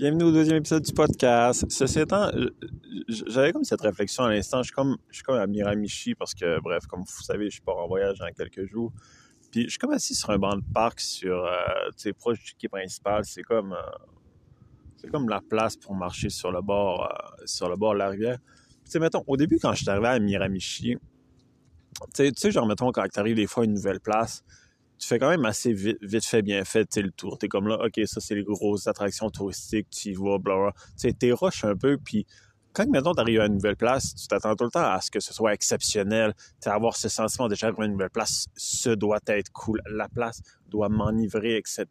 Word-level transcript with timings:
Bienvenue 0.00 0.24
au 0.24 0.32
deuxième 0.32 0.56
épisode 0.56 0.82
du 0.82 0.94
podcast. 0.94 1.66
Ceci 1.68 2.00
étant, 2.00 2.30
j'avais 3.06 3.52
comme 3.52 3.64
cette 3.64 3.82
réflexion 3.82 4.24
à 4.24 4.30
l'instant. 4.30 4.62
Je 4.62 4.68
suis 4.68 4.72
comme, 4.72 4.96
je 5.10 5.16
suis 5.16 5.22
comme 5.22 5.36
à 5.36 5.46
Miramichi 5.46 6.14
parce 6.14 6.32
que, 6.32 6.58
bref, 6.58 6.86
comme 6.86 7.00
vous 7.00 7.22
savez, 7.22 7.50
je 7.50 7.60
pars 7.60 7.76
en 7.76 7.86
voyage 7.86 8.18
dans 8.18 8.30
quelques 8.32 8.64
jours. 8.64 8.94
Puis 9.50 9.64
je 9.64 9.68
suis 9.68 9.78
comme 9.78 9.92
assis 9.92 10.14
sur 10.14 10.30
un 10.30 10.38
banc 10.38 10.56
de 10.56 10.62
parc 10.72 11.00
sur, 11.00 11.44
euh, 11.44 11.50
tu 11.98 12.14
proche 12.14 12.42
du 12.42 12.54
quai 12.54 12.68
principal. 12.68 13.26
C'est 13.26 13.42
comme, 13.42 13.74
euh, 13.74 14.06
c'est 14.96 15.10
comme 15.10 15.28
la 15.28 15.42
place 15.42 15.76
pour 15.76 15.94
marcher 15.94 16.30
sur 16.30 16.50
le 16.50 16.62
bord, 16.62 17.04
euh, 17.04 17.44
sur 17.44 17.68
le 17.68 17.76
bord 17.76 17.92
de 17.92 17.98
la 17.98 18.08
rivière. 18.08 18.38
Tu 18.90 18.98
mettons, 19.00 19.22
au 19.26 19.36
début, 19.36 19.58
quand 19.58 19.74
je 19.74 19.82
suis 19.82 19.90
arrivé 19.90 20.08
à 20.08 20.18
Miramichi, 20.18 20.96
tu 22.14 22.32
sais, 22.34 22.50
genre, 22.50 22.66
mettons, 22.66 22.90
quand 22.90 23.06
tu 23.06 23.20
arrives 23.20 23.36
des 23.36 23.46
fois 23.46 23.64
à 23.64 23.66
une 23.66 23.74
nouvelle 23.74 24.00
place, 24.00 24.44
fais 25.06 25.18
quand 25.18 25.30
même 25.30 25.44
assez 25.44 25.72
vite, 25.72 25.98
vite 26.02 26.24
fait, 26.24 26.42
bien 26.42 26.64
fait, 26.64 26.86
tu 26.86 27.02
le 27.02 27.10
tour. 27.10 27.38
T'es 27.38 27.48
comme 27.48 27.68
là, 27.68 27.78
OK, 27.84 28.00
ça, 28.06 28.20
c'est 28.20 28.34
les 28.34 28.44
grosses 28.44 28.86
attractions 28.86 29.30
touristiques, 29.30 29.88
tu 29.90 30.10
y 30.10 30.12
vas, 30.14 30.38
bla, 30.38 30.72
Tu 31.00 31.10
sais, 31.10 31.32
rush 31.32 31.64
un 31.64 31.76
peu, 31.76 31.98
puis 31.98 32.26
quand, 32.72 32.88
maintenant 32.88 33.14
t'arrives 33.14 33.40
à 33.40 33.46
une 33.46 33.54
nouvelle 33.54 33.76
place, 33.76 34.14
tu 34.14 34.26
t'attends 34.28 34.54
tout 34.54 34.64
le 34.64 34.70
temps 34.70 34.88
à 34.88 35.00
ce 35.00 35.10
que 35.10 35.20
ce 35.20 35.34
soit 35.34 35.52
exceptionnel. 35.52 36.34
Tu 36.62 36.68
avoir 36.68 36.96
ce 36.96 37.08
sentiment 37.08 37.48
déjà 37.48 37.68
à 37.68 37.84
une 37.84 37.92
nouvelle 37.92 38.10
place, 38.10 38.46
ce 38.56 38.90
doit 38.90 39.20
être 39.26 39.50
cool. 39.50 39.80
La 39.90 40.08
place 40.08 40.40
doit 40.68 40.88
m'enivrer, 40.88 41.56
etc. 41.56 41.86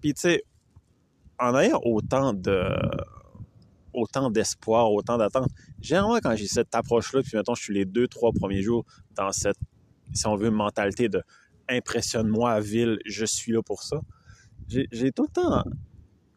Puis, 0.00 0.14
tu 0.14 0.22
sais, 0.22 0.42
en 1.38 1.56
ayant 1.56 1.80
autant 1.84 2.32
de 2.32 2.68
autant 3.92 4.28
d'espoir, 4.28 4.90
autant 4.90 5.16
d'attente. 5.18 5.50
Généralement, 5.80 6.18
quand 6.20 6.34
j'ai 6.34 6.48
cette 6.48 6.74
approche-là, 6.74 7.22
puis 7.22 7.36
mettons, 7.36 7.54
je 7.54 7.62
suis 7.62 7.74
les 7.74 7.84
deux, 7.84 8.08
trois 8.08 8.32
premiers 8.32 8.60
jours 8.60 8.84
dans 9.14 9.30
cette, 9.30 9.58
si 10.12 10.26
on 10.26 10.34
veut, 10.34 10.50
mentalité 10.50 11.08
de 11.08 11.22
impressionne-moi 11.68 12.52
à 12.52 12.60
ville, 12.60 12.98
je 13.06 13.24
suis 13.24 13.52
là 13.52 13.62
pour 13.62 13.82
ça. 13.82 14.00
J'ai 14.68 15.12
tout 15.12 15.24
le 15.24 15.28
temps, 15.28 15.64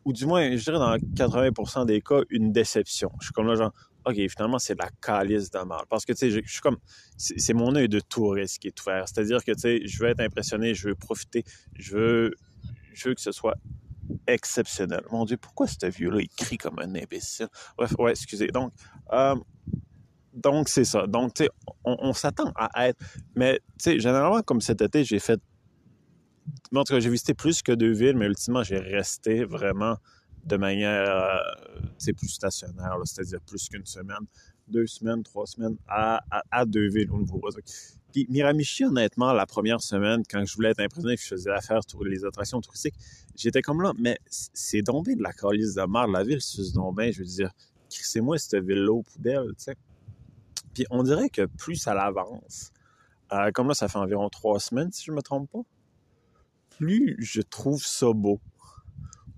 ou 0.05 0.13
du 0.13 0.25
moins, 0.25 0.55
je 0.55 0.63
dirais 0.63 0.79
dans 0.79 0.95
80% 0.95 1.85
des 1.85 2.01
cas, 2.01 2.21
une 2.29 2.51
déception. 2.51 3.11
Je 3.19 3.25
suis 3.25 3.33
comme 3.33 3.47
là, 3.47 3.55
genre, 3.55 3.73
OK, 4.05 4.15
finalement, 4.29 4.57
c'est 4.57 4.79
la 4.79 4.89
calice 5.01 5.51
de 5.51 5.59
mal. 5.59 5.81
Parce 5.89 6.05
que, 6.05 6.13
tu 6.13 6.19
sais, 6.19 6.31
je, 6.31 6.39
suis 6.49 6.61
comme, 6.61 6.77
c'est 7.17 7.53
mon 7.53 7.75
œil 7.75 7.89
de 7.89 7.99
touriste 7.99 8.59
qui 8.59 8.67
est 8.67 8.81
ouvert. 8.81 9.05
C'est-à-dire 9.07 9.43
que, 9.43 9.51
tu 9.51 9.59
sais, 9.59 9.81
je 9.85 9.99
veux 9.99 10.09
être 10.09 10.21
impressionné, 10.21 10.73
je 10.73 10.87
veux 10.87 10.95
profiter, 10.95 11.43
je 11.75 11.97
veux, 11.97 12.35
je 12.93 13.09
veux 13.09 13.15
que 13.15 13.21
ce 13.21 13.33
soit 13.33 13.55
exceptionnel. 14.27 15.01
Mon 15.11 15.25
Dieu, 15.25 15.35
pourquoi 15.35 15.67
ce 15.67 15.85
vieux-là, 15.85 16.21
il 16.21 16.29
crie 16.29 16.57
comme 16.57 16.79
un 16.79 16.95
imbécile? 16.95 17.49
Bref, 17.77 17.93
ouais, 17.99 18.11
excusez. 18.11 18.47
Donc, 18.47 18.71
euh, 19.11 19.35
donc, 20.37 20.69
c'est 20.69 20.85
ça. 20.85 21.07
Donc, 21.07 21.33
tu 21.33 21.43
sais, 21.43 21.49
on, 21.83 22.13
s'attend 22.13 22.51
à 22.55 22.87
être. 22.87 22.99
Mais, 23.35 23.59
tu 23.79 23.83
sais, 23.83 23.99
généralement, 23.99 24.41
comme 24.41 24.61
cet 24.61 24.81
été, 24.81 25.03
j'ai 25.03 25.19
fait. 25.19 25.39
En 26.73 26.83
tout 26.83 26.93
cas, 26.93 26.99
j'ai 26.99 27.09
visité 27.09 27.33
plus 27.33 27.61
que 27.61 27.71
deux 27.71 27.91
villes, 27.91 28.15
mais 28.15 28.27
ultimement, 28.27 28.63
j'ai 28.63 28.77
resté 28.77 29.43
vraiment 29.43 29.97
de 30.45 30.55
manière, 30.57 31.09
euh, 31.09 32.13
plus 32.13 32.29
stationnaire, 32.29 32.95
c'est-à-dire 33.03 33.41
plus 33.41 33.67
qu'une 33.67 33.85
semaine, 33.85 34.25
deux 34.67 34.87
semaines, 34.87 35.23
trois 35.23 35.45
semaines 35.45 35.75
à, 35.87 36.23
à, 36.51 36.65
deux 36.65 36.87
villes 36.87 37.11
au 37.11 37.17
nouveau 37.17 37.41
Puis 38.13 38.27
Miramichi, 38.29 38.85
honnêtement, 38.85 39.33
la 39.33 39.45
première 39.45 39.81
semaine, 39.81 40.23
quand 40.29 40.45
je 40.45 40.55
voulais 40.55 40.69
être 40.69 40.79
impressionné, 40.79 41.17
que 41.17 41.21
je 41.21 41.27
faisais 41.27 41.49
l'affaire 41.49 41.81
les 42.05 42.23
attractions 42.23 42.61
touristiques, 42.61 42.95
j'étais 43.35 43.61
comme 43.61 43.81
là, 43.81 43.91
mais 43.99 44.17
c'est 44.29 44.83
tombé 44.83 45.15
de 45.15 45.23
la 45.23 45.33
calice 45.33 45.73
de 45.73 45.83
mar 45.83 46.07
de 46.07 46.13
la 46.13 46.23
ville, 46.23 46.41
c'est 46.41 46.73
donc 46.73 46.97
je 46.97 47.19
veux 47.19 47.25
dire, 47.25 47.51
c'est 47.89 48.21
moi 48.21 48.37
cette 48.37 48.63
ville-là 48.63 48.93
aux 48.93 49.03
poubelles, 49.03 49.49
tu 49.57 49.65
sais. 49.65 49.75
Puis 50.77 50.85
on 50.91 51.01
dirait 51.01 51.29
que 51.29 51.47
plus 51.47 51.75
ça 51.75 51.95
l'avance, 51.95 52.69
euh, 53.33 53.49
comme 53.51 53.67
là, 53.67 53.73
ça 53.73 53.87
fait 53.87 53.97
environ 53.97 54.29
trois 54.29 54.59
semaines, 54.59 54.91
si 54.91 55.05
je 55.05 55.11
me 55.11 55.23
trompe 55.23 55.49
pas, 55.49 55.61
plus 56.69 57.15
je 57.17 57.41
trouve 57.41 57.83
ça 57.83 58.13
beau. 58.13 58.39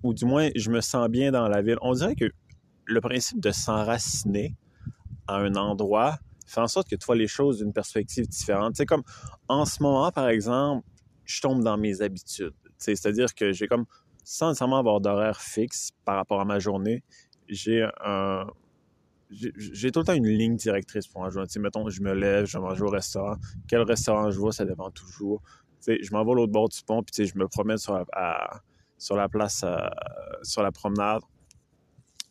Ou 0.02 0.12
du 0.12 0.26
moins, 0.26 0.50
je 0.54 0.70
me 0.70 0.82
sens 0.82 1.08
bien 1.08 1.32
dans 1.32 1.48
la 1.48 1.62
ville. 1.62 1.78
On 1.80 1.94
dirait 1.94 2.14
que 2.14 2.30
le 2.84 3.00
principe 3.00 3.40
de 3.40 3.52
s'enraciner 3.52 4.54
à 5.28 5.36
un 5.36 5.54
endroit 5.54 6.18
fait 6.46 6.60
en 6.60 6.68
sorte 6.68 6.90
que 6.90 6.96
tu 6.96 7.06
vois 7.06 7.16
les 7.16 7.26
choses 7.26 7.60
d'une 7.60 7.72
perspective 7.72 8.28
différente. 8.28 8.76
C'est 8.76 8.84
comme 8.84 9.04
en 9.48 9.64
ce 9.64 9.82
moment, 9.82 10.12
par 10.12 10.28
exemple, 10.28 10.86
je 11.24 11.40
tombe 11.40 11.64
dans 11.64 11.78
mes 11.78 12.02
habitudes. 12.02 12.52
C'est-à-dire 12.76 13.34
que 13.34 13.52
j'ai 13.52 13.66
comme, 13.66 13.86
sans 14.24 14.48
nécessairement 14.48 14.80
avoir 14.80 15.00
d'horaire 15.00 15.40
fixe 15.40 15.92
par 16.04 16.16
rapport 16.16 16.42
à 16.42 16.44
ma 16.44 16.58
journée, 16.58 17.02
j'ai 17.48 17.88
un, 18.04 18.46
j'ai 19.30 19.92
tout 19.92 20.00
le 20.00 20.04
temps 20.04 20.14
une 20.14 20.26
ligne 20.26 20.56
directrice 20.56 21.06
pour 21.06 21.28
jour. 21.30 21.46
Tu 21.46 21.60
mettons, 21.60 21.88
je 21.88 22.02
me 22.02 22.12
lève, 22.12 22.46
je 22.46 22.58
mange 22.58 22.80
au 22.82 22.88
restaurant. 22.88 23.36
Quel 23.68 23.82
restaurant 23.82 24.30
je 24.30 24.40
vais, 24.40 24.52
ça 24.52 24.64
dépend 24.64 24.90
toujours. 24.90 25.42
Je 25.86 26.12
m'en 26.12 26.24
vais 26.24 26.34
l'autre 26.34 26.52
bord 26.52 26.68
du 26.68 26.80
pont, 26.82 27.02
puis 27.02 27.26
je 27.26 27.38
me 27.38 27.48
promène 27.48 27.78
sur 27.78 27.94
la, 27.94 28.62
sur 28.98 29.16
la 29.16 29.28
place, 29.28 29.62
euh, 29.64 29.76
sur 30.42 30.62
la 30.62 30.72
promenade. 30.72 31.22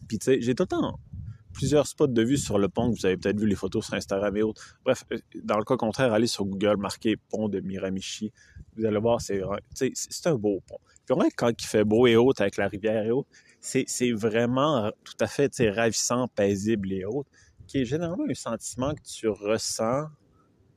Puis 0.08 0.20
tu 0.20 0.42
j'ai 0.42 0.56
tout 0.56 0.64
le 0.64 0.68
temps 0.68 1.00
plusieurs 1.54 1.88
spots 1.88 2.08
de 2.08 2.22
vue 2.22 2.38
sur 2.38 2.58
le 2.58 2.70
pont. 2.70 2.90
Vous 2.90 3.06
avez 3.06 3.18
peut-être 3.18 3.40
vu 3.40 3.48
les 3.48 3.56
photos 3.56 3.86
sur 3.86 3.96
Instagram 3.96 4.36
et 4.38 4.44
autres. 4.44 4.78
Bref, 4.86 5.04
euh, 5.12 5.18
dans 5.44 5.58
le 5.58 5.64
cas 5.64 5.76
contraire, 5.78 6.14
allez 6.14 6.28
sur 6.28 6.46
Google, 6.46 6.78
marquez 6.78 7.18
pont 7.18 7.50
de 7.50 7.60
Miramichi. 7.60 8.32
Vous 8.78 8.86
allez 8.86 9.00
voir, 9.00 9.20
c'est 9.20 9.42
un 10.26 10.36
beau 10.36 10.62
pont. 10.68 10.80
Puis 11.06 11.16
vrai, 11.16 11.30
quand 11.36 11.50
il 11.50 11.66
fait 11.66 11.84
beau 11.84 12.08
et 12.08 12.16
haut 12.16 12.32
avec 12.40 12.58
la 12.58 12.68
rivière 12.68 13.04
et 13.04 13.12
autres, 13.12 13.30
c'est 13.60 14.12
vraiment 14.12 14.92
tout 15.04 15.16
à 15.20 15.28
fait 15.28 15.52
ravissant, 15.70 16.28
paisible 16.28 16.92
et 16.94 17.06
autres, 17.06 17.30
qui 17.68 17.80
est 17.80 17.86
généralement 17.86 18.26
un 18.28 18.34
sentiment 18.34 18.94
que 18.94 19.02
tu 19.02 19.28
ressens 19.28 20.08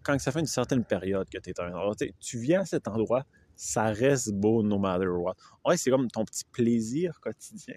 quand 0.03 0.19
ça 0.19 0.33
fait 0.33 0.41
une 0.41 0.47
certaine 0.47 0.85
période 0.85 1.29
que 1.31 1.39
tu 1.39 1.51
es 1.51 1.61
à 1.61 1.65
un 1.65 1.75
endroit. 1.75 1.95
tu 2.21 2.39
viens 2.39 2.63
à 2.63 2.65
cet 2.65 2.89
endroit, 2.89 3.25
ça 3.55 3.85
reste 3.85 4.33
beau 4.33 4.63
no 4.63 4.79
matter 4.79 5.07
what. 5.07 5.37
Ouais, 5.65 5.77
c'est 5.77 5.91
comme 5.91 6.11
ton 6.11 6.25
petit 6.25 6.45
plaisir 6.51 7.21
quotidien. 7.21 7.77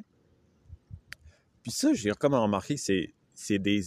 Puis 1.62 1.72
ça, 1.72 1.94
j'ai 1.94 2.12
comme 2.12 2.34
remarqué, 2.34 2.76
c'est 2.78 3.60
des 3.60 3.84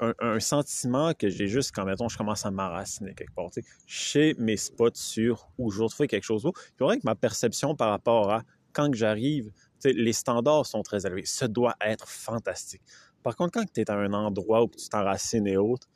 un, 0.00 0.40
sentiment 0.40 1.14
que 1.14 1.28
j'ai 1.28 1.46
juste 1.46 1.72
quand, 1.72 1.84
mettons, 1.84 2.08
je 2.08 2.18
commence 2.18 2.44
à 2.44 2.50
m'enraciner 2.50 3.14
quelque 3.14 3.34
part. 3.34 3.48
Chez 3.86 4.34
mes 4.38 4.56
spots 4.56 4.90
sûrs 4.94 5.48
où 5.58 5.70
je 5.70 5.84
trouve 5.84 6.06
quelque 6.06 6.24
chose 6.24 6.42
beau. 6.42 6.52
Puis 6.52 6.72
vrai 6.80 6.98
que 6.98 7.02
ma 7.04 7.14
perception 7.14 7.74
par 7.74 7.90
rapport 7.90 8.30
à 8.30 8.42
quand 8.74 8.92
j'arrive, 8.94 9.50
les 9.84 10.12
standards 10.12 10.66
sont 10.66 10.82
très 10.82 11.06
élevés. 11.06 11.24
Ça 11.24 11.48
doit 11.48 11.76
être 11.80 12.08
fantastique. 12.08 12.82
Par 13.22 13.36
contre, 13.36 13.52
quand 13.52 13.64
tu 13.72 13.80
es 13.80 13.90
à 13.90 13.94
un 13.94 14.12
endroit 14.12 14.64
où 14.64 14.68
tu 14.68 14.88
t'enracines 14.88 15.46
et 15.46 15.56
autres, 15.56 15.88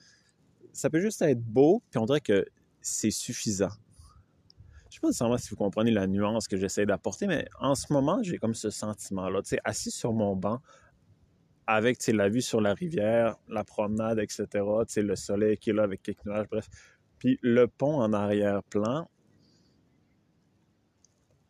ça 0.72 0.88
peut 0.88 1.00
juste 1.00 1.20
être 1.22 1.42
beau, 1.42 1.82
puis 1.90 1.98
on 1.98 2.06
dirait 2.06 2.20
que 2.20 2.46
c'est 2.80 3.10
suffisant. 3.10 3.70
Je 4.88 4.94
sais 4.94 5.00
pas 5.00 5.08
nécessairement 5.08 5.36
si 5.36 5.50
vous 5.50 5.56
comprenez 5.56 5.90
la 5.90 6.06
nuance 6.06 6.48
que 6.48 6.56
j'essaie 6.56 6.86
d'apporter, 6.86 7.26
mais 7.26 7.46
en 7.60 7.74
ce 7.74 7.92
moment, 7.92 8.22
j'ai 8.22 8.38
comme 8.38 8.54
ce 8.54 8.70
sentiment-là. 8.70 9.40
Assis 9.64 9.90
sur 9.90 10.12
mon 10.14 10.34
banc, 10.34 10.60
avec 11.66 12.06
la 12.06 12.30
vue 12.30 12.40
sur 12.40 12.62
la 12.62 12.72
rivière, 12.72 13.36
la 13.48 13.64
promenade, 13.64 14.18
etc., 14.18 14.46
le 14.96 15.16
soleil 15.16 15.58
qui 15.58 15.70
est 15.70 15.74
là 15.74 15.82
avec 15.82 16.02
quelques 16.02 16.24
nuages, 16.24 16.46
bref. 16.50 16.68
Puis 17.18 17.38
le 17.42 17.68
pont 17.68 18.00
en 18.00 18.14
arrière-plan, 18.14 19.10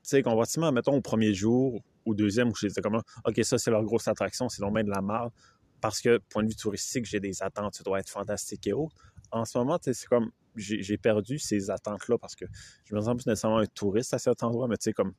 sais, 0.08 0.22
convertiment, 0.22 0.72
mettons, 0.72 0.94
au 0.94 1.00
premier 1.00 1.34
jour, 1.34 1.82
ou 2.04 2.14
deuxième, 2.14 2.48
où 2.48 2.54
j'étais 2.54 2.80
comme, 2.80 3.02
OK, 3.24 3.40
ça, 3.42 3.58
c'est 3.58 3.70
leur 3.70 3.84
grosse 3.84 4.08
attraction, 4.08 4.48
c'est 4.48 4.62
bien 4.70 4.84
de 4.84 4.90
la 4.90 5.00
marde, 5.00 5.32
parce 5.80 6.00
que, 6.00 6.18
point 6.30 6.42
de 6.42 6.48
vue 6.48 6.56
touristique, 6.56 7.04
j'ai 7.04 7.20
des 7.20 7.42
attentes, 7.42 7.74
ça 7.74 7.82
doit 7.84 8.00
être 8.00 8.10
fantastique 8.10 8.66
et 8.66 8.72
autres. 8.72 8.96
En 9.30 9.44
ce 9.44 9.58
moment, 9.58 9.78
c'est 9.80 10.06
comme, 10.06 10.30
j'ai 10.56 10.98
perdu 10.98 11.38
ces 11.38 11.70
attentes-là, 11.70 12.18
parce 12.18 12.34
que 12.34 12.46
je 12.84 12.94
me 12.94 13.00
sens 13.00 13.14
plus 13.16 13.26
nécessairement 13.26 13.58
un 13.58 13.66
touriste 13.66 14.14
à 14.14 14.18
cet 14.18 14.42
endroit, 14.42 14.68
mais 14.68 14.76
tu 14.76 14.84
sais, 14.84 14.92
comme, 14.92 15.12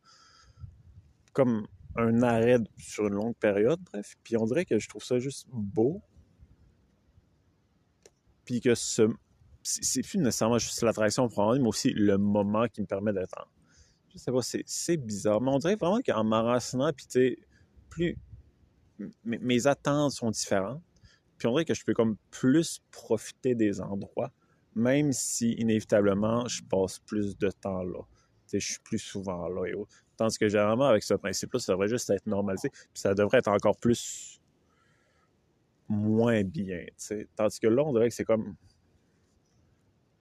comme 1.34 1.68
un 1.96 2.22
arrêt 2.22 2.60
sur 2.78 3.08
une 3.08 3.14
longue 3.14 3.36
période, 3.36 3.80
bref. 3.92 4.16
Puis 4.24 4.38
on 4.38 4.46
dirait 4.46 4.66
que 4.66 4.80
je 4.80 4.88
trouve 4.88 5.04
ça 5.04 5.20
juste 5.20 5.48
beau. 5.52 6.02
Puis 8.46 8.62
que 8.62 8.76
ce, 8.76 9.04
c'est 9.64 10.02
plus 10.02 10.18
nécessairement 10.20 10.58
juste 10.58 10.82
l'attraction 10.82 11.30
mais 11.38 11.68
aussi 11.68 11.92
le 11.94 12.18
moment 12.18 12.68
qui 12.68 12.82
me 12.82 12.88
permet 12.88 13.14
d'être 13.14 13.38
en, 13.38 13.59
pas, 14.26 14.42
c'est 14.42 14.98
bizarre. 14.98 15.42
Mais 15.42 15.50
on 15.52 15.58
dirait 15.58 15.76
vraiment 15.76 16.02
qu'en 16.02 16.24
m'enracinant, 16.24 16.92
puis 16.94 17.06
tu 17.06 17.20
sais, 17.20 17.38
plus. 17.90 18.18
Mes, 19.24 19.66
attentes 19.66 20.12
sont 20.12 20.30
différentes. 20.30 20.82
Puis 21.38 21.48
on 21.48 21.52
dirait 21.52 21.66
que 21.66 21.74
je 21.74 21.86
peux 21.86 21.94
comme 21.94 22.18
plus 22.32 22.82
profiter 22.92 23.56
des 23.56 23.80
endroits, 23.80 24.32
même 24.76 25.14
si 25.14 25.54
inévitablement 25.54 26.46
je 26.50 26.62
passe 26.64 27.00
plus 27.00 27.38
de 27.38 27.50
temps 27.50 27.84
là. 27.84 28.02
Tu 28.02 28.52
sais, 28.52 28.60
je 28.60 28.72
suis 28.72 28.80
plus 28.84 29.00
souvent 29.00 29.48
là 29.48 29.66
et 29.66 29.74
autres. 29.74 30.04
Tandis 30.18 30.38
que 30.38 30.50
généralement, 30.50 30.88
avec 30.88 31.04
ce 31.04 31.14
principe-là, 31.14 31.60
ça 31.60 31.72
devrait 31.72 31.88
juste 31.88 32.10
être 32.10 32.28
normalisé. 32.28 32.70
Puis 32.70 32.90
ça 32.96 33.14
devrait 33.14 33.38
être 33.38 33.48
encore 33.48 33.78
plus 33.78 34.42
moins 35.88 36.44
bien. 36.44 36.84
Tu 36.88 36.94
sais. 36.98 37.28
Tandis 37.38 37.60
que 37.60 37.68
là, 37.68 37.84
on 37.86 37.94
dirait 37.94 38.10
que 38.10 38.16
c'est 38.16 38.26
comme 38.26 38.56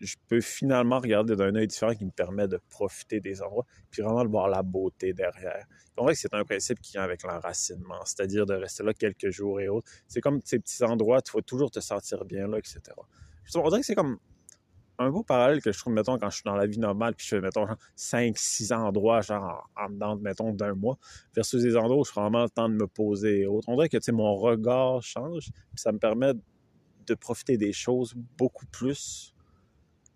je 0.01 0.17
peux 0.29 0.41
finalement 0.41 1.01
regarder 1.01 1.37
d'un 1.37 1.55
œil 1.55 1.67
différent 1.67 1.95
qui 1.95 2.05
me 2.05 2.11
permet 2.11 2.47
de 2.49 2.61
profiter 2.71 3.21
des 3.21 3.43
endroits, 3.43 3.67
puis 3.91 4.03
vraiment 4.03 4.25
de 4.25 4.29
voir 4.29 4.49
la 4.49 4.63
beauté 4.63 5.13
derrière. 5.13 5.67
On 5.97 6.03
voit 6.03 6.13
que 6.13 6.19
c'est 6.19 6.33
un 6.35 6.45
principe 6.45 6.81
qui 6.81 6.93
vient 6.93 7.03
avec 7.03 7.23
l'enracinement, 7.25 8.05
c'est-à-dire 8.05 8.47
de 8.47 8.55
rester 8.55 8.85
là 8.85 8.95
quelques 8.95 9.31
jours 9.31 9.61
et 9.61 9.69
autres. 9.69 9.91
C'est 10.07 10.21
comme 10.21 10.41
ces 10.45 10.59
petits 10.61 10.85
endroits, 10.85 11.21
tu 11.21 11.33
faut 11.33 11.41
toujours 11.41 11.71
te 11.71 11.81
sentir 11.81 12.25
bien 12.25 12.47
là, 12.47 12.59
etc. 12.59 12.81
On 13.57 13.69
dirait 13.69 13.81
que 13.81 13.87
c'est 13.87 13.95
comme 13.95 14.19
un 15.01 15.11
beau 15.11 15.23
parallèle 15.23 15.63
que 15.63 15.71
je 15.73 15.79
trouve, 15.79 15.93
mettons, 15.93 16.19
quand 16.19 16.29
je 16.29 16.37
suis 16.37 16.45
dans 16.45 16.57
la 16.57 16.67
vie 16.67 16.79
normale, 16.79 17.15
puis 17.15 17.25
je 17.25 17.37
fais, 17.37 17.41
mettons, 17.41 17.67
5, 17.95 18.37
6 18.37 18.73
endroits, 18.73 19.21
genre, 19.21 19.69
en, 19.77 19.91
dedans, 19.91 20.17
mettons, 20.17 20.53
d'un 20.53 20.75
mois, 20.75 20.99
versus 21.35 21.63
des 21.63 21.77
endroits 21.77 21.99
où 21.99 22.05
je 22.05 22.11
prends 22.11 22.23
vraiment 22.23 22.43
le 22.43 22.51
temps 22.51 22.69
de 22.69 22.75
me 22.75 22.87
poser 22.87 23.41
et 23.41 23.47
autres. 23.47 23.69
On 23.69 23.77
dirait 23.77 23.89
que, 23.89 23.97
tu 23.97 24.05
sais, 24.05 24.13
mon 24.13 24.35
regard 24.35 25.01
change, 25.03 25.51
puis 25.51 25.77
ça 25.77 25.93
me 25.93 25.99
permet 25.99 26.33
de 27.07 27.15
profiter 27.15 27.57
des 27.57 27.73
choses 27.73 28.15
beaucoup 28.37 28.67
plus 28.67 29.35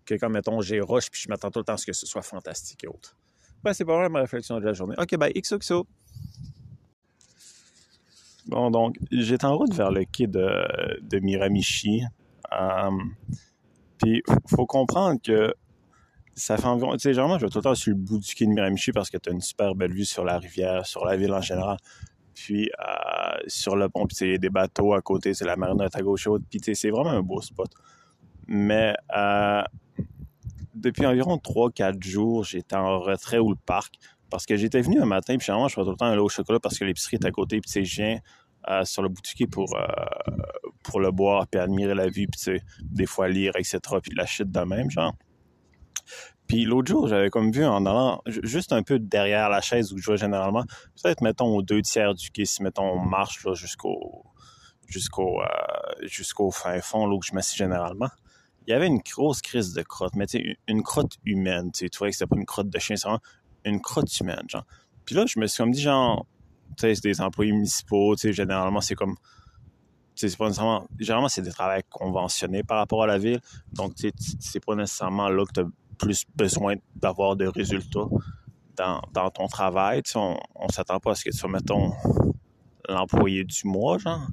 que 0.04 0.14
quand, 0.14 0.31
mettons, 0.31 0.60
j'ai 0.60 0.81
rush, 0.81 1.10
puis 1.10 1.20
je 1.22 1.28
m'attends 1.28 1.50
tout 1.50 1.58
le 1.58 1.64
temps 1.64 1.75
à 1.75 1.76
ce 1.76 1.87
que 1.87 1.93
ce 1.93 2.06
soit 2.06 2.22
fantastique 2.22 2.84
et 2.84 2.88
autres. 2.88 3.16
Ben, 3.62 3.72
c'est 3.72 3.84
pas 3.84 3.94
vraiment 3.94 4.10
ma 4.10 4.20
réflexion 4.20 4.58
de 4.58 4.64
la 4.64 4.72
journée. 4.72 4.96
OK, 4.99 5.16
bye, 5.16 5.32
XOXO! 5.32 5.87
Bon, 8.46 8.70
donc, 8.70 8.96
j'étais 9.12 9.44
en 9.44 9.56
route 9.56 9.72
vers 9.72 9.93
le 9.93 10.04
quai 10.04 10.26
de, 10.26 11.00
de 11.00 11.19
Miramichi. 11.20 12.02
Euh, 12.52 12.90
puis, 13.99 14.22
faut 14.49 14.66
comprendre 14.66 15.20
que 15.22 15.54
ça 16.34 16.56
fait 16.56 16.66
environ. 16.66 16.93
Tu 16.94 17.00
sais, 17.00 17.10
généralement, 17.10 17.38
je 17.38 17.46
vais 17.46 17.50
tout 17.50 17.58
le 17.58 17.62
temps 17.62 17.75
sur 17.75 17.90
le 17.90 17.96
bout 17.96 18.19
du 18.19 18.34
quai 18.34 18.46
de 18.46 18.50
Miramichi 18.50 18.90
parce 18.90 19.10
que 19.10 19.16
tu 19.16 19.31
as 19.31 19.32
une 19.32 19.40
super 19.40 19.76
belle 19.76 19.93
vue 19.93 20.04
sur 20.04 20.25
la 20.25 20.38
rivière, 20.38 20.84
sur 20.84 21.04
la 21.04 21.16
ville 21.16 21.32
en 21.32 21.40
général. 21.40 21.76
Puis, 22.34 22.69
euh, 22.69 23.38
sur 23.46 23.76
le 23.76 23.88
pont, 23.88 24.06
puis 24.06 24.16
il 24.22 24.38
des 24.38 24.50
bateaux 24.50 24.94
à 24.94 25.02
côté, 25.02 25.34
c'est 25.34 25.44
la 25.44 25.54
marina 25.54 25.87
à 25.93 26.02
gauche 26.02 26.26
et. 26.26 26.43
Puis, 26.50 26.60
c'est 26.75 26.90
vraiment 26.90 27.10
un 27.10 27.22
beau 27.22 27.40
spot. 27.40 27.70
Mais, 28.54 28.94
euh, 29.16 29.62
depuis 30.75 31.06
environ 31.06 31.38
3-4 31.38 32.02
jours, 32.02 32.44
j'étais 32.44 32.76
en 32.76 33.00
retrait 33.00 33.38
ou 33.38 33.49
le 33.49 33.56
parc 33.56 33.94
parce 34.28 34.44
que 34.44 34.56
j'étais 34.56 34.82
venu 34.82 35.00
un 35.00 35.06
matin, 35.06 35.38
puis 35.38 35.46
généralement, 35.46 35.69
je 35.69 35.75
fais 35.75 35.82
tout 35.82 35.90
le 35.90 35.96
temps 35.96 36.06
aller 36.06 36.20
au 36.20 36.28
chocolat 36.28 36.60
parce 36.60 36.78
que 36.78 36.84
l'épicerie 36.84 37.16
est 37.16 37.25
à 37.25 37.31
côté, 37.31 37.60
puis 37.62 37.70
sais, 37.70 37.84
je 37.84 38.19
euh, 38.69 38.84
sur 38.84 39.02
le 39.02 39.08
bout 39.08 39.22
du 39.22 39.32
quai 39.32 39.46
pour, 39.46 39.75
pour 40.82 41.00
le 41.00 41.10
boire, 41.10 41.46
puis 41.46 41.58
admirer 41.58 41.94
la 41.94 42.08
vue, 42.08 42.26
puis 42.28 42.60
des 42.82 43.06
fois 43.06 43.28
lire, 43.28 43.52
etc., 43.56 43.78
puis 44.02 44.12
la 44.14 44.26
chute 44.26 44.50
de 44.50 44.60
même, 44.60 44.90
genre. 44.90 45.14
Puis 46.46 46.66
l'autre 46.66 46.93
jour, 46.93 47.08
j'avais 47.08 47.31
comme 47.31 47.50
vu 47.50 47.64
en 47.64 47.87
allant 47.87 48.20
juste 48.26 48.75
un 48.75 48.82
peu 48.82 48.99
derrière 48.99 49.49
la 49.49 49.62
chaise 49.62 49.94
où 49.94 49.96
je 49.96 50.10
vais 50.10 50.19
généralement, 50.19 50.64
peut-être 51.02 51.22
mettons 51.22 51.56
aux 51.56 51.62
deux 51.62 51.81
tiers 51.81 52.14
du 52.14 52.31
quai, 52.31 52.44
si 52.44 52.62
mettons 52.62 52.84
on 52.84 52.99
marche 52.99 53.46
jusqu'au 53.54 54.26
jusqu'au 54.87 55.40
euh, 55.40 55.46
jusqu'au 56.02 56.50
fin 56.50 56.78
fond 56.82 57.06
là 57.06 57.14
où 57.14 57.22
je 57.22 57.32
m'assieds 57.32 57.56
généralement. 57.56 58.10
Il 58.67 58.70
y 58.70 58.75
avait 58.75 58.87
une 58.87 59.00
grosse 59.00 59.41
crise 59.41 59.73
de 59.73 59.82
crotte, 59.82 60.14
mais 60.14 60.26
tu 60.26 60.38
sais, 60.38 60.56
une 60.69 60.82
crotte 60.82 61.17
humaine, 61.25 61.70
tu 61.73 61.88
vois 61.99 62.09
que 62.09 62.14
c'était 62.14 62.26
pas 62.26 62.37
une 62.37 62.47
crotte 62.47 62.69
de 62.69 62.79
chien, 62.79 62.97
c'est 62.97 63.09
vraiment 63.09 63.23
une 63.64 63.81
crotte 63.81 64.20
humaine, 64.20 64.44
genre. 64.49 64.64
Puis 65.05 65.14
là, 65.14 65.25
je 65.26 65.38
me 65.41 65.47
suis 65.47 65.56
comme 65.56 65.73
dit, 65.73 65.81
genre, 65.81 66.26
tu 66.76 66.82
sais, 66.82 66.94
c'est 66.94 67.03
des 67.03 67.20
employés 67.20 67.53
municipaux, 67.53 68.14
tu 68.14 68.23
sais, 68.23 68.32
généralement, 68.32 68.81
c'est 68.81 68.94
comme 68.94 69.17
c'est 70.14 70.37
pas 70.37 70.47
nécessairement. 70.47 70.87
Généralement, 70.99 71.29
c'est 71.29 71.43
des 71.43 71.50
travaux 71.50 71.81
conventionnés 71.91 72.62
par 72.62 72.79
rapport 72.79 73.03
à 73.03 73.06
la 73.06 73.19
ville. 73.19 73.41
Donc, 73.73 73.94
c'est 73.97 74.64
pas 74.64 74.75
nécessairement 74.75 75.29
là 75.29 75.44
que 75.47 75.53
tu 75.53 75.61
as 75.61 75.69
plus 75.99 76.25
besoin 76.37 76.76
d'avoir 76.97 77.37
de 77.37 77.47
résultats 77.47 78.06
dans, 78.76 79.31
ton 79.31 79.47
travail. 79.47 80.03
on, 80.14 80.37
on 80.55 80.69
s'attend 80.69 80.99
pas 80.99 81.12
à 81.12 81.14
ce 81.14 81.25
que 81.25 81.31
tu 81.31 81.37
sois, 81.37 81.50
mettons, 81.50 81.93
l'employé 82.88 83.44
du 83.44 83.61
mois, 83.64 83.99
genre. 83.99 84.26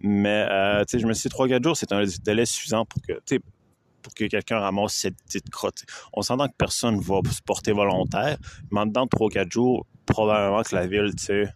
Mais, 0.00 0.46
euh, 0.50 0.84
je 0.92 1.06
me 1.06 1.12
suis 1.12 1.28
dit, 1.28 1.34
3-4 1.34 1.62
jours, 1.62 1.76
c'est 1.76 1.92
un 1.92 2.02
délai 2.24 2.44
suffisant 2.44 2.84
pour 2.84 3.00
que, 3.02 3.12
pour 4.02 4.14
que 4.14 4.24
quelqu'un 4.24 4.58
ramasse 4.58 4.94
cette 4.94 5.16
petite 5.24 5.50
crotte. 5.50 5.84
On 6.12 6.22
s'entend 6.22 6.48
que 6.48 6.56
personne 6.56 7.00
va 7.00 7.20
se 7.30 7.42
porter 7.42 7.72
volontaire, 7.72 8.36
mais 8.70 8.84
de 8.86 8.90
3-4 8.90 9.50
jours, 9.50 9.86
probablement 10.06 10.62
que 10.62 10.74
la 10.74 10.86
ville, 10.86 11.14
tu 11.16 11.24
sais, 11.24 11.48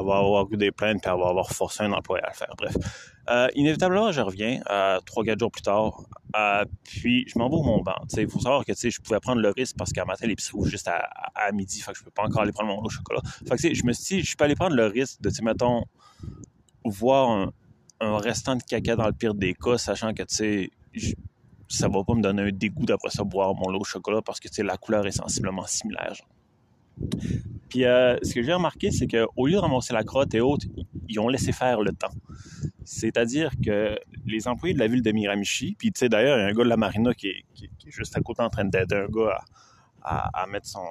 va 0.00 0.18
avoir 0.18 0.50
eu 0.50 0.56
des 0.56 0.70
plaintes 0.70 1.02
puis 1.02 1.10
elle 1.12 1.20
va 1.20 1.28
avoir 1.28 1.50
forcé 1.50 1.82
un 1.82 1.92
employé 1.92 2.24
à 2.24 2.30
le 2.30 2.34
faire. 2.34 2.54
Bref. 2.56 2.76
Euh, 3.30 3.48
inévitablement, 3.54 4.10
je 4.10 4.20
reviens 4.20 4.60
euh, 4.70 4.98
trois, 5.04 5.24
quatre 5.24 5.38
jours 5.38 5.50
plus 5.50 5.62
tard. 5.62 6.02
Euh, 6.34 6.64
puis 6.84 7.26
je 7.28 7.38
m'en 7.38 7.48
vais 7.48 7.56
au 7.56 7.62
mon 7.62 7.82
banc. 7.82 7.94
Il 8.16 8.28
faut 8.28 8.40
savoir 8.40 8.64
que 8.64 8.72
je 8.74 9.00
pouvais 9.00 9.20
prendre 9.20 9.40
le 9.40 9.50
risque 9.50 9.76
parce 9.76 9.92
qu'à 9.92 10.04
matin, 10.04 10.26
l'épicerie 10.26 10.58
ouvre 10.58 10.68
juste 10.68 10.88
à, 10.88 11.52
midi. 11.52 11.80
Fait 11.80 11.92
que 11.92 11.98
je 11.98 12.04
peux 12.04 12.10
pas 12.10 12.24
encore 12.24 12.42
aller 12.42 12.52
prendre 12.52 12.74
mon 12.74 12.82
au 12.82 12.88
chocolat. 12.88 13.20
Fait 13.46 13.56
que 13.56 13.74
je 13.74 13.84
me 13.84 13.92
suis 13.92 14.16
dit, 14.16 14.22
je 14.22 14.36
peux 14.36 14.44
aller 14.44 14.56
prendre 14.56 14.74
le 14.74 14.86
risque 14.86 15.20
de, 15.20 15.30
mettons, 15.42 15.84
voir 16.84 17.52
un, 18.00 18.18
restant 18.18 18.56
de 18.56 18.62
caca 18.62 18.96
dans 18.96 19.06
le 19.06 19.12
pire 19.12 19.34
des 19.34 19.54
cas, 19.54 19.78
sachant 19.78 20.12
que, 20.12 20.22
tu 20.24 20.34
sais, 20.34 20.70
ça 21.72 21.88
va 21.88 22.04
pas 22.04 22.14
me 22.14 22.22
donner 22.22 22.42
un 22.42 22.52
dégoût 22.52 22.84
d'après 22.84 23.10
ça 23.10 23.24
boire 23.24 23.54
mon 23.54 23.70
lot 23.70 23.80
au 23.80 23.84
chocolat 23.84 24.20
parce 24.22 24.40
que, 24.40 24.62
la 24.62 24.76
couleur 24.76 25.06
est 25.06 25.12
sensiblement 25.12 25.66
similaire. 25.66 26.14
Puis 27.68 27.84
euh, 27.84 28.18
ce 28.22 28.34
que 28.34 28.42
j'ai 28.42 28.52
remarqué, 28.52 28.90
c'est 28.90 29.06
qu'au 29.06 29.46
lieu 29.46 29.54
de 29.54 29.58
ramasser 29.58 29.94
la 29.94 30.04
crotte 30.04 30.34
et 30.34 30.40
autres, 30.40 30.66
ils 31.08 31.18
ont 31.18 31.28
laissé 31.28 31.52
faire 31.52 31.80
le 31.80 31.92
temps. 31.92 32.12
C'est-à-dire 32.84 33.52
que 33.64 33.98
les 34.26 34.46
employés 34.46 34.74
de 34.74 34.78
la 34.78 34.86
ville 34.86 35.02
de 35.02 35.10
Miramichi, 35.10 35.74
puis 35.78 35.90
tu 35.90 36.00
sais 36.00 36.08
d'ailleurs, 36.08 36.36
il 36.38 36.42
y 36.42 36.44
a 36.44 36.46
un 36.48 36.52
gars 36.52 36.64
de 36.64 36.68
la 36.68 36.76
marina 36.76 37.14
qui 37.14 37.28
est, 37.28 37.44
juste 37.86 38.16
à 38.16 38.20
côté 38.20 38.42
en 38.42 38.50
train 38.50 38.64
d'aider 38.64 38.96
un 38.96 39.06
gars 39.06 39.40
à, 40.02 40.46
mettre 40.48 40.66
son, 40.66 40.84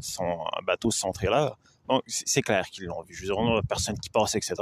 son, 0.00 0.38
bateau 0.66 0.90
sur 0.90 1.06
son 1.06 1.12
trailer. 1.12 1.56
Donc 1.88 2.02
c'est 2.06 2.42
clair 2.42 2.66
qu'ils 2.66 2.84
l'ont 2.84 3.02
vu. 3.02 3.14
Je 3.14 3.22
veux 3.22 3.26
dire, 3.28 3.38
on 3.38 3.56
a 3.56 3.62
personne 3.62 3.98
qui 3.98 4.10
passe, 4.10 4.34
etc. 4.34 4.54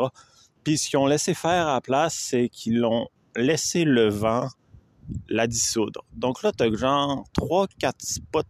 Puis 0.63 0.79
ce 0.79 0.89
qu'ils 0.89 0.99
ont 0.99 1.07
laissé 1.07 1.35
faire 1.35 1.69
à 1.69 1.75
la 1.75 1.81
place, 1.81 2.15
c'est 2.15 2.49
qu'ils 2.49 2.79
l'ont 2.79 3.09
laissé 3.35 3.85
le 3.85 4.09
vent 4.09 4.49
la 5.29 5.47
dissoudre. 5.47 6.05
Donc 6.13 6.43
là, 6.43 6.53
tu 6.53 6.65
as 6.65 6.73
genre 6.73 7.25
3-4 7.39 7.93
spots 8.01 8.43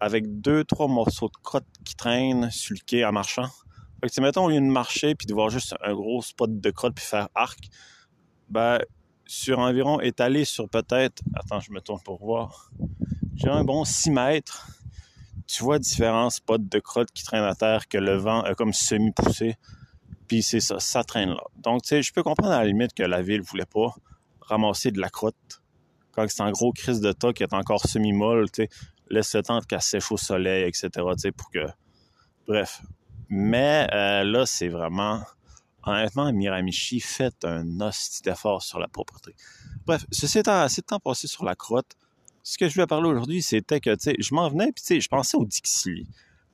avec 0.00 0.40
deux, 0.40 0.64
trois 0.64 0.88
morceaux 0.88 1.28
de 1.28 1.36
crotte 1.42 1.66
qui 1.84 1.94
traînent 1.94 2.50
sur 2.50 2.74
le 2.74 2.84
quai 2.86 3.04
en 3.04 3.12
marchant. 3.12 3.48
Fait 4.00 4.10
que, 4.10 4.20
mettons, 4.20 4.44
au 4.44 4.50
lieu 4.50 4.60
de 4.60 4.66
marcher 4.66 5.14
puis 5.14 5.26
de 5.26 5.34
voir 5.34 5.50
juste 5.50 5.74
un 5.82 5.94
gros 5.94 6.22
spot 6.22 6.60
de 6.60 6.70
crotte 6.70 6.94
puis 6.94 7.04
faire 7.04 7.28
arc, 7.34 7.58
ben, 8.48 8.78
sur 9.26 9.58
environ 9.58 10.00
étalé 10.00 10.44
sur 10.44 10.68
peut-être, 10.68 11.22
attends, 11.34 11.60
je 11.60 11.72
me 11.72 11.80
tourne 11.80 12.00
pour 12.04 12.18
voir, 12.18 12.70
j'ai 13.34 13.48
un 13.48 13.64
bon 13.64 13.84
6 13.84 14.10
mètres, 14.10 14.68
tu 15.46 15.62
vois 15.62 15.78
différents 15.78 16.30
spots 16.30 16.58
de 16.58 16.78
crotte 16.78 17.10
qui 17.12 17.24
traînent 17.24 17.44
à 17.44 17.54
terre 17.54 17.88
que 17.88 17.98
le 17.98 18.16
vent 18.16 18.42
a 18.42 18.54
comme 18.54 18.72
semi-poussé, 18.72 19.56
puis 20.28 20.42
c'est 20.42 20.60
ça, 20.60 20.78
ça 20.78 21.04
traîne 21.04 21.30
là. 21.30 21.42
Donc, 21.56 21.82
tu 21.82 21.88
sais, 21.88 22.02
je 22.02 22.12
peux 22.12 22.22
comprendre 22.22 22.52
à 22.52 22.60
la 22.60 22.66
limite 22.66 22.92
que 22.94 23.02
la 23.02 23.22
ville 23.22 23.42
voulait 23.42 23.66
pas 23.66 23.94
ramasser 24.46 24.90
de 24.90 25.00
la 25.00 25.08
crotte 25.08 25.62
quand 26.16 26.26
c'est 26.28 26.42
un 26.42 26.50
gros 26.50 26.72
crise 26.72 27.00
de 27.00 27.12
tas 27.12 27.32
qui 27.32 27.42
est 27.42 27.52
encore 27.52 27.86
semi-molle, 27.86 28.46
laisse 29.10 29.34
le 29.34 29.42
temps 29.42 29.60
qu'elle 29.60 29.82
sèche 29.82 30.10
au 30.10 30.16
soleil, 30.16 30.66
etc. 30.66 30.88
Bref. 32.48 32.82
Mais 33.28 33.86
euh, 33.92 34.24
là, 34.24 34.46
c'est 34.46 34.68
vraiment. 34.68 35.22
Honnêtement, 35.84 36.32
Miramichi 36.32 36.98
fait 36.98 37.44
un 37.44 37.80
hostie 37.80 38.22
d'effort 38.22 38.62
sur 38.62 38.80
la 38.80 38.88
propreté. 38.88 39.36
Bref, 39.84 40.04
ceci 40.10 40.38
étant 40.38 40.60
assez 40.60 40.80
de 40.80 40.86
temps 40.86 40.98
passé 40.98 41.28
sur 41.28 41.44
la 41.44 41.54
crotte, 41.54 41.92
ce 42.42 42.58
que 42.58 42.68
je 42.68 42.74
voulais 42.74 42.88
parler 42.88 43.08
aujourd'hui, 43.08 43.40
c'était 43.40 43.78
que, 43.78 43.94
tu 43.94 44.14
je 44.18 44.34
m'en 44.34 44.48
venais, 44.48 44.72
puis 44.72 44.82
tu 44.82 44.94
sais, 44.94 45.00
je 45.00 45.08
pensais 45.08 45.36
au 45.36 45.44
Dixili. 45.44 46.08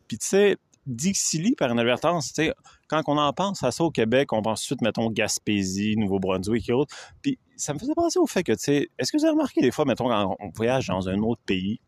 Puis 0.06 0.19
tu 0.19 0.27
sais, 0.27 0.59
Dixili, 0.87 1.55
par 1.55 1.71
inadvertance, 1.71 2.35
tu 2.35 2.50
quand 2.93 3.03
on 3.06 3.17
en 3.17 3.33
pense 3.33 3.62
à 3.62 3.71
ça 3.71 3.85
au 3.85 3.91
Québec, 3.91 4.32
on 4.32 4.43
pense 4.43 4.61
tout 4.61 4.65
de 4.65 4.67
suite, 4.67 4.82
mettons, 4.82 5.11
Gaspésie, 5.11 5.96
Nouveau-Brunswick 5.96 6.69
et 6.69 6.72
autres. 6.72 6.94
Puis 7.22 7.39
ça 7.56 7.72
me 7.72 7.79
faisait 7.79 7.94
penser 7.94 8.19
au 8.19 8.27
fait 8.27 8.43
que, 8.43 8.53
tu 8.53 8.58
sais, 8.58 8.89
est-ce 8.99 9.11
que 9.11 9.17
vous 9.17 9.25
avez 9.25 9.32
remarqué 9.32 9.63
des 9.63 9.70
fois, 9.70 9.87
mettons, 9.87 10.08
quand 10.08 10.37
on 10.39 10.51
voyage 10.51 10.89
dans 10.89 11.08
un 11.08 11.19
autre 11.20 11.41
pays, 11.46 11.81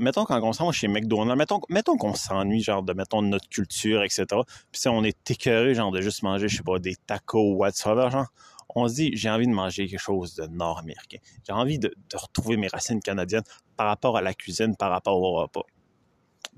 mettons 0.00 0.24
quand 0.24 0.42
on 0.42 0.52
s'en 0.52 0.72
chez 0.72 0.88
McDonald's, 0.88 1.38
mettons, 1.38 1.60
mettons 1.68 1.96
qu'on 1.96 2.14
s'ennuie, 2.14 2.62
genre, 2.62 2.82
de, 2.82 2.92
mettons, 2.94 3.22
notre 3.22 3.48
culture, 3.48 4.02
etc. 4.02 4.26
Puis 4.72 4.80
si 4.80 4.88
on 4.88 5.04
est 5.04 5.30
écœuré, 5.30 5.72
genre, 5.72 5.92
de 5.92 6.00
juste 6.00 6.24
manger, 6.24 6.48
je 6.48 6.56
sais 6.56 6.62
pas, 6.64 6.80
des 6.80 6.96
tacos 6.96 7.52
ou 7.52 7.58
whatsoever, 7.58 8.10
genre, 8.10 8.26
on 8.74 8.88
se 8.88 8.94
dit, 8.94 9.10
j'ai 9.14 9.30
envie 9.30 9.46
de 9.46 9.52
manger 9.52 9.86
quelque 9.86 10.00
chose 10.00 10.34
de 10.34 10.46
nord-américain. 10.46 11.18
J'ai 11.46 11.52
envie 11.52 11.78
de, 11.78 11.94
retrouver 12.12 12.56
mes 12.56 12.68
racines 12.68 13.00
canadiennes 13.00 13.44
par 13.76 13.86
rapport 13.86 14.16
à 14.16 14.20
la 14.20 14.34
cuisine, 14.34 14.74
par 14.76 14.90
rapport 14.90 15.20
au 15.20 15.42
repas. 15.42 15.64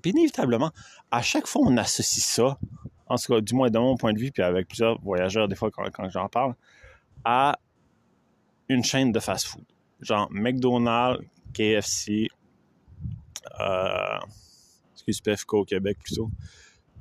Puis 0.03 0.13
inévitablement, 0.13 0.71
à 1.11 1.23
chaque 1.23 1.47
fois, 1.47 1.63
on 1.65 1.77
associe 1.77 2.25
ça, 2.25 2.59
en 3.07 3.17
tout 3.17 3.33
cas, 3.33 3.41
du 3.41 3.55
moins 3.55 3.71
de 3.71 3.79
mon 3.79 3.97
point 3.97 4.13
de 4.13 4.19
vue, 4.19 4.31
puis 4.31 4.43
avec 4.43 4.69
plusieurs 4.69 5.01
voyageurs, 5.01 5.49
des 5.49 5.57
fois, 5.57 5.71
quand, 5.71 5.85
quand 5.93 6.09
j'en 6.09 6.29
parle, 6.29 6.55
à 7.25 7.59
une 8.69 8.85
chaîne 8.85 9.13
de 9.13 9.21
fast-food. 9.21 9.65
Genre 10.01 10.29
McDonald's, 10.31 11.23
KFC, 11.53 12.29
euh, 13.59 14.19
excuse 14.95 15.21
PFK 15.21 15.55
au 15.55 15.65
Québec 15.65 15.99
plutôt. 16.03 16.31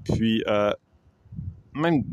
Puis 0.04 0.44
euh, 0.48 0.74
même 1.74 2.04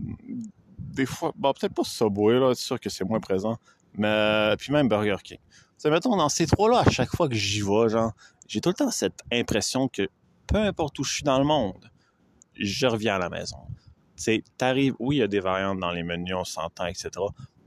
des 0.79 1.07
fois, 1.07 1.33
bon, 1.37 1.53
peut-être 1.53 1.75
pas 1.75 1.85
Subway, 1.85 2.39
là, 2.39 2.55
c'est 2.55 2.65
sûr 2.65 2.81
que 2.81 2.91
c'est 2.91 3.05
moins 3.05 3.21
présent, 3.21 3.57
mais 3.95 4.55
puis 4.59 4.73
même 4.73 4.89
Burger 4.89 5.17
King. 5.23 5.39
sais, 5.77 5.91
mettons, 5.91 6.17
dans 6.17 6.29
ces 6.29 6.47
trois-là, 6.47 6.81
à 6.87 6.91
chaque 6.91 7.15
fois 7.15 7.29
que 7.29 7.35
j'y 7.35 7.61
vais, 7.61 7.89
genre, 7.89 8.13
j'ai 8.47 8.61
tout 8.61 8.71
le 8.71 8.75
temps 8.75 8.91
cette 8.91 9.23
impression 9.33 9.89
que 9.89 10.09
peu 10.47 10.59
importe 10.59 10.99
où 10.99 11.05
je 11.05 11.13
suis 11.13 11.23
dans 11.23 11.39
le 11.39 11.45
monde, 11.45 11.91
je 12.55 12.87
reviens 12.87 13.17
à 13.17 13.19
la 13.19 13.29
maison. 13.29 13.59
Tu 14.17 14.23
sais, 14.23 14.45
t'arrives, 14.57 14.95
oui, 14.99 15.17
il 15.17 15.19
y 15.19 15.23
a 15.23 15.29
des 15.29 15.41
variantes 15.41 15.79
dans 15.79 15.91
les 15.91 16.03
menus, 16.03 16.35
on 16.35 16.45
s'entend, 16.45 16.87
etc. 16.87 17.11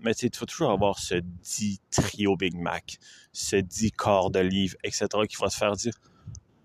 Mais 0.02 0.14
tu 0.16 0.28
vas 0.28 0.46
toujours 0.46 0.72
avoir 0.72 0.98
ce 0.98 1.16
dit 1.16 1.80
trio 1.92 2.36
Big 2.36 2.56
Mac, 2.56 2.98
ce 3.34 3.58
dit 3.58 3.92
corps 3.92 4.32
de 4.32 4.40
livre, 4.40 4.76
etc., 4.84 5.08
qui 5.28 5.36
va 5.40 5.50
te 5.50 5.56
faire 5.56 5.76
dire 5.76 5.94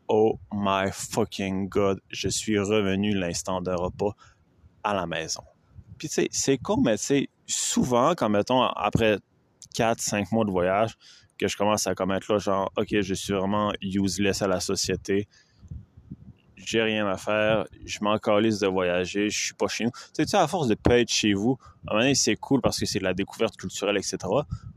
Oh 0.09 0.39
my 0.53 0.91
fucking 0.93 1.69
god, 1.69 2.01
je 2.09 2.29
suis 2.29 2.59
revenu 2.59 3.15
l'instant 3.15 3.61
de 3.61 3.73
repas 3.73 4.15
à 4.83 4.95
la 4.95 5.07
maison. 5.07 5.43
Puis 5.99 6.09
tu 6.09 6.15
sais, 6.15 6.29
c'est 6.31 6.59
con, 6.59 6.81
mais 6.81 6.99
tu 6.99 7.29
souvent, 7.47 8.15
quand 8.15 8.29
mettons, 8.29 8.63
après 8.63 9.19
4-5 9.75 10.29
mois 10.33 10.45
de 10.45 10.51
voyage, 10.51 10.95
que 11.39 11.49
je 11.49 11.57
commence 11.57 11.87
à 11.87 11.95
commettre 11.95 12.33
là, 12.33 12.39
genre, 12.39 12.73
OK, 12.77 13.01
je 13.01 13.15
suis 13.15 13.33
vraiment 13.33 13.73
useless 13.83 14.43
à 14.43 14.47
la 14.47 14.61
société. 14.61 15.29
J'ai 16.65 16.83
rien 16.83 17.07
à 17.07 17.17
faire, 17.17 17.67
je 17.85 17.99
m'en 18.03 18.19
calisse 18.19 18.59
de 18.61 18.67
voyager, 18.67 19.29
je 19.29 19.45
suis 19.47 19.55
pas 19.55 19.69
chez 19.69 19.85
nous. 19.85 19.91
Tu 20.15 20.25
sais, 20.25 20.37
à 20.37 20.47
force 20.49 20.69
de 20.69 20.75
pas 20.75 20.99
être 20.99 21.13
chez 21.13 21.35
vous, 21.35 21.59
à 21.87 21.93
un 21.93 21.95
moment 21.95 22.03
donné, 22.03 22.15
c'est 22.15 22.37
cool 22.37 22.61
parce 22.61 22.79
que 22.79 22.87
c'est 22.87 22.99
de 22.99 23.05
la 23.05 23.15
découverte 23.15 23.57
culturelle, 23.57 23.97
etc. 23.97 24.17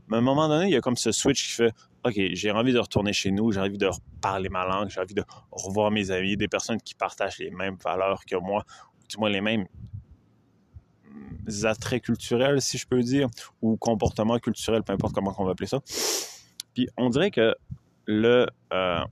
Mais 0.08 0.16
à 0.16 0.18
un 0.18 0.22
moment 0.22 0.48
donné, 0.48 0.66
il 0.66 0.72
y 0.72 0.76
a 0.76 0.80
comme 0.80 0.96
ce 0.96 1.12
switch 1.12 1.48
qui 1.48 1.52
fait 1.52 1.72
OK, 2.04 2.14
j'ai 2.32 2.50
envie 2.50 2.72
de 2.72 2.78
retourner 2.78 3.12
chez 3.12 3.30
nous, 3.30 3.52
j'ai 3.52 3.60
envie 3.60 3.78
de 3.78 3.90
parler 4.20 4.48
ma 4.48 4.64
langue, 4.64 4.88
j'ai 4.88 5.00
envie 5.00 5.14
de 5.14 5.24
revoir 5.50 5.90
mes 5.90 6.10
amis, 6.10 6.36
des 6.36 6.48
personnes 6.48 6.80
qui 6.80 6.94
partagent 6.94 7.38
les 7.38 7.50
mêmes 7.50 7.76
valeurs 7.82 8.24
que 8.24 8.36
moi, 8.36 8.64
ou 9.00 9.06
du 9.08 9.18
moins 9.18 9.30
les 9.30 9.40
mêmes 9.40 9.66
attraits 11.64 12.02
culturels, 12.02 12.60
si 12.60 12.78
je 12.78 12.86
peux 12.86 13.02
dire, 13.02 13.28
ou 13.62 13.76
comportements 13.76 14.38
culturels, 14.38 14.82
peu 14.82 14.92
importe 14.92 15.14
comment 15.14 15.34
on 15.38 15.44
va 15.44 15.52
appeler 15.52 15.66
ça. 15.66 15.80
Puis 16.74 16.88
on 16.96 17.10
dirait 17.10 17.30
que 17.30 17.54
le, 18.06 18.46
euh, 18.72 19.04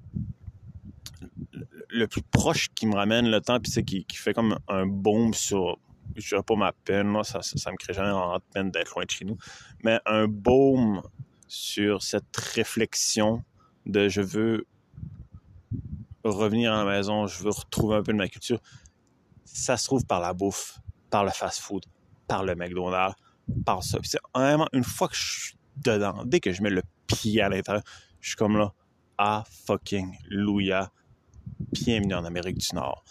le 1.88 2.06
plus 2.06 2.22
proche 2.22 2.68
qui 2.74 2.86
me 2.86 2.94
ramène 2.94 3.30
le 3.30 3.40
temps, 3.40 3.60
puis 3.60 3.70
c'est 3.70 3.82
qui, 3.82 4.04
qui, 4.04 4.16
fait 4.16 4.34
comme 4.34 4.58
un 4.68 4.86
baume 4.86 5.34
sur, 5.34 5.78
je 6.14 6.28
dirais 6.28 6.42
pas 6.42 6.56
ma 6.56 6.72
peine, 6.72 7.22
ça, 7.24 7.40
ça, 7.42 7.70
me 7.70 7.76
crée 7.76 7.92
jamais 7.92 8.10
en 8.10 8.38
peine 8.52 8.70
d'être 8.70 8.94
loin 8.94 9.04
de 9.04 9.10
chez 9.10 9.24
nous, 9.24 9.38
mais 9.82 10.00
un 10.06 10.26
baume 10.26 11.02
sur 11.48 12.02
cette 12.02 12.36
réflexion 12.36 13.44
de 13.86 14.08
je 14.08 14.20
veux 14.20 14.66
revenir 16.24 16.72
à 16.72 16.84
la 16.84 16.96
maison, 16.96 17.26
je 17.26 17.42
veux 17.42 17.50
retrouver 17.50 17.96
un 17.96 18.02
peu 18.02 18.12
de 18.12 18.18
ma 18.18 18.28
culture, 18.28 18.60
ça 19.44 19.76
se 19.76 19.84
trouve 19.84 20.04
par 20.04 20.20
la 20.20 20.34
bouffe, 20.34 20.78
par 21.10 21.24
le 21.24 21.30
fast-food, 21.30 21.84
par 22.26 22.44
le 22.44 22.54
McDonald's, 22.54 23.14
par 23.64 23.82
ça. 23.82 23.98
c'est 24.02 24.18
vraiment, 24.34 24.68
une 24.72 24.84
fois 24.84 25.08
que 25.08 25.14
je 25.14 25.40
suis 25.40 25.56
dedans, 25.76 26.24
dès 26.24 26.40
que 26.40 26.52
je 26.52 26.62
mets 26.62 26.70
le 26.70 26.82
pied 27.06 27.40
à 27.40 27.48
l'intérieur, 27.48 27.84
je 28.20 28.30
suis 28.30 28.36
comme 28.36 28.56
là, 28.56 28.72
ah 29.18 29.44
fucking 29.66 30.16
louia, 30.28 30.90
bienvenue 31.72 32.14
en 32.14 32.24
Amérique 32.24 32.58
du 32.58 32.74
Nord. 32.74 33.04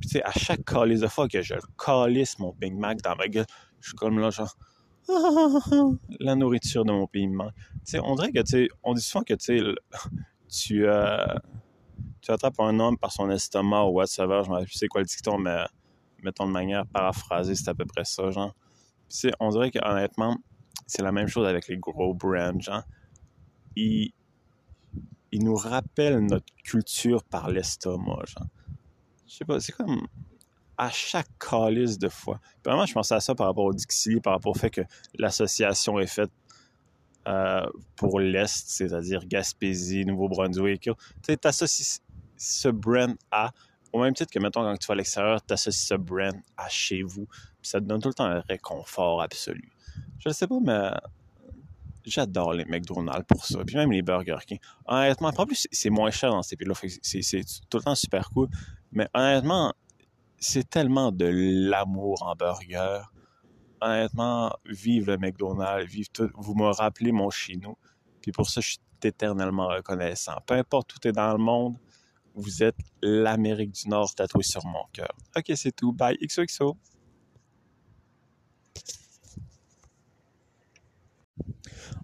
Puis 0.00 0.08
tu 0.08 0.08
sais, 0.08 0.22
à 0.22 0.32
chaque 0.32 0.64
calice 0.64 1.00
de 1.00 1.06
fois 1.06 1.28
que 1.28 1.42
je 1.42 1.54
calisse 1.76 2.38
mon 2.38 2.54
Big 2.58 2.74
Mac 2.74 3.00
dans 3.02 3.16
ma 3.16 3.28
gueule, 3.28 3.46
je 3.80 3.88
suis 3.88 3.96
comme 3.96 4.18
là, 4.18 4.30
genre, 4.30 4.56
la 6.20 6.34
nourriture 6.34 6.84
de 6.84 6.92
mon 6.92 7.06
pays 7.06 7.26
me 7.26 7.36
manque. 7.36 7.54
Tu 7.54 7.92
sais, 7.92 8.00
on 8.00 8.14
dirait 8.16 8.32
que, 8.32 8.40
tu 8.40 8.50
sais, 8.50 8.68
on 8.82 8.94
dit 8.94 9.00
souvent 9.00 9.24
que, 9.24 9.34
tu 9.34 9.58
sais, 9.58 9.74
tu, 10.48 10.86
euh, 10.86 11.16
tu 12.20 12.30
attrapes 12.30 12.60
un 12.60 12.78
homme 12.80 12.98
par 12.98 13.12
son 13.12 13.30
estomac 13.30 13.84
ou 13.84 13.92
whatever, 13.92 14.42
je 14.66 14.72
sais 14.72 14.86
plus 14.86 14.88
quoi 14.88 15.00
le 15.00 15.06
dicton, 15.06 15.38
mais 15.38 15.64
mettons 16.22 16.46
de 16.46 16.52
manière 16.52 16.86
paraphrasée, 16.86 17.54
c'est 17.54 17.68
à 17.68 17.74
peu 17.74 17.86
près 17.86 18.04
ça, 18.04 18.30
genre. 18.30 18.54
Puis, 19.08 19.30
on 19.40 19.50
dirait 19.50 19.70
qu'honnêtement, 19.70 20.36
c'est 20.86 21.02
la 21.02 21.12
même 21.12 21.28
chose 21.28 21.46
avec 21.46 21.68
les 21.68 21.78
gros 21.78 22.14
brands, 22.14 22.60
genre. 22.60 22.82
Ils, 23.76 24.12
ils 25.32 25.44
nous 25.44 25.54
rappellent 25.54 26.20
notre 26.20 26.52
culture 26.64 27.22
par 27.24 27.50
l'estomac, 27.50 28.24
genre. 28.26 28.46
Je 29.26 29.34
sais 29.34 29.44
pas, 29.44 29.60
c'est 29.60 29.72
comme 29.72 30.06
à 30.78 30.90
chaque 30.90 31.28
calice 31.38 31.98
de 31.98 32.08
fois. 32.08 32.40
vraiment, 32.64 32.86
je 32.86 32.94
pensais 32.94 33.14
à 33.14 33.20
ça 33.20 33.34
par 33.34 33.48
rapport 33.48 33.64
au 33.64 33.74
Dixie, 33.74 34.20
par 34.20 34.34
rapport 34.34 34.52
au 34.52 34.58
fait 34.58 34.70
que 34.70 34.82
l'association 35.18 35.98
est 35.98 36.06
faite 36.06 36.30
euh, 37.26 37.66
pour 37.96 38.20
l'Est, 38.20 38.68
c'est-à-dire 38.68 39.26
Gaspésie, 39.26 40.04
Nouveau-Brunswick. 40.04 40.82
Tu 40.82 40.92
sais, 41.22 41.36
t'associes 41.36 42.00
ce 42.36 42.68
brand 42.68 43.16
à, 43.32 43.50
au 43.92 44.00
même 44.00 44.14
titre 44.14 44.32
que, 44.32 44.38
mettons, 44.38 44.62
quand 44.62 44.76
tu 44.78 44.86
vas 44.86 44.92
à 44.92 44.96
l'extérieur, 44.96 45.42
t'associes 45.42 45.88
ce 45.88 45.94
brand 45.94 46.34
à 46.56 46.68
chez 46.68 47.02
vous. 47.02 47.26
Puis 47.60 47.70
ça 47.70 47.80
te 47.80 47.84
donne 47.84 48.00
tout 48.00 48.08
le 48.08 48.14
temps 48.14 48.24
un 48.24 48.40
réconfort 48.40 49.20
absolu. 49.20 49.68
Je 50.20 50.30
sais 50.30 50.46
pas, 50.46 50.58
mais 50.62 50.90
j'adore 52.10 52.52
les 52.52 52.64
McDonald's 52.64 53.26
pour 53.26 53.44
ça. 53.44 53.64
Puis 53.64 53.76
même 53.76 53.92
les 53.92 54.02
Burger 54.02 54.38
King. 54.46 54.58
Honnêtement, 54.86 55.32
en 55.36 55.46
plus, 55.46 55.66
c'est 55.70 55.90
moins 55.90 56.10
cher 56.10 56.30
dans 56.30 56.42
ces 56.42 56.56
pays-là. 56.56 56.74
C'est 57.02 57.44
tout 57.68 57.78
le 57.78 57.82
temps 57.84 57.94
super 57.94 58.30
cool. 58.30 58.48
Mais 58.92 59.08
honnêtement, 59.14 59.74
c'est 60.38 60.68
tellement 60.68 61.12
de 61.12 61.26
l'amour 61.68 62.22
en 62.22 62.34
burger. 62.34 63.00
Honnêtement, 63.80 64.52
vive 64.66 65.06
le 65.06 65.18
McDonald's, 65.18 65.90
vive 65.90 66.08
tout. 66.10 66.30
Vous 66.36 66.54
me 66.54 66.66
rappelez 66.66 67.12
mon 67.12 67.30
chez 67.30 67.56
nous. 67.56 67.76
Puis 68.20 68.32
pour 68.32 68.48
ça, 68.48 68.60
je 68.60 68.70
suis 68.70 68.78
éternellement 69.02 69.68
reconnaissant. 69.68 70.34
Peu 70.46 70.54
importe 70.54 70.94
où 70.94 70.98
tu 70.98 71.08
es 71.08 71.12
dans 71.12 71.32
le 71.32 71.38
monde, 71.38 71.76
vous 72.34 72.62
êtes 72.62 72.78
l'Amérique 73.02 73.72
du 73.72 73.88
Nord 73.88 74.14
tatoué 74.14 74.42
sur 74.42 74.64
mon 74.66 74.84
cœur. 74.92 75.12
Ok, 75.36 75.52
c'est 75.54 75.74
tout. 75.74 75.92
Bye. 75.92 76.16
XOXO. 76.22 76.76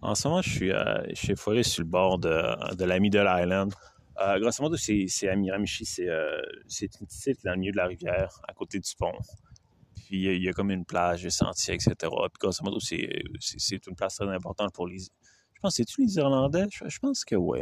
En 0.05 0.15
ce 0.15 0.29
moment, 0.29 0.43
je 0.43 0.51
suis, 0.51 0.71
euh, 0.71 1.03
je 1.09 1.15
suis 1.15 1.65
sur 1.65 1.83
le 1.83 1.89
bord 1.89 2.19
de, 2.19 2.75
de 2.75 2.85
la 2.85 3.01
Middle 3.01 3.27
Island. 3.27 3.73
Euh, 4.21 4.39
grosso 4.39 4.63
modo, 4.63 4.77
c'est 4.77 5.29
à 5.29 5.35
Miramichi. 5.35 5.87
Euh, 6.01 6.43
c'est 6.69 7.01
une 7.01 7.07
petite 7.07 7.27
île 7.27 7.37
dans 7.43 7.53
le 7.53 7.57
milieu 7.57 7.73
de 7.73 7.79
la 7.79 7.87
rivière, 7.87 8.39
à 8.47 8.53
côté 8.53 8.79
du 8.79 8.91
pont. 8.99 9.17
Puis 9.97 10.27
il 10.37 10.43
y, 10.43 10.49
a 10.49 10.53
comme 10.53 10.71
une 10.71 10.85
plage, 10.85 11.23
des 11.23 11.31
sentiers, 11.31 11.75
etc. 11.75 11.95
Puis 12.01 12.39
grosso 12.39 12.63
modo, 12.63 12.79
c'est 12.81 13.87
une 13.87 13.97
place 13.97 14.17
très 14.17 14.29
importante 14.29 14.75
pour 14.75 14.87
les. 14.87 14.99
Je 14.99 15.61
pense, 15.63 15.77
c'est-tu 15.77 16.03
les 16.03 16.17
Irlandais? 16.17 16.67
Je, 16.71 16.99
pense 16.99 17.25
que 17.25 17.37
oui. 17.37 17.61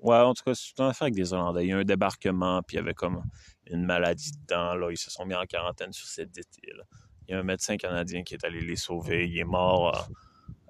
Ouais, 0.00 0.16
en 0.16 0.32
tout 0.32 0.44
cas, 0.44 0.54
c'est 0.54 0.72
une 0.78 0.86
affaire 0.86 1.02
avec 1.02 1.14
des 1.14 1.30
Irlandais. 1.30 1.66
Il 1.66 1.68
y 1.68 1.72
a 1.72 1.76
un 1.76 1.84
débarquement, 1.84 2.62
puis 2.62 2.76
il 2.76 2.80
y 2.80 2.82
avait 2.82 2.94
comme 2.94 3.22
une 3.66 3.84
maladie 3.84 4.32
dedans. 4.32 4.74
Là. 4.76 4.90
Ils 4.90 4.96
se 4.96 5.10
sont 5.10 5.26
mis 5.26 5.34
en 5.34 5.44
quarantaine 5.44 5.92
sur 5.92 6.06
cette 6.06 6.34
île. 6.38 6.82
Il 7.28 7.32
y 7.32 7.34
a 7.34 7.40
un 7.40 7.42
médecin 7.42 7.76
canadien 7.76 8.22
qui 8.22 8.32
est 8.32 8.44
allé 8.46 8.62
les 8.62 8.76
sauver. 8.76 9.28
Il 9.28 9.38
est 9.38 9.44
mort. 9.44 9.94
Euh, 9.94 10.14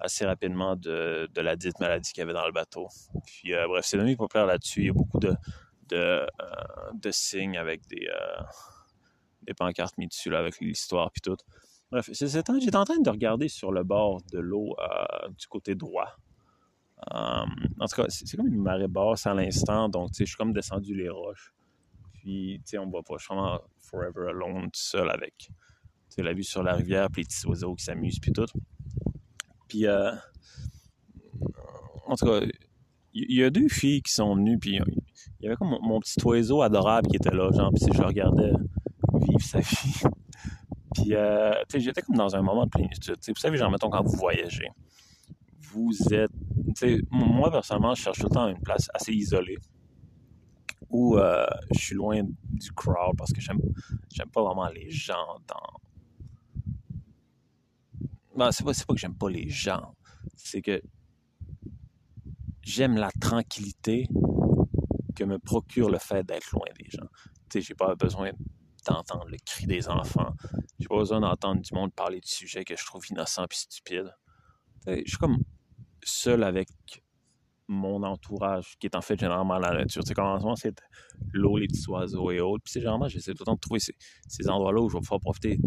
assez 0.03 0.25
rapidement 0.25 0.75
de, 0.75 1.29
la 1.35 1.55
dite 1.55 1.79
maladie 1.79 2.11
qu'il 2.11 2.21
y 2.21 2.23
avait 2.23 2.33
dans 2.33 2.45
le 2.45 2.51
bateau. 2.51 2.87
Puis, 3.25 3.53
euh, 3.53 3.67
bref, 3.67 3.85
c'est 3.85 3.97
devenu 3.97 4.15
populaire 4.17 4.45
là-dessus. 4.45 4.81
Il 4.81 4.87
y 4.87 4.89
a 4.89 4.93
beaucoup 4.93 5.19
de, 5.19 5.33
de, 5.89 6.27
euh, 6.41 7.11
signes 7.11 7.57
avec 7.57 7.87
des, 7.87 8.07
euh, 8.07 8.43
des 9.43 9.53
pancartes 9.53 9.97
mis 9.97 10.07
dessus, 10.07 10.29
là, 10.29 10.39
avec 10.39 10.59
l'histoire 10.59 11.09
puis 11.11 11.21
tout. 11.21 11.37
Bref, 11.91 12.09
j'étais 12.11 12.75
en 12.75 12.85
train 12.85 12.99
de 12.99 13.09
regarder 13.09 13.47
sur 13.47 13.71
le 13.71 13.83
bord 13.83 14.21
de 14.31 14.39
l'eau 14.39 14.75
du 15.37 15.47
côté 15.47 15.75
droit. 15.75 16.17
en 17.11 17.45
tout 17.87 18.01
cas, 18.01 18.05
c'est 18.09 18.35
comme 18.35 18.47
une 18.47 18.61
marée 18.61 18.87
basse 18.87 19.27
à 19.27 19.33
l'instant, 19.33 19.89
donc 19.89 20.09
je 20.17 20.25
suis 20.25 20.35
comme 20.35 20.53
descendu 20.53 20.95
les 20.95 21.09
roches. 21.09 21.53
Puis, 22.13 22.61
tu 22.65 22.71
sais, 22.71 22.77
on 22.79 22.89
voit 22.89 23.03
pas. 23.03 23.15
Je 23.19 23.25
suis 23.25 23.35
vraiment 23.35 23.59
forever 23.77 24.29
alone, 24.29 24.63
tout 24.63 24.81
seul 24.81 25.09
avec 25.09 25.49
la 26.17 26.33
vue 26.33 26.43
sur 26.43 26.63
la 26.63 26.73
rivière, 26.73 27.09
puis 27.11 27.21
les 27.21 27.27
petits 27.27 27.45
oiseaux 27.47 27.73
qui 27.75 27.83
s'amusent, 27.83 28.19
puis 28.19 28.31
tout. 28.31 28.45
Puis, 29.73 29.87
euh, 29.87 30.11
en 32.05 32.15
tout 32.15 32.27
cas, 32.27 32.41
il 33.15 33.35
y, 33.35 33.43
a 33.43 33.49
deux 33.49 33.69
filles 33.69 34.03
qui 34.03 34.13
sont 34.13 34.35
venues, 34.35 34.59
puis 34.59 34.75
il 34.75 35.43
y 35.43 35.47
avait 35.47 35.55
comme 35.55 35.75
mon, 35.81 35.99
petit 35.99 36.23
oiseau 36.23 36.61
adorable 36.61 37.07
qui 37.07 37.15
était 37.15 37.33
là, 37.33 37.49
genre, 37.51 37.71
puis 37.73 37.91
je 37.91 38.03
regardais 38.03 38.51
vivre 39.15 39.41
sa 39.41 39.61
vie. 39.61 40.03
puis, 40.93 41.15
euh, 41.15 41.53
tu 41.67 41.71
sais, 41.71 41.79
j'étais 41.79 42.03
comme 42.03 42.17
dans 42.17 42.35
un 42.35 42.43
moment 42.43 42.65
de 42.65 42.69
plénitude. 42.69 43.15
Vous 43.27 43.33
savez, 43.35 43.57
genre, 43.57 43.71
mettons, 43.71 43.89
quand 43.89 44.03
vous 44.03 44.15
voyagez, 44.15 44.67
vous 45.71 45.91
êtes. 46.11 46.29
Tu 46.75 46.97
sais, 46.97 47.01
moi, 47.09 47.49
personnellement, 47.49 47.95
je 47.95 48.03
cherche 48.03 48.19
tout 48.19 48.27
le 48.27 48.35
temps 48.35 48.47
une 48.47 48.61
place 48.61 48.87
assez 48.93 49.11
isolée 49.11 49.57
où 50.91 51.17
euh, 51.17 51.47
je 51.71 51.79
suis 51.79 51.95
loin 51.95 52.21
du 52.21 52.71
crowd 52.73 53.17
parce 53.17 53.33
que 53.33 53.41
j'aime 53.41 53.59
pas 54.31 54.43
vraiment 54.43 54.67
les 54.67 54.91
gens 54.91 55.39
dans, 55.47 55.81
ben, 58.35 58.51
c'est 58.51 58.63
pas, 58.63 58.73
que 58.73 58.97
j'aime 58.97 59.17
pas 59.17 59.29
les 59.29 59.49
gens, 59.49 59.95
c'est 60.35 60.61
que 60.61 60.81
j'aime 62.61 62.95
la 62.95 63.11
tranquillité 63.19 64.07
que 65.15 65.23
me 65.23 65.37
procure 65.37 65.89
le 65.89 65.99
fait 65.99 66.25
d'être 66.25 66.51
loin 66.51 66.65
des 66.79 66.89
gens. 66.89 67.07
Tu 67.49 67.59
sais, 67.59 67.61
j'ai 67.61 67.75
pas 67.75 67.95
besoin 67.95 68.31
d'entendre 68.85 69.27
le 69.27 69.37
cri 69.45 69.67
des 69.67 69.87
enfants. 69.87 70.33
J'ai 70.79 70.87
pas 70.87 70.97
besoin 70.97 71.21
d'entendre 71.21 71.61
du 71.61 71.73
monde 71.73 71.93
parler 71.93 72.19
de 72.19 72.25
sujets 72.25 72.63
que 72.63 72.75
je 72.75 72.85
trouve 72.85 73.03
innocents 73.09 73.45
et 73.45 73.53
stupides. 73.55 74.13
je 74.87 75.03
suis 75.05 75.17
comme 75.17 75.37
seul 76.03 76.43
avec 76.43 76.69
mon 77.67 78.03
entourage, 78.03 78.75
qui 78.79 78.87
est 78.87 78.95
en 78.95 79.01
fait 79.01 79.17
généralement 79.19 79.57
la 79.57 79.73
nature. 79.73 80.03
Tu 80.03 80.09
sais, 80.09 80.13
commencement, 80.13 80.55
c'est 80.55 80.75
l'eau, 81.31 81.57
les 81.57 81.67
petits 81.67 81.89
oiseaux 81.89 82.31
et 82.31 82.41
autres. 82.41 82.63
Puis 82.63 82.73
c'est 82.73 82.79
généralement, 82.81 83.07
j'essaie 83.07 83.33
tout 83.33 83.43
le 83.43 83.45
temps 83.45 83.55
de 83.55 83.59
trouver 83.59 83.79
ces, 83.79 83.95
ces 84.27 84.49
endroits-là 84.49 84.81
où 84.81 84.89
je 84.89 84.95
vais 84.95 85.01
pouvoir 85.01 85.21
profiter 85.21 85.59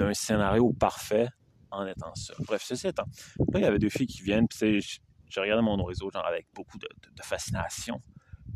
d'un 0.00 0.14
scénario 0.14 0.72
parfait 0.72 1.28
en 1.70 1.86
étant 1.86 2.14
seul. 2.14 2.36
Bref, 2.46 2.62
ceci 2.64 2.88
étant, 2.88 3.04
là, 3.52 3.60
il 3.60 3.62
y 3.62 3.64
avait 3.64 3.78
deux 3.78 3.90
filles 3.90 4.06
qui 4.06 4.22
viennent, 4.22 4.48
puis 4.48 4.80
je, 4.80 5.40
regardais 5.40 5.62
mon 5.62 5.82
réseau 5.84 6.10
genre 6.10 6.26
avec 6.26 6.46
beaucoup 6.54 6.78
de, 6.78 6.88
fascination. 7.22 8.00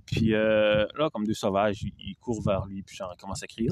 Puis 0.07 0.35
euh, 0.35 0.87
là, 0.99 1.09
comme 1.11 1.27
deux 1.27 1.35
sauvages, 1.35 1.83
ils, 1.83 2.17
courent 2.17 2.43
vers 2.43 2.67
lui, 2.67 2.83
puis 2.83 2.97
genre, 2.97 3.15
commence 3.19 3.43
à 3.43 3.47
crier. 3.47 3.69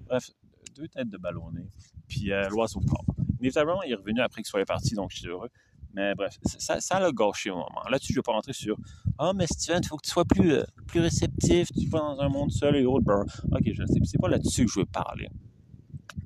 Bref, 0.00 0.30
deux 0.74 0.88
têtes 0.88 1.08
de 1.08 1.18
ballonnet, 1.18 1.68
puis 2.06 2.32
euh, 2.32 2.48
l'oiseau 2.48 2.80
part. 2.80 3.04
Inévitablement, 3.40 3.82
il 3.82 3.92
est 3.92 3.96
revenu 3.96 4.20
après 4.20 4.42
qu'il 4.42 4.50
soit 4.50 4.64
parti, 4.64 4.94
donc 4.94 5.10
je 5.10 5.18
suis 5.18 5.28
heureux. 5.28 5.48
Mais 5.92 6.14
bref, 6.14 6.38
ça, 6.44 6.80
ça 6.80 7.00
l'a 7.00 7.10
gâché 7.10 7.50
au 7.50 7.56
moment. 7.56 7.82
Là-dessus, 7.90 8.12
je 8.12 8.18
ne 8.18 8.20
vais 8.20 8.26
pas 8.26 8.32
rentrer 8.32 8.52
sur 8.52 8.76
Ah, 9.18 9.30
oh, 9.30 9.32
mais 9.34 9.46
Steven, 9.48 9.80
il 9.82 9.88
faut 9.88 9.96
que 9.96 10.06
tu 10.06 10.10
sois 10.12 10.24
plus, 10.24 10.52
euh, 10.52 10.64
plus 10.86 11.00
réceptif, 11.00 11.72
tu 11.72 11.88
vas 11.88 11.98
dans 11.98 12.20
un 12.20 12.28
monde 12.28 12.52
seul 12.52 12.76
et 12.76 12.84
autres. 12.84 13.24
Ok, 13.50 13.62
je 13.64 13.84
sais. 13.86 14.00
C'est 14.04 14.20
pas 14.20 14.28
là-dessus 14.28 14.66
que 14.66 14.70
je 14.70 14.80
veux 14.80 14.86
parler 14.86 15.28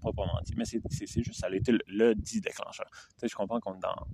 proprement 0.00 0.40
dit. 0.44 0.54
Mais 0.56 0.64
c'est 0.64 0.80
juste, 1.22 1.40
ça 1.40 1.46
a 1.46 1.54
été 1.54 1.72
le, 1.86 2.14
dit 2.14 2.40
déclencheur. 2.40 2.86
Tu 2.90 2.98
sais, 3.18 3.28
je 3.28 3.34
comprends 3.34 3.60
qu'on 3.60 3.74
est 3.74 3.80
dans 3.80 4.06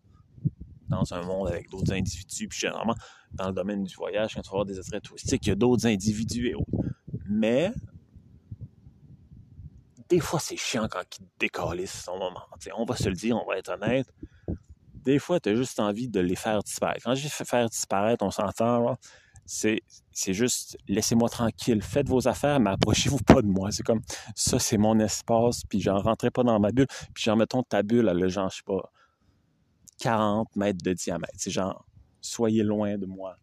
dans 0.88 1.14
un 1.14 1.22
monde 1.22 1.48
avec 1.48 1.70
d'autres 1.70 1.92
individus. 1.92 2.48
Puis 2.48 2.58
généralement, 2.58 2.96
dans 3.32 3.46
le 3.46 3.54
domaine 3.54 3.84
du 3.84 3.94
voyage, 3.94 4.34
quand 4.34 4.42
tu 4.42 4.48
vas 4.48 4.54
avoir 4.54 4.66
des 4.66 4.78
attraits 4.78 5.02
touristiques, 5.02 5.46
il 5.46 5.50
y 5.50 5.52
a 5.52 5.54
d'autres 5.54 5.86
individus 5.86 6.48
et 6.48 6.54
autres. 6.54 6.66
Mais 7.28 7.72
des 10.08 10.18
fois, 10.18 10.40
c'est 10.40 10.56
chiant 10.56 10.88
quand 10.90 11.04
ils 11.18 11.26
décalissent 11.38 12.02
son 12.02 12.18
moment. 12.18 12.42
on 12.76 12.84
va 12.84 12.96
se 12.96 13.08
le 13.08 13.14
dire, 13.14 13.36
on 13.36 13.48
va 13.48 13.56
être 13.56 13.70
honnête. 13.70 14.12
Des 14.94 15.20
fois, 15.20 15.38
tu 15.40 15.48
as 15.48 15.54
juste 15.54 15.78
envie 15.78 16.08
de 16.08 16.20
les 16.20 16.34
faire 16.34 16.60
disparaître. 16.62 17.04
Quand 17.04 17.14
je 17.14 17.22
dis 17.22 17.30
faire 17.30 17.68
disparaître, 17.68 18.24
on 18.24 18.30
s'entend, 18.30 18.98
c'est, 19.50 20.32
juste 20.32 20.78
laissez-moi 20.86 21.28
tranquille, 21.28 21.82
faites 21.82 22.08
vos 22.08 22.28
affaires, 22.28 22.60
mais 22.60 22.70
approchez-vous 22.70 23.18
pas 23.18 23.42
de 23.42 23.48
moi. 23.48 23.72
C'est 23.72 23.82
comme 23.82 24.00
ça, 24.36 24.60
c'est 24.60 24.78
mon 24.78 24.98
espace, 25.00 25.64
puis 25.68 25.80
j'en 25.80 25.98
rentrais 25.98 26.30
pas 26.30 26.44
dans 26.44 26.60
ma 26.60 26.70
bulle. 26.70 26.86
Puis 27.14 27.24
genre, 27.24 27.36
mettons 27.36 27.64
ta 27.64 27.82
bulle, 27.82 28.08
a 28.08 28.28
genre, 28.28 28.48
je 28.48 28.58
sais 28.58 28.62
pas, 28.64 28.92
40 29.98 30.54
mètres 30.54 30.78
de 30.84 30.92
diamètre. 30.92 31.34
C'est 31.36 31.50
genre, 31.50 31.84
soyez 32.20 32.62
loin 32.62 32.96
de 32.96 33.06
moi. 33.06 33.34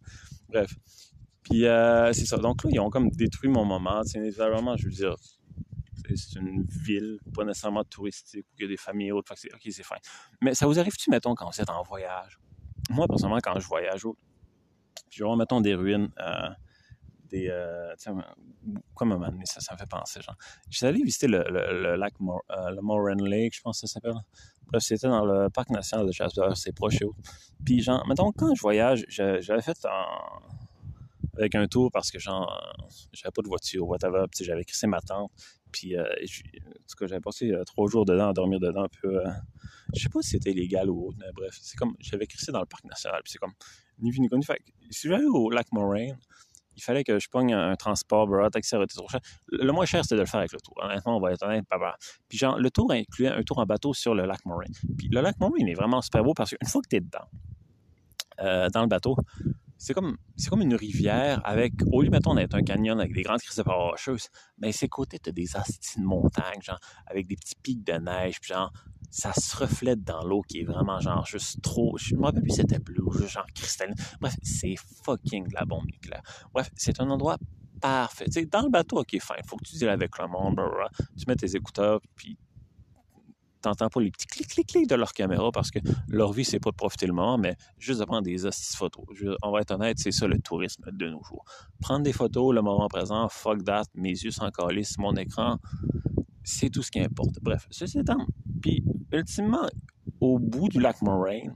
Bref. 0.48 0.74
Puis 1.44 1.66
euh, 1.66 2.14
c'est 2.14 2.26
ça. 2.26 2.38
Donc 2.38 2.64
là, 2.64 2.70
ils 2.74 2.80
ont 2.80 2.90
comme 2.90 3.10
détruit 3.10 3.50
mon 3.50 3.66
moment. 3.66 4.02
C'est 4.06 4.30
vraiment, 4.30 4.78
je 4.78 4.86
veux 4.86 4.92
dire, 4.92 5.16
c'est 6.16 6.40
une 6.40 6.64
ville, 6.70 7.20
pas 7.36 7.44
nécessairement 7.44 7.84
touristique, 7.84 8.46
où 8.54 8.56
il 8.60 8.62
y 8.62 8.66
a 8.66 8.70
des 8.70 8.78
familles 8.78 9.12
autres. 9.12 9.36
Fait 9.36 9.54
OK, 9.54 9.62
c'est 9.70 9.84
fin. 9.84 9.98
Mais 10.42 10.56
ça 10.56 10.68
vous 10.68 10.80
arrive-tu, 10.80 11.10
mettons, 11.10 11.36
quand 11.36 11.50
vous 11.50 11.62
êtes 11.62 11.70
en 11.70 11.84
voyage? 11.84 12.40
Moi, 12.90 13.08
personnellement, 13.08 13.42
quand 13.44 13.60
je 13.60 13.68
voyage, 13.68 14.06
je 15.10 15.24
vois, 15.24 15.36
mettons, 15.36 15.62
des 15.62 15.76
ruines, 15.76 16.10
euh, 16.20 16.50
des. 17.30 17.48
Euh, 17.50 17.94
comme 18.94 19.12
un 19.12 19.18
moment 19.18 19.42
ça, 19.46 19.60
ça 19.60 19.74
me 19.74 19.78
fait 19.78 19.90
penser, 19.90 20.22
genre. 20.22 20.36
J'étais 20.70 20.88
allé 20.88 21.02
visiter 21.04 21.28
le, 21.28 21.44
le, 21.50 21.96
lac, 21.96 22.14
euh, 22.22 22.70
le 22.72 22.82
Moran 22.82 23.16
Lake, 23.16 23.56
je 23.56 23.62
pense 23.62 23.82
que 23.82 23.88
ça 23.88 23.94
s'appelle. 23.94 24.16
Bref, 24.68 24.84
c'était 24.84 25.08
dans 25.08 25.26
le 25.26 25.50
parc 25.50 25.70
national 25.70 26.06
de 26.06 26.12
Jasper, 26.12 26.50
c'est 26.56 26.74
proche 26.74 27.02
et 27.02 27.06
Puis, 27.64 27.82
genre, 27.82 28.06
mettons, 28.08 28.32
quand 28.34 28.54
je 28.54 28.62
voyage, 28.62 29.06
j'avais 29.08 29.62
fait 29.62 29.86
en 29.86 30.42
avec 31.38 31.56
un 31.56 31.68
tour 31.68 31.92
parce 31.92 32.12
que 32.12 32.20
genre 32.20 32.76
j'avais 33.14 33.32
pas 33.32 33.42
de 33.42 33.48
voiture 33.48 33.88
whatever 33.88 34.26
puis 34.34 34.44
j'avais 34.44 34.64
crissé 34.64 34.88
ma 34.88 35.00
tente 35.02 35.32
puis 35.72 35.96
euh, 35.96 36.04
en 36.04 36.88
tout 36.88 36.96
cas 36.98 37.08
j'avais 37.08 37.22
passé 37.22 37.52
euh, 37.52 37.64
trois 37.64 37.88
jours 37.88 38.06
dedans 38.06 38.30
à 38.30 38.34
dormir 38.34 38.60
dedans 38.60 38.84
un 38.84 38.90
peu 39.02 39.22
je 39.94 40.02
sais 40.02 40.10
pas 40.10 40.22
si 40.22 40.32
c'était 40.32 40.54
légal 40.54 40.90
ou 40.90 41.08
autre 41.08 41.18
mais 41.20 41.32
bref 41.34 41.58
c'est 41.62 41.78
comme 41.78 41.96
j'avais 42.00 42.28
crissé 42.28 42.52
dans 42.52 42.60
le 42.60 42.66
parc 42.66 42.84
national 42.86 43.22
puis 43.24 43.34
c'est 43.34 43.40
comme 43.40 43.54
ni 44.00 44.12
vu 44.12 44.20
ni 44.20 44.28
connu 44.28 44.44
si 44.90 45.08
j'allais 45.08 45.26
au 45.26 45.50
lac 45.50 45.68
Moraine 45.72 46.18
il 46.78 46.84
fallait 46.84 47.04
que 47.04 47.20
je 47.20 47.28
pogne 47.28 47.54
un, 47.54 47.76
transport, 47.76 48.28
bro, 48.28 48.50
taxi 48.50 48.76
été 48.76 48.96
trop 48.96 49.10
cher. 49.10 49.20
Le, 49.48 49.72
moins 49.74 49.86
cher, 49.86 50.04
c'était 50.04 50.16
de 50.16 50.20
le 50.20 50.28
faire 50.28 50.40
avec 50.40 50.54
le 50.54 50.60
tour. 50.60 50.76
Honnêtement, 50.80 51.18
on 51.18 51.20
va 51.20 51.32
être 51.32 51.44
honnête, 51.44 51.66
papa. 51.68 51.98
Puis 52.30 52.38
genre, 52.38 52.60
le 52.60 52.70
tour 52.70 52.92
incluait 52.92 53.30
un 53.30 53.42
tour 53.42 53.58
en 53.58 53.66
bateau 53.66 53.96
sur 53.96 54.14
le 54.14 54.26
lac 54.26 54.46
Moraine. 54.46 54.74
Puis 54.96 55.10
le 55.12 55.22
lac 55.22 55.40
Moraine 55.40 55.68
est 55.68 55.74
vraiment 55.74 56.02
super 56.02 56.24
beau 56.24 56.36
parce 56.36 56.52
qu'une 56.52 56.68
fois 56.68 56.82
que 56.84 56.88
tu 56.88 56.98
es 56.98 57.02
dedans, 57.02 58.70
dans 58.72 58.82
le 58.82 58.88
bateau, 58.88 59.18
c'est 59.78 59.94
comme, 59.94 60.18
c'est 60.36 60.50
comme 60.50 60.62
une 60.62 60.76
rivière 60.76 61.42
avec, 61.46 61.74
au 61.92 62.02
lieu, 62.02 62.10
mettons, 62.10 62.36
d'être 62.36 62.56
un 62.56 62.64
canyon 62.64 63.00
avec 63.00 63.14
des 63.14 63.22
grandes 63.22 63.40
crises 63.40 63.58
de 63.58 63.64
rocheuses, 63.64 64.30
mais 64.58 64.72
ses 64.72 64.88
côtés, 64.88 65.20
t'as 65.20 65.32
des 65.32 65.56
astines 65.56 66.04
de 66.04 66.08
montagne, 66.08 66.62
genre, 66.62 66.80
avec 67.06 67.28
des 67.28 67.36
petits 67.36 67.56
pics 67.62 67.84
de 67.84 67.94
neige, 67.94 68.40
puis 68.40 68.54
genre, 68.54 68.72
ça 69.10 69.34
se 69.34 69.56
reflète 69.56 70.04
dans 70.04 70.24
l'eau 70.24 70.42
qui 70.42 70.62
est 70.62 70.66
vraiment, 70.66 71.00
genre, 71.00 71.26
juste 71.26 71.62
trop, 71.62 71.98
je 71.98 72.16
me 72.16 72.24
rappelle 72.24 72.44
plus 72.44 72.56
c'était 72.56 72.80
bleu, 72.80 73.06
genre 73.28 73.46
cristalline. 73.54 73.96
Bref, 74.20 74.36
c'est 74.44 74.76
fucking 75.04 75.48
de 75.48 75.54
la 75.54 75.66
bombe 75.66 75.86
nucléaire. 75.86 76.24
Bref, 76.54 76.70
c'est 76.76 77.00
un 77.00 77.10
endroit 77.10 77.38
parfait. 77.80 78.26
Tu 78.26 78.32
sais, 78.32 78.46
dans 78.46 78.64
le 78.64 78.70
bateau, 78.70 79.00
ok, 79.00 79.12
fine, 79.12 79.44
faut 79.46 79.58
que 79.58 79.66
tu 79.66 79.76
deals 79.78 79.90
avec 79.90 80.18
le 80.18 80.28
monde, 80.28 80.60
tu 81.18 81.26
mets 81.28 81.36
tes 81.36 81.56
écouteurs, 81.56 82.00
puis 82.16 82.38
t'entends 83.68 83.90
pas 83.90 84.02
les 84.02 84.12
petits 84.12 84.28
clics, 84.28 84.48
clics, 84.48 84.68
clics 84.68 84.90
de 84.90 84.96
leur 84.96 85.14
caméra 85.14 85.52
parce 85.52 85.72
que 85.72 85.80
leur 86.08 86.32
vie, 86.32 86.46
c'est 86.46 86.60
pas 86.60 86.72
de 86.72 86.76
profiter 86.76 87.08
le 87.08 87.14
moment, 87.14 87.38
mais 87.38 87.56
juste 87.78 88.00
de 88.00 88.06
prendre 88.06 88.24
des 88.24 88.46
astuces 88.46 88.76
photos. 88.76 89.06
on 89.44 89.52
va 89.52 89.62
être 89.62 89.72
honnête, 89.72 90.00
c'est 90.00 90.12
ça 90.12 90.28
le 90.28 90.40
tourisme 90.40 90.86
de 90.92 91.10
nos 91.10 91.24
jours. 91.24 91.44
Prendre 91.82 92.04
des 92.04 92.14
photos, 92.14 92.54
le 92.54 92.62
moment 92.62 92.88
présent, 92.88 93.28
fuck 93.30 93.64
that, 93.66 93.84
mes 93.96 94.12
yeux 94.12 94.32
s'en 94.32 94.50
calissent, 94.52 94.98
mon 94.98 95.16
écran, 95.16 95.58
c'est 96.44 96.70
tout 96.70 96.82
ce 96.82 96.92
qui 96.92 97.00
importe. 97.00 97.40
Bref, 97.42 97.68
ceci 97.70 98.00
étant, 98.00 98.26
puis 98.62 98.84
ultimement, 99.12 99.68
au 100.22 100.40
bout 100.40 100.70
du 100.70 100.80
lac 100.80 101.02
Moraine, 101.02 101.54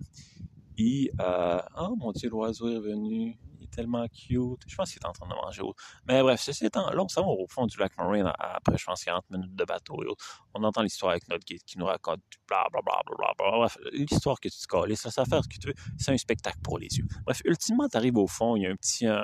il... 0.78 1.12
Euh, 1.22 1.60
oh 1.80 1.96
mon 1.98 2.12
Dieu, 2.12 2.30
l'oiseau 2.30 2.70
est 2.70 2.78
revenu 2.78 3.38
tellement 3.72 4.06
cute. 4.08 4.62
Je 4.68 4.76
pense 4.76 4.92
qu'il 4.92 5.02
est 5.02 5.08
en 5.08 5.14
train 5.14 5.28
de 5.28 5.34
manger. 5.34 5.64
Mais 6.08 6.22
bref, 6.22 6.42
ceci 6.42 6.66
étant, 6.66 6.90
là, 6.92 7.02
on 7.02 7.08
s'en 7.08 7.22
va 7.22 7.30
au 7.30 7.48
fond 7.48 7.66
du 7.66 7.78
lac 7.78 7.98
Marine 7.98 8.32
après, 8.38 8.78
je 8.78 8.86
pense, 8.86 9.04
40 9.04 9.30
minutes 9.30 9.56
de 9.56 9.66
bateau 9.66 10.04
et 10.04 10.08
autres. 10.08 10.46
On 10.54 10.64
entend 10.64 10.82
l'histoire 10.82 11.12
avec 11.12 11.28
notre 11.30 11.46
guide 11.46 11.64
qui 11.64 11.78
nous 11.78 11.86
raconte 11.86 12.22
bla 12.48 12.66
bla 12.72 12.82
bla 12.82 13.02
bla 13.06 13.34
bla. 13.38 13.58
Bref, 13.58 13.78
l'histoire 13.92 14.40
que 14.40 14.50
tu 14.50 14.60
te 14.60 14.68
colles, 14.68 14.96
ça, 14.96 15.10
ça 15.10 15.26
faire 15.26 15.44
ce 15.44 15.50
que 15.50 15.58
tu 15.58 15.68
veux. 15.68 15.76
C'est 15.98 16.12
un 16.12 16.18
spectacle 16.18 16.60
pour 16.64 16.78
les 16.78 16.88
yeux. 16.98 17.06
Bref, 17.26 17.42
ultimement, 17.46 17.88
tu 17.90 17.98
arrives 17.98 18.18
au 18.18 18.28
fond, 18.28 18.56
il 18.56 18.64
y 18.64 18.68
a 18.68 18.72
un 18.72 18.76
petit, 18.76 19.08
euh, 19.08 19.24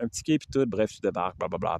un 0.00 0.08
petit 0.08 0.22
quai 0.22 0.38
tout. 0.38 0.66
Bref, 0.66 0.92
tu 0.92 1.00
débarques, 1.00 1.38
bla 1.38 1.48
bla 1.48 1.58
bla. 1.58 1.78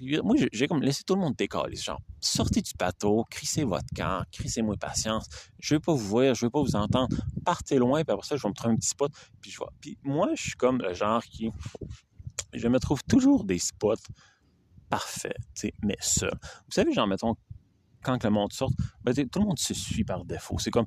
Moi, 0.00 0.36
j'ai 0.52 0.66
comme 0.66 0.82
laissé 0.82 1.02
tout 1.04 1.14
le 1.14 1.20
monde 1.20 1.34
décoller. 1.36 1.76
Genre, 1.76 2.00
sortez 2.20 2.62
du 2.62 2.72
bateau, 2.78 3.24
crissez 3.30 3.64
votre 3.64 3.86
camp, 3.94 4.22
crissez-moi 4.32 4.76
patience. 4.76 5.26
Je 5.58 5.74
veux 5.74 5.80
pas 5.80 5.92
vous 5.92 6.06
voir, 6.06 6.34
je 6.34 6.46
veux 6.46 6.50
pas 6.50 6.62
vous 6.62 6.76
entendre. 6.76 7.14
Partez 7.44 7.76
loin, 7.76 8.02
puis 8.02 8.12
après 8.12 8.26
ça, 8.26 8.36
je 8.36 8.42
vais 8.42 8.48
me 8.48 8.54
trouver 8.54 8.74
un 8.74 8.76
petit 8.76 8.88
spot. 8.88 9.12
Puis, 9.40 9.50
je 9.50 9.58
vois. 9.58 9.72
puis 9.80 9.98
moi, 10.02 10.30
je 10.34 10.42
suis 10.42 10.56
comme 10.56 10.80
le 10.80 10.94
genre 10.94 11.22
qui. 11.22 11.50
Je 12.52 12.68
me 12.68 12.80
trouve 12.80 13.02
toujours 13.04 13.44
des 13.44 13.58
spots 13.58 13.94
parfaits, 14.88 15.36
mais 15.82 15.96
seuls. 16.00 16.30
Vous 16.32 16.72
savez, 16.72 16.92
genre, 16.92 17.06
mettons, 17.06 17.36
quand 18.02 18.24
le 18.24 18.30
monde 18.30 18.52
sort, 18.52 18.70
ben, 19.04 19.14
tout 19.14 19.38
le 19.38 19.44
monde 19.44 19.58
se 19.58 19.74
suit 19.74 20.04
par 20.04 20.24
défaut. 20.24 20.58
C'est 20.58 20.70
comme, 20.70 20.86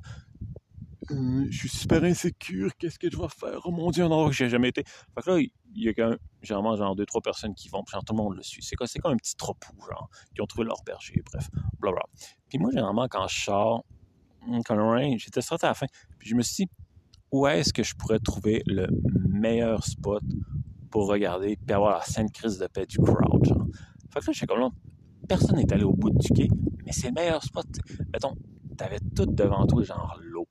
euh, 1.10 1.46
je 1.50 1.58
suis 1.58 1.68
super 1.68 2.02
insécure, 2.04 2.70
qu'est-ce 2.78 2.98
que 2.98 3.10
je 3.10 3.16
vais 3.16 3.28
faire? 3.28 3.60
Oh 3.64 3.70
mon 3.70 3.90
Dieu, 3.90 4.06
non, 4.06 4.30
j'ai 4.30 4.48
jamais 4.48 4.68
été. 4.68 4.84
Fait 4.84 5.22
que 5.22 5.30
là, 5.30 5.38
il 5.38 5.50
y 5.74 5.88
a 5.88 5.94
quand 5.94 6.10
même, 6.10 6.18
généralement, 6.44 6.76
genre 6.76 6.94
deux, 6.94 7.06
trois 7.06 7.20
personnes 7.20 7.54
qui 7.54 7.68
vont, 7.68 7.82
puis 7.82 7.92
genre, 7.92 8.04
tout 8.04 8.14
le 8.14 8.22
monde 8.22 8.36
le 8.36 8.42
suit. 8.42 8.62
C'est 8.62 8.76
quoi? 8.76 8.86
Comme 9.02 9.12
un 9.12 9.16
petit 9.16 9.36
troupeau, 9.36 9.72
genre, 9.80 10.08
qui 10.34 10.40
ont 10.40 10.46
trouvé 10.46 10.64
leur 10.64 10.82
berger, 10.84 11.22
bref, 11.30 11.48
blablabla. 11.78 12.08
Puis 12.48 12.58
moi, 12.58 12.70
généralement, 12.70 13.06
quand 13.08 13.26
je 13.28 13.44
sors, 13.44 13.84
hum, 14.46 14.62
quand 14.64 14.98
j'étais 15.16 15.40
sorti 15.40 15.66
à 15.66 15.70
la 15.70 15.74
fin, 15.74 15.86
puis 16.18 16.28
je 16.28 16.34
me 16.34 16.42
suis 16.42 16.64
dit, 16.64 16.70
où 17.32 17.46
est-ce 17.46 17.72
que 17.72 17.82
je 17.82 17.94
pourrais 17.94 18.20
trouver 18.20 18.62
le 18.66 18.86
meilleur 19.28 19.84
spot 19.84 20.22
pour 20.90 21.08
regarder, 21.08 21.56
puis 21.56 21.74
avoir 21.74 21.98
la 21.98 22.02
scène 22.02 22.30
crise 22.30 22.58
de 22.58 22.66
paix 22.66 22.86
du 22.86 22.98
crowd, 22.98 23.44
genre? 23.44 23.66
Fait 24.12 24.20
que 24.20 24.26
là, 24.26 24.32
j'étais 24.32 24.46
comme 24.46 24.60
là, 24.60 24.68
personne 25.28 25.56
n'est 25.56 25.72
allé 25.72 25.82
au 25.84 25.92
bout 25.92 26.10
du 26.10 26.28
quai, 26.28 26.48
mais 26.84 26.92
c'est 26.92 27.08
le 27.08 27.14
meilleur 27.14 27.42
spot. 27.42 27.66
Mettons, 28.12 28.36
t'avais 28.76 29.00
tout 29.16 29.26
devant 29.26 29.66
toi, 29.66 29.82
genre 29.82 30.16
l'eau 30.20 30.46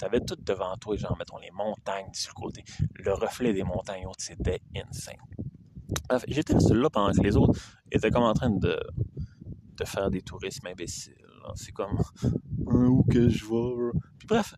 tu 0.00 0.06
avais 0.06 0.20
tout 0.20 0.36
devant 0.36 0.74
toi, 0.78 0.96
genre, 0.96 1.16
mettons, 1.18 1.36
les 1.36 1.50
montagnes 1.50 2.08
sur 2.14 2.32
le 2.34 2.40
côté. 2.40 2.64
Le 2.94 3.12
reflet 3.12 3.52
des 3.52 3.62
montagnes 3.62 4.06
hautes, 4.06 4.20
c'était 4.20 4.62
insane. 4.74 5.16
J'étais 6.26 6.54
là 6.54 6.88
pendant 6.88 7.12
que 7.12 7.20
les 7.20 7.36
autres 7.36 7.60
étaient 7.92 8.10
comme 8.10 8.22
en 8.22 8.32
train 8.32 8.50
de, 8.50 8.80
de 9.76 9.84
faire 9.84 10.10
des 10.10 10.22
tourismes 10.22 10.66
imbéciles. 10.68 11.14
C'est 11.54 11.72
comme, 11.72 11.98
où 12.66 13.04
que 13.04 13.28
je 13.28 13.44
vais? 13.44 13.98
Puis 14.18 14.26
bref, 14.26 14.54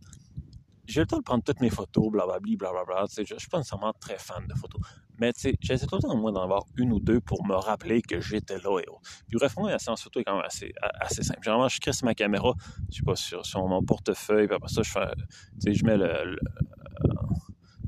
j'ai 0.86 1.00
le 1.00 1.06
temps 1.06 1.18
de 1.18 1.22
prendre 1.22 1.44
toutes 1.44 1.60
mes 1.60 1.70
photos, 1.70 2.10
blablabla, 2.10 2.56
blablabla. 2.56 3.04
Je, 3.16 3.24
je 3.24 3.34
suis 3.38 3.48
pas 3.48 3.58
nécessairement 3.58 3.92
très 3.98 4.18
fan 4.18 4.46
de 4.46 4.54
photos. 4.54 4.80
Mais 5.18 5.32
j'essaie 5.60 5.86
tout 5.86 5.96
le 5.96 6.02
temps 6.02 6.14
d'en 6.14 6.42
avoir 6.42 6.64
une 6.76 6.92
ou 6.92 7.00
deux 7.00 7.20
pour 7.20 7.46
me 7.46 7.54
rappeler 7.54 8.02
que 8.02 8.20
j'étais 8.20 8.58
là 8.58 8.80
et 8.80 8.88
autres. 8.88 9.02
Puis 9.28 9.38
bref, 9.38 9.56
moi, 9.56 9.70
la 9.70 9.78
séance 9.78 10.02
photo 10.02 10.20
est 10.20 10.24
quand 10.24 10.34
même 10.34 10.44
assez, 10.44 10.72
assez 11.00 11.22
simple. 11.22 11.40
Généralement, 11.42 11.68
je 11.68 11.80
crisse 11.80 12.02
ma 12.02 12.14
caméra, 12.14 12.54
je 12.90 12.96
sais 12.96 13.02
pas, 13.04 13.14
sur, 13.14 13.46
sur 13.46 13.66
mon 13.66 13.84
portefeuille, 13.84 14.46
puis 14.46 14.56
après 14.56 14.68
ça, 14.68 14.82
je 14.82 14.90
fais, 14.90 15.72
je 15.72 15.84
mets 15.84 15.96
le, 15.96 16.36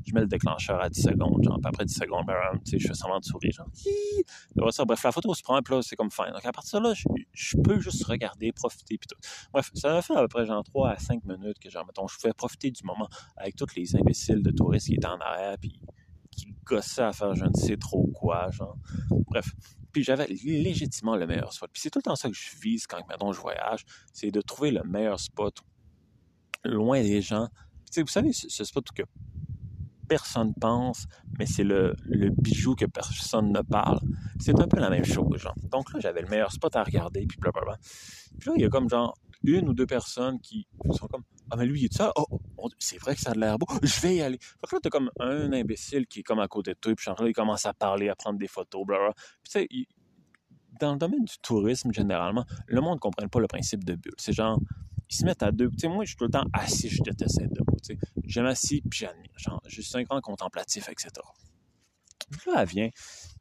je 0.05 0.13
mets 0.13 0.21
le 0.21 0.27
déclencheur 0.27 0.81
à 0.81 0.89
10 0.89 1.01
secondes, 1.01 1.43
genre, 1.43 1.59
après 1.63 1.85
10 1.85 1.93
secondes, 1.93 2.25
ben, 2.25 2.35
je 2.65 2.77
fais 2.77 2.93
semblant 2.93 3.19
de 3.19 3.25
sourire, 3.25 3.51
genre, 3.51 4.73
ça, 4.73 4.85
bref, 4.85 5.03
la 5.03 5.11
photo 5.11 5.33
se 5.33 5.43
prend, 5.43 5.61
puis 5.61 5.75
là, 5.75 5.81
c'est 5.81 5.95
comme 5.95 6.11
fin. 6.11 6.31
Donc, 6.31 6.45
à 6.45 6.51
partir 6.51 6.81
de 6.81 6.89
là, 6.89 6.93
je, 6.93 7.57
peux 7.57 7.79
juste 7.79 8.03
regarder, 8.05 8.51
profiter, 8.51 8.97
puis 8.97 9.07
tout. 9.07 9.17
Bref, 9.51 9.71
ça 9.73 9.93
m'a 9.93 10.01
fait 10.01 10.15
à 10.15 10.21
peu 10.21 10.27
près, 10.27 10.45
genre, 10.45 10.63
3 10.63 10.89
à 10.89 10.97
5 10.97 11.23
minutes 11.25 11.59
que, 11.59 11.69
genre, 11.69 11.85
mettons, 11.85 12.07
je 12.07 12.15
pouvais 12.17 12.33
profiter 12.33 12.71
du 12.71 12.83
moment 12.83 13.07
avec 13.37 13.55
tous 13.55 13.75
les 13.75 13.95
imbéciles 13.95 14.43
de 14.43 14.51
touristes 14.51 14.87
qui 14.87 14.95
étaient 14.95 15.07
en 15.07 15.19
arrière, 15.19 15.57
puis 15.59 15.79
qui 16.31 16.53
gossait 16.65 17.03
à 17.03 17.13
faire 17.13 17.33
je 17.33 17.45
ne 17.45 17.53
sais 17.53 17.77
trop 17.77 18.07
quoi, 18.07 18.49
genre. 18.51 18.77
Bref. 19.27 19.53
Puis 19.91 20.03
j'avais 20.03 20.27
légitimement 20.27 21.15
le 21.15 21.25
meilleur 21.25 21.53
spot. 21.53 21.69
Puis 21.71 21.81
c'est 21.81 21.89
tout 21.89 21.99
le 21.99 22.03
temps 22.03 22.17
ça 22.17 22.29
que 22.29 22.35
je 22.35 22.59
vise 22.61 22.85
quand, 22.85 22.99
mettons, 23.07 23.31
je 23.31 23.39
voyage, 23.39 23.85
c'est 24.11 24.29
de 24.29 24.41
trouver 24.41 24.71
le 24.71 24.83
meilleur 24.83 25.19
spot 25.19 25.61
loin 26.65 27.01
des 27.01 27.21
gens. 27.21 27.47
Puis, 27.91 28.01
vous 28.01 28.07
savez, 28.07 28.33
ce, 28.33 28.63
spot 28.63 28.91
que 28.91 29.03
personne 30.05 30.53
pense, 30.53 31.07
mais 31.37 31.45
c'est 31.45 31.63
le, 31.63 31.95
bijou 32.37 32.75
que 32.75 32.85
personne 32.85 33.51
ne 33.51 33.61
parle. 33.61 33.99
C'est 34.39 34.59
un 34.59 34.67
peu 34.67 34.79
la 34.79 34.89
même 34.89 35.05
chose, 35.05 35.37
genre. 35.37 35.55
Donc 35.71 35.93
là, 35.93 35.99
j'avais 35.99 36.21
le 36.21 36.27
meilleur 36.27 36.51
spot 36.51 36.75
à 36.75 36.83
regarder, 36.83 37.25
puis 37.25 37.37
blablabla. 37.39 37.77
Puis 38.39 38.49
là, 38.49 38.55
il 38.57 38.61
y 38.61 38.65
a 38.65 38.69
comme 38.69 38.89
genre 38.89 39.15
une 39.43 39.69
ou 39.69 39.73
deux 39.73 39.85
personnes 39.85 40.39
qui 40.39 40.67
sont 40.91 41.07
comme 41.07 41.23
Ah, 41.51 41.55
mais 41.57 41.65
lui, 41.65 41.81
il 41.81 41.85
est 41.85 41.93
ça? 41.93 42.11
Oh, 42.15 42.25
oh 42.57 42.69
c'est 42.79 42.97
vrai 42.97 43.15
que 43.15 43.21
ça 43.21 43.31
a 43.31 43.35
l'air 43.35 43.57
beau. 43.57 43.67
Je 43.83 44.01
vais 44.01 44.15
y 44.15 44.21
aller. 44.21 44.39
Fait 44.39 44.67
que 44.67 44.75
là, 44.75 44.79
t'as 44.81 44.89
comme 44.89 45.11
un 45.19 45.51
imbécile 45.53 46.07
qui 46.07 46.19
est 46.19 46.23
comme 46.23 46.39
à 46.39 46.47
côté 46.47 46.71
de 46.71 46.79
toi, 46.79 46.93
puis 46.95 47.03
genre 47.03 47.21
là, 47.21 47.29
il 47.29 47.33
commence 47.33 47.65
à 47.65 47.73
parler, 47.73 48.09
à 48.09 48.15
prendre 48.15 48.39
des 48.39 48.47
photos, 48.47 48.85
blablabla. 48.85 49.13
Puis 49.43 49.51
tu 49.51 49.59
sais, 49.59 49.87
dans 50.79 50.93
le 50.93 50.97
domaine 50.97 51.23
du 51.23 51.37
tourisme, 51.41 51.93
généralement, 51.93 52.45
le 52.67 52.81
monde 52.81 52.95
ne 52.95 52.99
comprend 52.99 53.27
pas 53.27 53.39
le 53.39 53.47
principe 53.47 53.83
de 53.83 53.95
bulle. 53.95 54.13
C'est 54.17 54.33
genre, 54.33 54.59
ils 55.09 55.15
se 55.15 55.25
mettent 55.25 55.43
à 55.43 55.51
deux. 55.51 55.69
Tu 55.71 55.79
sais, 55.79 55.87
moi, 55.87 56.03
je 56.03 56.09
suis 56.09 56.17
tout 56.17 56.25
le 56.25 56.31
temps 56.31 56.45
assis, 56.53 56.89
je 56.89 57.01
déteste 57.01 57.41
être 57.41 57.53
debout. 57.53 57.77
Tu 57.83 57.95
sais. 57.95 58.81
Puis 58.89 58.99
j'admire. 58.99 59.31
Genre, 59.37 59.61
je 59.67 59.81
suis 59.81 59.97
un 59.97 60.03
grand 60.03 60.21
contemplatif, 60.21 60.89
etc. 60.89 61.09
Puis 62.31 62.51
là, 62.51 62.61
elle 62.61 62.67
vient. 62.67 62.89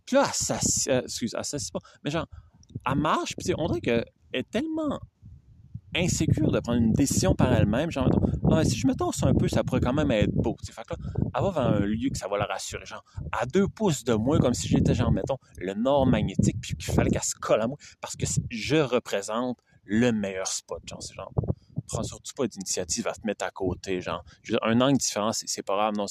Puis 0.07 0.17
là, 0.17 0.25
elle 0.27 0.35
s'assied. 0.35 0.93
Euh, 0.93 1.03
excuse, 1.03 1.35
elle 1.37 1.45
s'assied 1.45 1.73
pas. 1.73 1.81
Mais 2.05 2.11
genre, 2.11 2.27
elle 2.87 2.97
marche, 2.97 3.35
puis 3.37 3.55
on 3.57 3.67
dirait 3.67 3.81
qu'elle 3.81 4.05
est 4.33 4.49
tellement 4.51 5.01
insécure 5.97 6.51
de 6.51 6.61
prendre 6.61 6.79
une 6.79 6.93
décision 6.93 7.35
par 7.35 7.53
elle-même. 7.53 7.91
Genre, 7.91 8.09
ah, 8.51 8.65
si 8.65 8.77
je 8.77 8.87
me 8.87 8.95
torse 8.95 9.23
un 9.23 9.35
peu, 9.35 9.49
ça 9.49 9.65
pourrait 9.65 9.81
quand 9.81 9.93
même 9.93 10.11
être 10.11 10.33
beau. 10.33 10.57
Fait 10.65 10.83
que 10.83 10.95
là, 10.95 10.97
elle 11.35 11.43
va 11.43 11.51
vers 11.51 11.63
un 11.63 11.81
lieu 11.81 12.11
que 12.11 12.19
ça 12.19 12.29
va 12.29 12.37
la 12.39 12.47
rassurer. 12.47 12.85
Genre, 12.85 13.05
à 13.33 13.47
deux 13.47 13.69
pouces 13.69 14.05
de 14.05 14.15
moi, 14.15 14.39
comme 14.39 14.55
si 14.55 14.69
j'étais, 14.69 14.95
genre, 14.95 15.13
mettons, 15.13 15.39
le 15.59 15.75
nord 15.75 16.07
magnétique, 16.07 16.61
puis 16.61 16.77
qu'il 16.77 16.93
fallait 16.93 17.11
qu'elle 17.11 17.23
se 17.23 17.35
colle 17.35 17.63
à 17.63 17.67
moi, 17.67 17.77
parce 18.01 18.17
que 18.17 18.27
je 18.51 18.77
représente 18.77 19.59
le 19.85 20.13
meilleur 20.13 20.47
spot. 20.47 20.83
Genre, 20.87 21.03
c'est 21.03 21.15
genre, 21.15 21.33
prends 21.95 22.03
surtout 22.03 22.33
pas 22.37 22.47
d'initiative 22.47 23.09
à 23.09 23.13
te 23.13 23.27
mettre 23.27 23.45
à 23.45 23.51
côté. 23.51 24.01
Genre, 24.01 24.25
un 24.63 24.81
angle 24.81 24.99
différent, 24.99 25.33
c'est 25.33 25.63
pas 25.63 25.75
grave. 25.75 25.95
Non, 25.97 26.07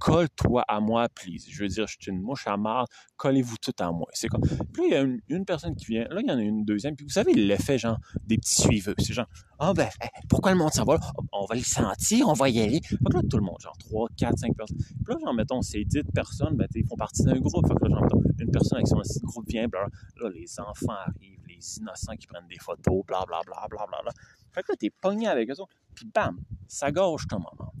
colle-toi 0.00 0.64
à 0.66 0.80
moi, 0.80 1.08
please. 1.10 1.44
Je 1.48 1.62
veux 1.62 1.68
dire, 1.68 1.86
je 1.86 1.96
suis 2.00 2.10
une 2.10 2.20
mouche 2.20 2.46
à 2.46 2.56
marre, 2.56 2.86
collez-vous 3.16 3.58
tout 3.58 3.74
à 3.78 3.92
moi. 3.92 4.08
C'est 4.12 4.28
comme. 4.28 4.40
Puis 4.40 4.90
là, 4.90 5.02
il 5.02 5.20
y 5.28 5.34
a 5.34 5.36
une, 5.36 5.44
personne 5.44 5.76
qui 5.76 5.86
vient, 5.86 6.04
là, 6.10 6.20
il 6.20 6.28
y 6.28 6.32
en 6.32 6.38
a 6.38 6.42
une 6.42 6.64
deuxième, 6.64 6.96
puis 6.96 7.04
vous 7.04 7.12
savez, 7.12 7.34
l'effet, 7.34 7.78
genre, 7.78 7.98
des 8.26 8.38
petits 8.38 8.62
suiveux. 8.62 8.94
C'est 8.98 9.12
genre, 9.12 9.28
ah 9.58 9.72
ben, 9.74 9.88
eh, 10.02 10.08
pourquoi 10.28 10.52
le 10.52 10.58
monde 10.58 10.72
s'en 10.72 10.84
va 10.84 10.94
là? 10.94 11.00
On 11.32 11.44
va 11.44 11.54
le 11.54 11.62
sentir, 11.62 12.26
on 12.28 12.32
va 12.32 12.48
y 12.48 12.60
aller. 12.60 12.80
Fait 12.82 12.96
que 12.96 13.12
là, 13.12 13.20
tout 13.30 13.36
le 13.36 13.44
monde, 13.44 13.60
genre, 13.60 13.76
3, 13.78 14.08
4, 14.16 14.38
5 14.38 14.56
personnes. 14.56 14.78
Puis 14.78 15.14
là, 15.14 15.16
genre, 15.22 15.34
mettons, 15.34 15.62
ces 15.62 15.84
10 15.84 16.02
personnes, 16.14 16.56
ben, 16.56 16.66
ils 16.74 16.86
font 16.86 16.96
partie 16.96 17.22
d'un 17.22 17.38
groupe. 17.38 17.68
Fait 17.68 17.74
que 17.74 17.84
là, 17.84 18.00
genre, 18.00 18.22
une 18.38 18.50
personne 18.50 18.78
avec 18.78 18.88
son 18.88 18.96
groupe 19.24 19.48
vient, 19.48 19.68
bla, 19.68 19.86
là, 20.16 20.30
les 20.30 20.58
enfants 20.60 20.96
arrivent, 21.06 21.44
les 21.46 21.78
innocents 21.78 22.16
qui 22.16 22.26
prennent 22.26 22.48
des 22.48 22.58
photos, 22.58 23.04
bla, 23.06 23.24
bla, 23.26 23.40
bla, 23.44 23.66
bla, 23.68 23.86
bla, 23.86 24.02
bla. 24.02 24.12
Fait 24.52 24.62
que 24.62 24.72
là, 24.72 24.76
t'es 24.76 24.90
pogné 24.90 25.28
avec 25.28 25.50
eux 25.50 25.60
autres, 25.60 25.74
puis 25.94 26.06
bam, 26.06 26.40
ça 26.68 26.90
gâche 26.90 27.26
ton 27.28 27.38
moment. 27.38 27.72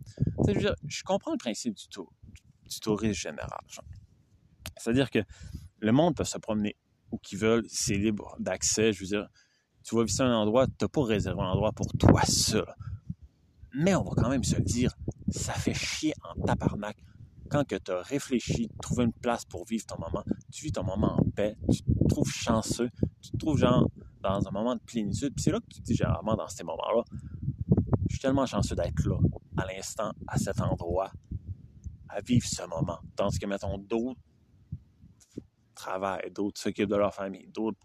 je 0.46 1.02
comprends 1.04 1.32
le 1.32 1.38
principe 1.38 1.74
du 1.74 1.88
tour, 1.88 2.12
du 2.68 2.80
tourisme 2.80 3.14
général. 3.14 3.60
C'est-à-dire 4.76 5.10
que 5.10 5.20
le 5.80 5.92
monde 5.92 6.16
peut 6.16 6.24
se 6.24 6.38
promener 6.38 6.76
où 7.10 7.18
qu'ils 7.18 7.38
veulent, 7.38 7.66
c'est 7.68 7.96
libre 7.96 8.36
d'accès. 8.38 8.92
Je 8.92 9.00
veux 9.00 9.06
dire, 9.06 9.28
tu 9.82 9.96
vas 9.96 10.04
visiter 10.04 10.22
un 10.22 10.34
endroit, 10.34 10.66
tu 10.66 10.72
n'as 10.82 10.88
pas 10.88 11.04
réservé 11.04 11.40
un 11.40 11.50
endroit 11.50 11.72
pour 11.72 11.92
toi 11.98 12.24
seul. 12.24 12.72
Mais 13.74 13.94
on 13.94 14.02
va 14.02 14.10
quand 14.16 14.28
même 14.28 14.44
se 14.44 14.56
le 14.56 14.62
dire, 14.62 14.96
ça 15.28 15.52
fait 15.52 15.74
chier 15.74 16.14
en 16.22 16.40
tabarnak 16.42 16.96
quand 17.50 17.64
tu 17.64 17.90
as 17.90 18.02
réfléchi, 18.02 18.70
trouvé 18.80 19.04
une 19.04 19.12
place 19.12 19.44
pour 19.44 19.66
vivre 19.66 19.84
ton 19.84 19.98
moment, 19.98 20.24
tu 20.52 20.64
vis 20.64 20.72
ton 20.72 20.84
moment 20.84 21.20
en 21.20 21.30
paix, 21.30 21.56
tu 21.70 21.82
te 21.82 22.08
trouves 22.08 22.30
chanceux, 22.30 22.90
tu 23.20 23.32
te 23.32 23.36
trouves 23.36 23.58
genre 23.58 23.88
dans 24.20 24.46
un 24.46 24.50
moment 24.50 24.74
de 24.74 24.80
plénitude. 24.80 25.34
Puis 25.34 25.44
c'est 25.44 25.52
là 25.52 25.60
que 25.60 25.66
tu 25.66 25.80
te 25.80 25.84
dis 25.84 25.94
généralement 25.94 26.36
dans 26.36 26.48
ces 26.48 26.64
moments-là, 26.64 27.02
je 28.08 28.14
suis 28.14 28.20
tellement 28.20 28.46
chanceux 28.46 28.74
d'être 28.74 29.04
là, 29.04 29.18
à 29.56 29.66
l'instant, 29.66 30.12
à 30.26 30.38
cet 30.38 30.60
endroit, 30.60 31.12
à 32.08 32.20
vivre 32.20 32.46
ce 32.46 32.62
moment. 32.66 32.98
Tandis 33.16 33.38
que, 33.38 33.46
mettons, 33.46 33.78
d'autres 33.78 34.20
travaillent, 35.74 36.30
d'autres 36.30 36.60
s'occupent 36.60 36.90
de 36.90 36.96
leur 36.96 37.14
famille, 37.14 37.48
d'autres, 37.48 37.78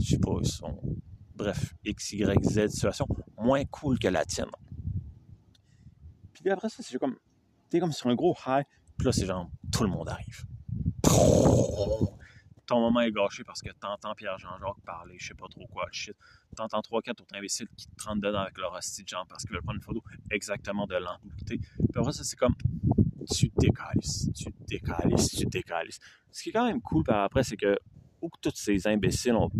je 0.00 0.10
sais 0.10 0.18
pas, 0.18 0.32
ils 0.40 0.48
sont, 0.48 0.80
bref, 1.34 1.74
X, 1.84 2.12
Y, 2.12 2.44
Z 2.44 2.68
situation 2.68 3.06
moins 3.36 3.64
cool 3.66 3.98
que 3.98 4.08
la 4.08 4.24
tienne. 4.24 4.50
Puis 6.32 6.48
après 6.50 6.68
ça, 6.68 6.82
c'est 6.82 6.98
comme, 6.98 7.16
t'es 7.68 7.78
comme 7.78 7.92
sur 7.92 8.08
un 8.08 8.14
gros 8.14 8.36
high, 8.46 8.64
puis 8.96 9.04
là, 9.06 9.12
c'est 9.12 9.26
genre, 9.26 9.50
tout 9.70 9.84
le 9.84 9.90
monde 9.90 10.08
arrive. 10.08 10.46
Ton 12.68 12.80
moment 12.80 13.00
est 13.00 13.10
gâché 13.10 13.44
parce 13.44 13.62
que 13.62 13.70
t'entends 13.70 14.14
Pierre-Jean-Jacques 14.14 14.84
parler, 14.84 15.16
je 15.18 15.28
sais 15.28 15.34
pas 15.34 15.48
trop 15.48 15.66
quoi, 15.66 15.88
shit. 15.90 16.14
T'entends 16.54 16.80
3-4 16.80 17.22
autres 17.22 17.34
imbéciles 17.34 17.66
qui 17.74 17.86
te 17.88 18.04
rentrent 18.04 18.20
dedans 18.20 18.40
avec 18.40 18.58
leur 18.58 18.74
hostie 18.74 19.04
de 19.04 19.10
parce 19.26 19.42
qu'ils 19.42 19.52
veulent 19.52 19.62
prendre 19.62 19.78
une 19.78 19.82
photo 19.82 20.04
exactement 20.30 20.86
de 20.86 20.96
l'amplitude. 20.96 21.62
Puis 21.62 21.88
après 21.96 22.12
ça, 22.12 22.24
c'est 22.24 22.36
comme, 22.36 22.54
tu 23.34 23.50
décalises, 23.56 24.30
tu 24.36 24.52
décalises, 24.66 25.30
tu 25.30 25.46
décalises. 25.46 25.98
Ce 26.30 26.42
qui 26.42 26.50
est 26.50 26.52
quand 26.52 26.66
même 26.66 26.82
cool 26.82 27.04
par 27.04 27.24
après, 27.24 27.42
c'est 27.42 27.56
que, 27.56 27.74
où 28.20 28.28
tous 28.40 28.52
ces 28.54 28.86
imbéciles 28.86 29.34
ont 29.34 29.50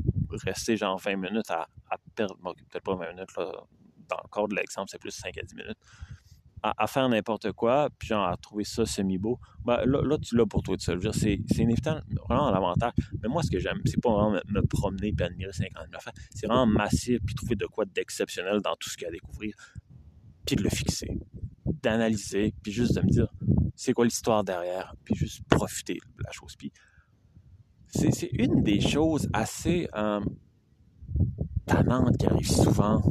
resté 0.45 0.77
genre 0.77 0.99
20 0.99 1.17
minutes 1.17 1.51
à, 1.51 1.67
perdre, 2.15 2.37
peut-être 2.37 2.85
pas 2.85 2.95
20 2.95 3.15
minutes, 3.15 3.35
là, 3.39 3.53
dans 4.07 4.21
le 4.23 4.29
corps 4.29 4.49
de 4.49 4.55
l'exemple, 4.55 4.89
c'est 4.91 5.01
plus 5.01 5.13
5 5.13 5.37
à 5.39 5.43
10 5.43 5.55
minutes 5.55 5.79
à, 6.63 6.87
faire 6.87 7.09
n'importe 7.09 7.53
quoi, 7.53 7.89
puis 7.99 8.09
genre 8.09 8.27
à 8.27 8.37
trouver 8.37 8.65
ça 8.65 8.85
semi-beau, 8.85 9.39
ben, 9.65 9.85
là, 9.85 10.19
tu 10.19 10.37
l'as 10.37 10.47
pour 10.47 10.63
toi 10.63 10.77
de 10.77 10.81
seul. 10.81 11.01
C'est, 11.13 11.41
inévitable, 11.57 12.03
vraiment 12.29 12.51
l'avantage. 12.51 12.93
Mais 13.23 13.29
moi, 13.29 13.43
ce 13.43 13.51
que 13.51 13.59
j'aime, 13.59 13.81
c'est 13.85 14.01
pas 14.01 14.11
vraiment 14.11 14.41
me, 14.47 14.63
promener 14.67 15.15
et 15.19 15.23
admirer 15.23 15.53
50 15.53 15.73
000 15.73 15.97
affaires. 15.97 16.13
C'est 16.35 16.47
vraiment 16.47 16.67
massif 16.67 17.21
puis 17.25 17.35
trouver 17.35 17.57
de 17.57 17.67
quoi 17.67 17.85
d'exceptionnel 17.85 18.61
dans 18.61 18.75
tout 18.77 18.89
ce 18.89 18.97
qu'il 18.97 19.05
y 19.05 19.07
a 19.07 19.09
à 19.09 19.13
découvrir, 19.13 19.55
puis 20.47 20.57
de 20.57 20.63
le 20.63 20.71
fixer, 20.71 21.19
d'analyser, 21.65 22.55
puis 22.63 22.73
juste 22.73 22.95
de 22.95 23.03
me 23.03 23.09
dire 23.09 23.29
c'est 23.75 23.93
quoi 23.93 24.05
l'histoire 24.05 24.43
derrière, 24.43 24.95
puis 25.05 25.15
juste 25.15 25.43
profiter 25.49 25.95
de 25.95 26.25
la 26.25 26.33
chose. 26.33 26.57
Puis 26.57 26.73
c'est, 27.89 28.31
une 28.33 28.63
des 28.63 28.81
choses 28.81 29.29
assez 29.33 29.89
euh, 29.95 30.21
tannantes 31.65 32.17
qui 32.19 32.27
arrivent 32.27 32.51
souvent 32.51 33.03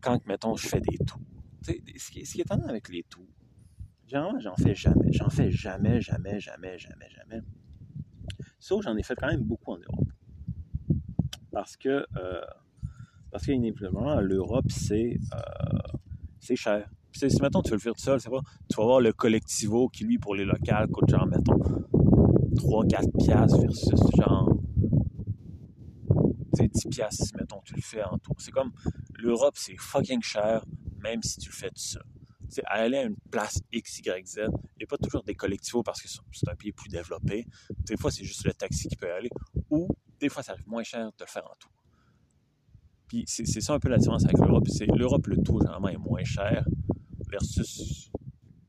quand, 0.00 0.26
mettons, 0.26 0.56
je 0.56 0.68
fais 0.68 0.80
des 0.80 0.98
tours 0.98 1.20
ce 1.64 2.10
qui, 2.10 2.20
est 2.20 2.38
étonnant 2.38 2.66
avec 2.68 2.88
les 2.88 3.02
tours, 3.04 3.28
généralement, 4.06 4.38
j'en 4.38 4.56
fais 4.56 4.74
jamais. 4.74 5.12
J'en 5.12 5.30
fais 5.30 5.50
jamais, 5.50 6.00
jamais, 6.00 6.40
jamais, 6.40 6.78
jamais, 6.78 7.08
jamais. 7.10 7.40
Sauf 8.58 8.80
que 8.80 8.84
j'en 8.84 8.96
ai 8.96 9.02
fait 9.02 9.14
quand 9.14 9.28
même 9.28 9.42
beaucoup 9.42 9.72
en 9.72 9.78
Europe. 9.78 10.08
Parce 11.52 11.76
que, 11.76 12.06
euh, 12.16 12.40
parce 13.30 13.46
qu'inévitablement, 13.46 14.20
l'Europe, 14.20 14.70
c'est, 14.70 15.18
euh, 15.32 16.54
cher. 16.56 16.88
Puis, 17.10 17.30
si, 17.30 17.42
mettons, 17.42 17.62
tu 17.62 17.70
veux 17.70 17.76
le 17.76 17.80
faire 17.80 17.94
tout 17.94 18.02
seul, 18.02 18.20
c'est 18.20 18.30
pas, 18.30 18.40
tu 18.68 18.76
vas 18.76 18.84
voir 18.84 19.00
le 19.00 19.12
collectivo 19.12 19.88
qui, 19.88 20.04
lui, 20.04 20.18
pour 20.18 20.34
les 20.34 20.44
locales, 20.44 20.88
coûte 20.88 21.08
genre, 21.08 21.26
mettons, 21.26 21.58
3-4 22.56 23.24
piastres 23.24 23.60
versus 23.60 24.00
genre, 24.16 24.50
tu 26.56 26.68
10 26.68 26.86
piastres, 26.88 27.36
mettons, 27.38 27.60
tu 27.64 27.74
le 27.74 27.82
fais 27.82 28.02
en 28.02 28.18
tour. 28.18 28.34
C'est 28.38 28.50
comme, 28.50 28.72
l'Europe, 29.18 29.54
c'est 29.56 29.76
fucking 29.76 30.22
cher 30.22 30.64
même 31.04 31.22
si 31.22 31.38
tu 31.38 31.50
le 31.50 31.54
fais 31.54 31.68
tout 31.68 31.76
seul. 31.92 32.02
aller 32.66 32.98
à 32.98 33.02
une 33.02 33.16
place 33.30 33.60
X, 33.72 33.98
Y, 33.98 34.26
Z, 34.26 34.38
a 34.40 34.86
pas 34.88 34.96
toujours 34.96 35.22
des 35.22 35.34
collectivos 35.34 35.82
parce 35.82 36.00
que 36.02 36.08
c'est 36.08 36.48
un 36.48 36.56
pays 36.56 36.72
plus 36.72 36.88
développé. 36.88 37.46
Des 37.86 37.96
fois, 37.96 38.10
c'est 38.10 38.24
juste 38.24 38.44
le 38.44 38.52
taxi 38.52 38.88
qui 38.88 38.96
peut 38.96 39.12
aller. 39.12 39.30
Ou 39.70 39.88
des 40.18 40.28
fois, 40.28 40.42
ça 40.42 40.52
arrive 40.52 40.66
moins 40.66 40.82
cher 40.82 41.06
de 41.06 41.24
le 41.24 41.26
faire 41.26 41.44
en 41.44 41.54
tour. 41.58 41.70
Puis 43.08 43.24
c'est 43.26 43.60
ça 43.60 43.74
un 43.74 43.78
peu 43.78 43.88
la 43.88 43.98
différence 43.98 44.24
avec 44.24 44.38
l'Europe. 44.38 44.66
C'est 44.68 44.86
l'Europe, 44.86 45.26
le 45.26 45.36
tour, 45.42 45.60
généralement, 45.60 45.88
est 45.88 45.98
moins 45.98 46.24
cher 46.24 46.64
versus 47.30 48.10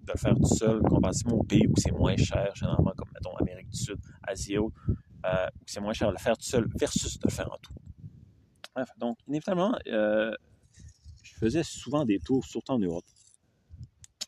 de 0.01 0.11
le 0.13 0.19
faire 0.19 0.35
tout 0.35 0.55
seul, 0.55 0.81
comparativement 0.81 1.37
aux 1.37 1.43
pays 1.43 1.65
où 1.67 1.73
c'est 1.77 1.91
moins 1.91 2.15
cher, 2.17 2.53
généralement, 2.55 2.93
comme, 2.95 3.09
mettons, 3.13 3.35
Amérique 3.37 3.69
du 3.69 3.77
Sud, 3.77 3.97
Asie, 4.23 4.57
euh, 4.57 4.61
où 4.61 5.63
c'est 5.65 5.79
moins 5.79 5.93
cher 5.93 6.09
de 6.09 6.13
le 6.13 6.19
faire 6.19 6.37
tout 6.37 6.45
seul 6.45 6.67
versus 6.79 7.17
de 7.17 7.27
le 7.27 7.31
faire 7.31 7.51
en. 7.51 7.57
Bref, 8.75 8.89
donc, 8.97 9.17
inévitablement, 9.25 9.75
euh, 9.87 10.31
faisais 11.39 11.63
souvent 11.63 12.05
des 12.05 12.19
tours, 12.19 12.45
surtout 12.45 12.73
en 12.73 12.79
Europe. 12.79 13.05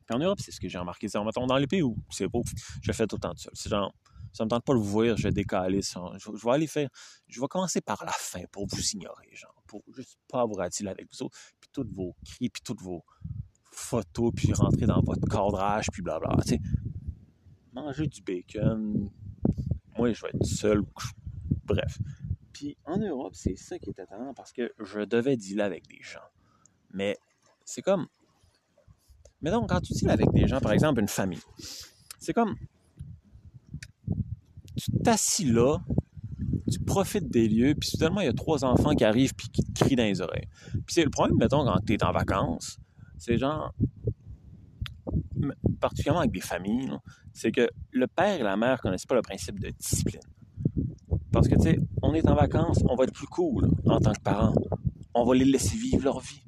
Puis 0.05 0.15
en 0.15 0.19
Europe, 0.19 0.39
c'est 0.41 0.51
ce 0.51 0.59
que 0.59 0.69
j'ai 0.69 0.77
remarqué. 0.77 1.09
C'est, 1.09 1.21
mettons, 1.23 1.45
dans 1.45 1.57
les 1.57 1.67
pays 1.67 1.81
où 1.81 1.97
c'est 2.09 2.27
beau, 2.27 2.43
je 2.81 2.91
fais 2.91 3.07
tout 3.07 3.17
le 3.17 3.21
temps 3.21 3.33
tout 3.33 3.41
seul. 3.41 3.53
C'est 3.55 3.69
genre, 3.69 3.93
ça 4.33 4.45
me 4.45 4.49
tente 4.49 4.63
pas 4.63 4.73
de 4.73 4.79
vous 4.79 4.85
voir, 4.85 5.17
je 5.17 5.23
vais 5.23 5.31
décaler 5.31 5.81
ça. 5.81 6.01
Je, 6.17 6.29
vais 6.31 6.51
aller 6.51 6.67
faire, 6.67 6.89
je 7.27 7.41
vais 7.41 7.47
commencer 7.47 7.81
par 7.81 8.03
la 8.05 8.11
fin 8.11 8.41
pour 8.51 8.67
vous 8.67 8.81
ignorer, 8.91 9.29
genre, 9.33 9.63
pour 9.67 9.83
juste 9.95 10.17
pas 10.27 10.45
vous 10.45 10.59
attirer 10.59 10.89
avec 10.89 11.07
vous 11.11 11.23
autres, 11.23 11.37
puis 11.59 11.69
tous 11.73 11.87
vos 11.91 12.15
cris, 12.23 12.49
puis 12.49 12.61
toutes 12.63 12.81
vos 12.81 13.03
photos, 13.71 14.31
puis 14.35 14.53
rentrer 14.53 14.85
dans 14.85 15.01
votre 15.01 15.27
cadrage, 15.27 15.87
puis 15.91 16.01
blabla. 16.01 16.37
Tu 16.43 16.49
sais, 16.49 16.59
manger 17.73 18.07
du 18.07 18.21
bacon, 18.21 19.09
moi, 19.97 20.13
je 20.13 20.21
vais 20.21 20.29
être 20.29 20.45
seul. 20.45 20.83
Bref. 21.65 21.97
Puis 22.53 22.77
en 22.85 22.97
Europe, 22.97 23.35
c'est 23.35 23.55
ça 23.55 23.77
qui 23.77 23.89
est 23.89 23.99
étonnant 23.99 24.33
parce 24.33 24.51
que 24.51 24.73
je 24.79 25.01
devais 25.01 25.37
dealer 25.37 25.63
avec 25.63 25.87
des 25.87 26.01
gens. 26.01 26.19
Mais 26.93 27.17
c'est 27.65 27.81
comme. 27.81 28.07
Mais 29.41 29.51
donc, 29.51 29.69
quand 29.69 29.79
tu 29.81 29.93
deals 29.93 30.09
avec 30.09 30.31
des 30.31 30.47
gens, 30.47 30.59
par 30.59 30.71
exemple 30.71 30.99
une 30.99 31.07
famille, 31.07 31.41
c'est 32.19 32.33
comme. 32.33 32.55
Tu 34.75 34.91
t'assis 35.03 35.45
là, 35.45 35.79
tu 36.71 36.79
profites 36.79 37.29
des 37.29 37.47
lieux, 37.47 37.73
puis 37.75 37.89
soudainement, 37.89 38.21
il 38.21 38.25
y 38.25 38.29
a 38.29 38.33
trois 38.33 38.63
enfants 38.63 38.93
qui 38.93 39.03
arrivent 39.03 39.33
puis 39.33 39.49
qui 39.49 39.63
te 39.63 39.83
crient 39.83 39.95
dans 39.95 40.03
les 40.03 40.21
oreilles. 40.21 40.47
Puis 40.71 40.93
c'est 40.95 41.03
le 41.03 41.09
problème, 41.09 41.37
mettons, 41.37 41.65
quand 41.65 41.79
tu 41.85 41.93
es 41.93 42.03
en 42.03 42.11
vacances, 42.11 42.77
c'est 43.17 43.37
genre. 43.37 43.73
Particulièrement 45.79 46.21
avec 46.21 46.31
des 46.31 46.41
familles, 46.41 46.91
c'est 47.33 47.51
que 47.51 47.69
le 47.91 48.07
père 48.07 48.39
et 48.39 48.43
la 48.43 48.57
mère 48.57 48.81
connaissent 48.81 49.05
pas 49.05 49.15
le 49.15 49.21
principe 49.21 49.59
de 49.59 49.69
discipline. 49.69 50.21
Parce 51.31 51.47
que, 51.47 51.55
tu 51.55 51.61
sais, 51.61 51.79
on 52.01 52.13
est 52.13 52.27
en 52.27 52.35
vacances, 52.35 52.83
on 52.89 52.95
va 52.95 53.03
être 53.03 53.13
plus 53.13 53.27
cool 53.27 53.69
en 53.85 53.99
tant 53.99 54.11
que 54.11 54.21
parents. 54.21 54.55
On 55.13 55.23
va 55.23 55.35
les 55.35 55.45
laisser 55.45 55.77
vivre 55.77 56.03
leur 56.03 56.19
vie. 56.19 56.41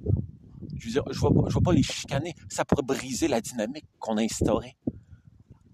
Je 0.80 0.86
veux 0.86 0.92
dire, 0.94 1.04
je 1.12 1.26
ne 1.26 1.54
vais, 1.54 1.62
pas 1.62 1.74
les 1.74 1.84
chicaner. 1.84 2.34
Ça 2.50 2.65
pourrait 2.65 2.84
briser 2.84 3.28
la 3.28 3.42
dynamique 3.42 3.86
qu'on 4.00 4.18
a 4.18 4.22
instaurée 4.22 4.78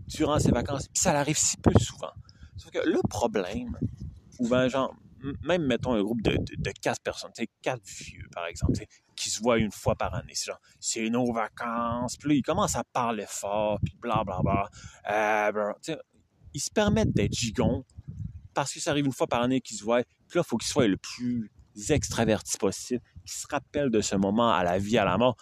durant 0.07 0.39
ces 0.39 0.51
vacances. 0.51 0.87
Puis 0.87 1.01
ça 1.01 1.17
arrive 1.17 1.37
si 1.37 1.57
peu 1.57 1.71
souvent. 1.79 2.11
Sauf 2.57 2.71
que 2.71 2.79
le 2.79 2.99
problème, 3.09 3.77
ou 4.39 4.47
ben 4.47 4.67
genre, 4.67 4.95
même 5.43 5.65
mettons 5.65 5.93
un 5.93 6.03
groupe 6.03 6.21
de, 6.21 6.37
de, 6.37 6.71
quatre 6.81 7.01
personnes, 7.01 7.31
quatre 7.61 7.85
vieux 7.85 8.27
par 8.31 8.45
exemple, 8.45 8.73
qui 9.15 9.29
se 9.29 9.41
voient 9.41 9.57
une 9.57 9.71
fois 9.71 9.95
par 9.95 10.13
année. 10.13 10.33
C'est 10.33 10.47
genre, 10.47 10.61
c'est 10.79 11.09
nos 11.09 11.31
vacances. 11.31 12.17
Puis 12.17 12.29
là, 12.29 12.35
ils 12.35 12.41
commencent 12.41 12.75
à 12.75 12.83
parler 12.83 13.25
fort, 13.27 13.79
puis 13.83 13.95
blablabla. 13.99 14.69
Euh, 15.09 15.51
ben, 15.51 15.73
ils 16.53 16.59
se 16.59 16.71
permettent 16.71 17.13
d'être 17.13 17.33
gigons 17.33 17.83
parce 18.53 18.73
que 18.73 18.79
ça 18.79 18.91
arrive 18.91 19.05
une 19.05 19.11
fois 19.11 19.27
par 19.27 19.41
année 19.41 19.61
qu'ils 19.61 19.77
se 19.77 19.83
voient. 19.83 20.03
Puis 20.27 20.37
là, 20.37 20.43
il 20.45 20.47
faut 20.47 20.57
qu'ils 20.57 20.69
soient 20.69 20.87
le 20.87 20.97
plus 20.97 21.51
extravertis 21.89 22.57
possible, 22.57 23.01
qu'ils 23.25 23.39
se 23.39 23.47
rappellent 23.49 23.91
de 23.91 24.01
ce 24.01 24.15
moment 24.15 24.51
à 24.51 24.63
la 24.63 24.77
vie, 24.77 24.97
à 24.97 25.05
la 25.05 25.17
mort. 25.17 25.35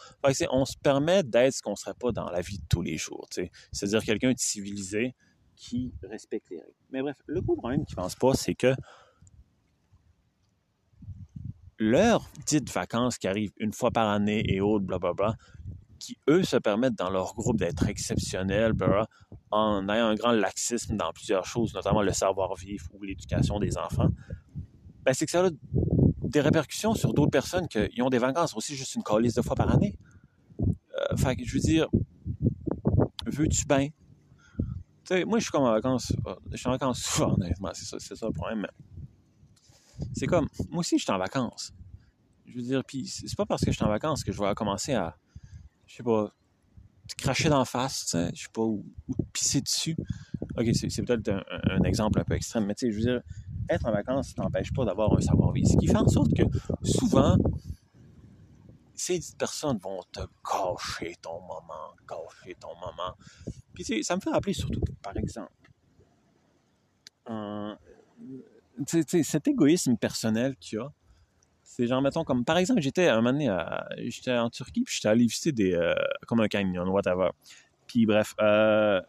On 0.52 0.66
se 0.66 0.78
permet 0.78 1.24
d'être 1.24 1.54
ce 1.54 1.62
qu'on 1.62 1.72
ne 1.72 1.76
serait 1.76 1.94
pas 1.94 2.12
dans 2.12 2.30
la 2.30 2.42
vie 2.42 2.58
de 2.58 2.66
tous 2.70 2.82
les 2.82 2.98
jours. 2.98 3.28
C'est-à-dire 3.72 4.04
quelqu'un 4.04 4.32
de 4.32 4.40
civilisé 4.40 5.16
qui 5.56 5.94
respecte 6.04 6.50
les 6.50 6.60
règles. 6.60 6.74
Mais 6.92 7.02
bref, 7.02 7.18
le 7.26 7.42
gros 7.42 7.56
problème 7.56 7.86
qu'ils 7.86 7.98
ne 7.98 8.02
pensent 8.02 8.16
pas, 8.16 8.34
c'est 8.34 8.56
que 8.56 8.74
leurs 11.78 12.30
petites 12.30 12.72
vacances 12.72 13.18
qui 13.18 13.28
arrivent 13.28 13.54
une 13.58 13.74
fois 13.74 13.92
par 13.92 14.10
année 14.10 14.44
et 14.48 14.62
autres, 14.62 14.86
blablabla, 14.86 15.36
qui, 16.00 16.18
eux, 16.30 16.44
se 16.44 16.58
permettent 16.58 16.98
dans 16.98 17.10
leur 17.10 17.34
groupe 17.34 17.58
d'être 17.58 17.88
exceptionnels, 17.88 18.74
en 19.52 19.88
ayant 19.90 20.08
un 20.08 20.16
grand 20.16 20.32
laxisme 20.32 20.98
dans 20.98 21.14
plusieurs 21.14 21.46
choses, 21.46 21.74
notamment 21.74 22.02
le 22.02 22.12
savoir-vivre 22.12 22.86
ou 22.94 23.04
l'éducation 23.04 23.60
des 23.60 23.78
enfants, 23.78 24.10
ben, 25.04 25.14
c'est 25.14 25.26
que 25.26 25.32
ça 25.32 25.46
a 25.46 25.50
des 26.34 26.42
répercussions 26.42 26.96
sur 26.96 27.14
d'autres 27.14 27.32
personnes 27.32 27.68
qui 27.68 28.02
ont 28.02 28.10
des 28.10 28.18
vacances 28.18 28.56
aussi 28.56 28.76
juste 28.76 28.96
une 28.96 29.04
calice 29.04 29.36
de 29.36 29.42
fois 29.42 29.56
par 29.56 29.72
année. 29.72 29.98
Euh, 30.60 31.16
fait 31.16 31.36
que 31.36 31.46
je 31.46 31.54
veux 31.54 31.60
dire, 31.60 31.88
veux-tu 33.26 33.66
bien? 33.66 33.90
Moi, 35.26 35.38
je 35.38 35.44
suis 35.44 35.52
comme 35.52 35.64
en 35.64 35.72
vacances. 35.72 36.14
Euh, 36.26 36.36
je 36.52 36.58
suis 36.58 36.68
en 36.68 36.72
vacances 36.72 37.02
souvent, 37.04 37.34
honnêtement. 37.36 37.70
C'est 37.74 37.86
ça, 37.86 37.98
c'est 38.00 38.20
le 38.22 38.32
problème. 38.32 38.66
C'est 40.14 40.26
comme, 40.26 40.48
moi 40.70 40.80
aussi, 40.80 40.98
je 40.98 41.04
suis 41.04 41.12
en 41.12 41.18
vacances. 41.18 41.72
Je 42.46 42.56
veux 42.56 42.64
dire, 42.64 42.84
puis 42.86 43.08
c'est 43.08 43.36
pas 43.36 43.46
parce 43.46 43.64
que 43.64 43.72
je 43.72 43.76
suis 43.76 43.86
en 43.86 43.90
vacances 43.90 44.24
que 44.24 44.32
je 44.32 44.42
vais 44.42 44.54
commencer 44.56 44.94
à, 44.94 45.16
je 45.86 45.96
sais 45.96 46.04
pas, 46.04 46.34
cracher 47.18 47.50
d'en 47.50 47.66
face, 47.66 48.16
je 48.34 48.42
sais 48.42 48.48
pas, 48.52 48.62
ou, 48.62 48.86
pisser 49.32 49.62
dessus. 49.62 49.96
Ok, 50.58 50.68
c'est 50.74 51.04
peut-être 51.04 51.30
un, 51.30 51.84
exemple 51.84 52.20
un 52.20 52.24
peu 52.24 52.36
extrême, 52.36 52.66
mais 52.66 52.76
tu 52.76 52.88
sais, 52.88 52.92
je 52.92 52.98
veux 52.98 53.04
dire, 53.04 53.22
être 53.70 53.86
en 53.86 53.92
vacances, 53.92 54.30
ça 54.30 54.44
t'empêche 54.44 54.74
pas 54.74 54.86
d'avoir 54.86 55.14
un 55.14 55.22
savoir-vivre. 55.22 55.68
Ce 55.68 55.78
qui 55.78 55.88
fait 55.88 55.98
en 55.98 56.08
sorte 56.08 56.34
que 56.36 56.44
souvent, 56.84 57.38
ces 58.96 59.20
personnes 59.38 59.78
vont 59.78 60.02
te 60.12 60.22
gâcher 60.46 61.16
ton 61.22 61.42
moment, 61.42 61.94
gâcher 62.08 62.56
ton 62.60 62.76
moment. 62.76 63.16
Puis 63.74 64.04
ça 64.04 64.16
me 64.16 64.22
fait 64.22 64.30
rappeler 64.30 64.54
surtout, 64.54 64.82
par 65.02 65.16
exemple, 65.18 65.52
cet 68.88 69.48
égoïsme 69.48 69.98
personnel 69.98 70.56
qu'il 70.58 70.80
y 70.80 70.82
a, 70.82 70.92
c'est 71.64 71.88
genre, 71.88 72.02
mettons, 72.02 72.24
comme 72.24 72.46
par 72.46 72.58
exemple, 72.58 72.82
j'étais 72.82 73.08
un 73.08 73.16
moment 73.22 73.32
donné, 73.32 73.50
j'étais 74.10 74.38
en 74.38 74.50
Turquie, 74.50 74.84
puis 74.84 74.96
j'étais 74.96 75.08
allé 75.08 75.24
visiter 75.24 75.52
des, 75.52 75.74
euh, 75.74 75.94
comme 76.28 76.40
un 76.42 76.48
canyon, 76.48 76.88
whatever. 76.90 77.30
Puis 77.88 78.06
bref, 78.06 78.36
euh, 78.42 79.02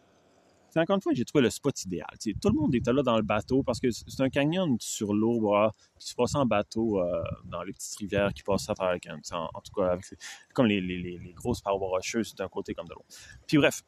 encore 0.81 0.95
une 0.95 1.01
fois, 1.01 1.13
j'ai 1.13 1.25
trouvé 1.25 1.43
le 1.43 1.49
spot 1.49 1.83
idéal. 1.85 2.07
tout 2.41 2.49
le 2.49 2.55
monde 2.55 2.75
était 2.75 2.91
là 2.91 3.01
dans 3.01 3.17
le 3.17 3.23
bateau 3.23 3.63
parce 3.63 3.79
que 3.79 3.91
c'est 3.91 4.21
un 4.21 4.29
canyon 4.29 4.75
sur 4.79 5.13
l'eau, 5.13 5.53
qui 5.99 6.07
se 6.09 6.15
passe 6.15 6.35
en 6.35 6.45
bateau 6.45 7.01
euh, 7.01 7.23
dans 7.45 7.63
les 7.63 7.73
petites 7.73 7.97
rivières 7.97 8.33
qui 8.33 8.43
passent 8.43 8.69
à 8.69 8.75
travers 8.75 8.93
le 8.93 8.99
canyon. 8.99 9.21
En, 9.31 9.61
tout 9.61 9.73
cas, 9.73 9.91
avec, 9.91 10.05
comme 10.53 10.65
les, 10.65 11.33
grosses 11.35 11.61
parois 11.61 11.87
rocheuses 11.87 12.35
d'un 12.35 12.47
côté 12.47 12.73
comme 12.73 12.87
de 12.87 12.93
l'autre. 12.93 13.07
Puis 13.47 13.57
bref, 13.57 13.83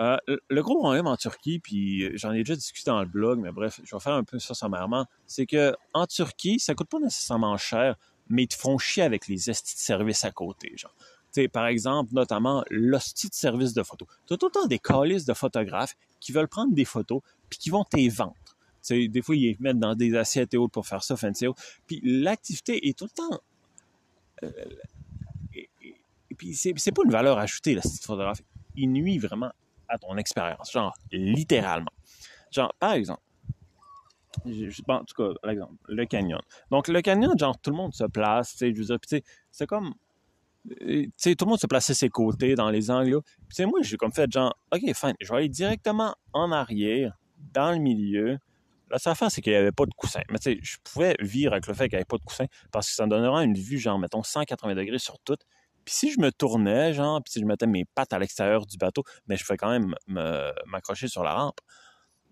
euh, 0.00 0.16
le 0.48 0.62
gros 0.62 0.78
problème 0.78 1.06
en 1.06 1.16
Turquie, 1.16 1.58
puis 1.58 2.16
j'en 2.16 2.32
ai 2.32 2.38
déjà 2.38 2.54
discuté 2.54 2.90
dans 2.90 3.00
le 3.00 3.08
blog, 3.08 3.38
mais 3.38 3.52
bref, 3.52 3.80
je 3.84 3.94
vais 3.94 4.00
faire 4.00 4.14
un 4.14 4.24
peu 4.24 4.38
ça 4.38 4.54
sommairement, 4.54 5.06
c'est 5.26 5.46
que 5.46 5.74
en 5.92 6.06
Turquie, 6.06 6.58
ça 6.58 6.74
coûte 6.74 6.88
pas 6.88 7.00
nécessairement 7.00 7.56
cher, 7.58 7.96
mais 8.28 8.44
ils 8.44 8.48
te 8.48 8.54
font 8.54 8.78
chier 8.78 9.02
avec 9.02 9.28
les 9.28 9.50
estis 9.50 9.74
de 9.74 9.80
service 9.80 10.24
à 10.24 10.30
côté, 10.30 10.72
genre 10.76 10.94
par 11.52 11.66
exemple, 11.66 12.12
notamment 12.14 12.64
l'hostie 12.70 13.28
de 13.28 13.34
service 13.34 13.72
de 13.72 13.82
photo. 13.82 14.06
Tu 14.26 14.34
as 14.34 14.36
tout 14.36 14.46
le 14.46 14.52
temps 14.52 14.66
des 14.66 14.78
calices 14.78 15.24
de 15.24 15.34
photographes 15.34 15.96
qui 16.20 16.32
veulent 16.32 16.48
prendre 16.48 16.74
des 16.74 16.84
photos 16.84 17.22
puis 17.48 17.58
qui 17.58 17.70
vont 17.70 17.84
t'y 17.84 18.08
vendre. 18.08 18.34
des 18.88 19.22
fois, 19.22 19.36
ils 19.36 19.42
les 19.42 19.56
mettent 19.60 19.78
dans 19.78 19.94
des 19.94 20.14
assiettes 20.16 20.54
et 20.54 20.56
autres 20.56 20.72
pour 20.72 20.86
faire 20.86 21.02
ça, 21.02 21.16
fancy 21.16 21.46
Puis 21.86 22.00
l'activité 22.04 22.88
est 22.88 22.98
tout 22.98 23.06
le 23.06 23.10
temps... 23.10 23.40
Euh, 24.42 24.50
et, 25.54 26.34
puis 26.36 26.54
c'est 26.54 26.92
pas 26.92 27.02
une 27.04 27.10
valeur 27.10 27.38
ajoutée, 27.38 27.74
le 27.74 27.82
site 27.82 28.04
photographe. 28.04 28.40
Il 28.76 28.90
nuit 28.92 29.18
vraiment 29.18 29.52
à 29.88 29.98
ton 29.98 30.16
expérience, 30.16 30.72
genre 30.72 30.96
littéralement. 31.12 31.92
Genre, 32.50 32.72
par 32.78 32.92
exemple, 32.92 33.20
en 34.88 35.04
tout 35.04 35.14
cas, 35.16 35.52
le 35.88 36.04
canyon. 36.06 36.40
Donc, 36.70 36.88
le 36.88 37.02
canyon, 37.02 37.36
genre, 37.36 37.58
tout 37.58 37.70
le 37.70 37.76
monde 37.76 37.94
se 37.94 38.04
place, 38.04 38.52
tu 38.52 38.58
sais, 38.58 38.74
je 38.74 38.80
veux 38.80 38.96
dire, 38.96 39.22
c'est 39.50 39.66
comme 39.66 39.94
sais, 41.16 41.34
tout 41.34 41.44
le 41.44 41.50
monde 41.50 41.60
se 41.60 41.66
plaçait 41.66 41.94
ses 41.94 42.08
côtés 42.08 42.54
dans 42.54 42.70
les 42.70 42.90
angles. 42.90 43.20
Puis, 43.48 43.64
moi, 43.66 43.80
j'ai 43.82 43.96
comme 43.96 44.12
fait 44.12 44.30
genre, 44.30 44.56
OK, 44.72 44.80
fine, 44.94 45.14
je 45.20 45.28
vais 45.30 45.38
aller 45.38 45.48
directement 45.48 46.14
en 46.32 46.52
arrière, 46.52 47.18
dans 47.52 47.72
le 47.72 47.78
milieu. 47.78 48.38
La 48.90 48.98
seule 48.98 49.12
affaire, 49.12 49.30
c'est 49.30 49.40
qu'il 49.40 49.52
n'y 49.52 49.58
avait 49.58 49.72
pas 49.72 49.86
de 49.86 49.94
coussin. 49.94 50.20
Mais 50.30 50.38
tu 50.38 50.58
je 50.62 50.76
pouvais 50.82 51.14
vivre 51.20 51.52
avec 51.52 51.66
le 51.66 51.74
fait 51.74 51.84
qu'il 51.84 51.96
n'y 51.96 52.00
avait 52.00 52.04
pas 52.04 52.18
de 52.18 52.24
coussin 52.24 52.46
parce 52.72 52.88
que 52.88 52.94
ça 52.94 53.04
me 53.04 53.10
donnerait 53.10 53.44
une 53.44 53.56
vue, 53.56 53.78
genre, 53.78 53.98
mettons, 53.98 54.22
180 54.22 54.74
degrés 54.74 54.98
sur 54.98 55.18
tout. 55.20 55.36
Puis 55.84 55.94
si 55.94 56.12
je 56.12 56.20
me 56.20 56.30
tournais, 56.30 56.92
genre, 56.92 57.22
puis 57.22 57.32
si 57.32 57.40
je 57.40 57.44
mettais 57.44 57.66
mes 57.66 57.84
pattes 57.84 58.12
à 58.12 58.18
l'extérieur 58.18 58.66
du 58.66 58.76
bateau, 58.76 59.04
mais 59.28 59.36
je 59.36 59.44
pouvais 59.44 59.56
quand 59.56 59.70
même 59.70 59.94
m'accrocher 60.66 61.08
sur 61.08 61.22
la 61.22 61.34
rampe. 61.34 61.60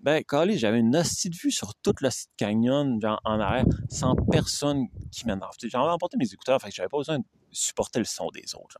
Ben, 0.01 0.23
calé, 0.23 0.57
j'avais 0.57 0.79
une 0.79 0.95
hostie 0.95 1.29
de 1.29 1.35
vue 1.35 1.51
sur 1.51 1.75
toute 1.77 2.03
le 2.03 2.09
canyon, 2.37 3.01
genre, 3.01 3.21
en 3.25 3.41
arrière, 3.41 3.65
sans 3.91 4.15
personne 4.15 4.87
qui 5.11 5.27
m'énerve. 5.27 5.57
J'avais 5.61 5.91
emporté 5.91 6.17
mes 6.17 6.33
écouteurs, 6.33 6.61
fait 6.61 6.69
que 6.69 6.75
j'avais 6.75 6.89
pas 6.89 6.99
besoin 6.99 7.19
de 7.19 7.25
supporter 7.51 7.99
le 7.99 8.05
son 8.05 8.29
des 8.29 8.55
autres. 8.55 8.79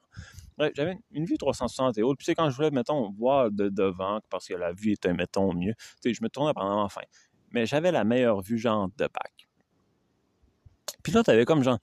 j'avais 0.77 0.97
une 1.11 1.25
vue 1.25 1.37
360 1.37 1.99
et 1.99 2.03
autres. 2.05 2.19
Puis 2.19 2.27
c'est 2.27 2.35
quand 2.37 2.49
je 2.51 2.57
voulais, 2.57 2.71
mettons, 2.71 3.11
voir 3.11 3.51
de 3.51 3.69
devant, 3.69 4.21
parce 4.31 4.47
que 4.47 4.55
la 4.55 4.73
vue 4.73 4.93
était, 4.93 5.13
mettons, 5.13 5.53
mieux, 5.53 5.75
tu 5.75 6.11
sais, 6.11 6.15
je 6.15 6.23
me 6.23 6.29
tournais 6.29 6.53
pendant 6.55 6.83
la 6.85 6.89
fin. 6.89 7.03
Mais 7.51 7.67
j'avais 7.67 7.91
la 7.91 8.05
meilleure 8.05 8.41
vue, 8.41 8.59
genre, 8.59 8.89
de 8.97 9.05
bac. 9.05 9.49
Puis 11.03 11.13
là, 11.13 11.25
t'avais 11.25 11.45
comme, 11.45 11.65
genre, 11.65 11.79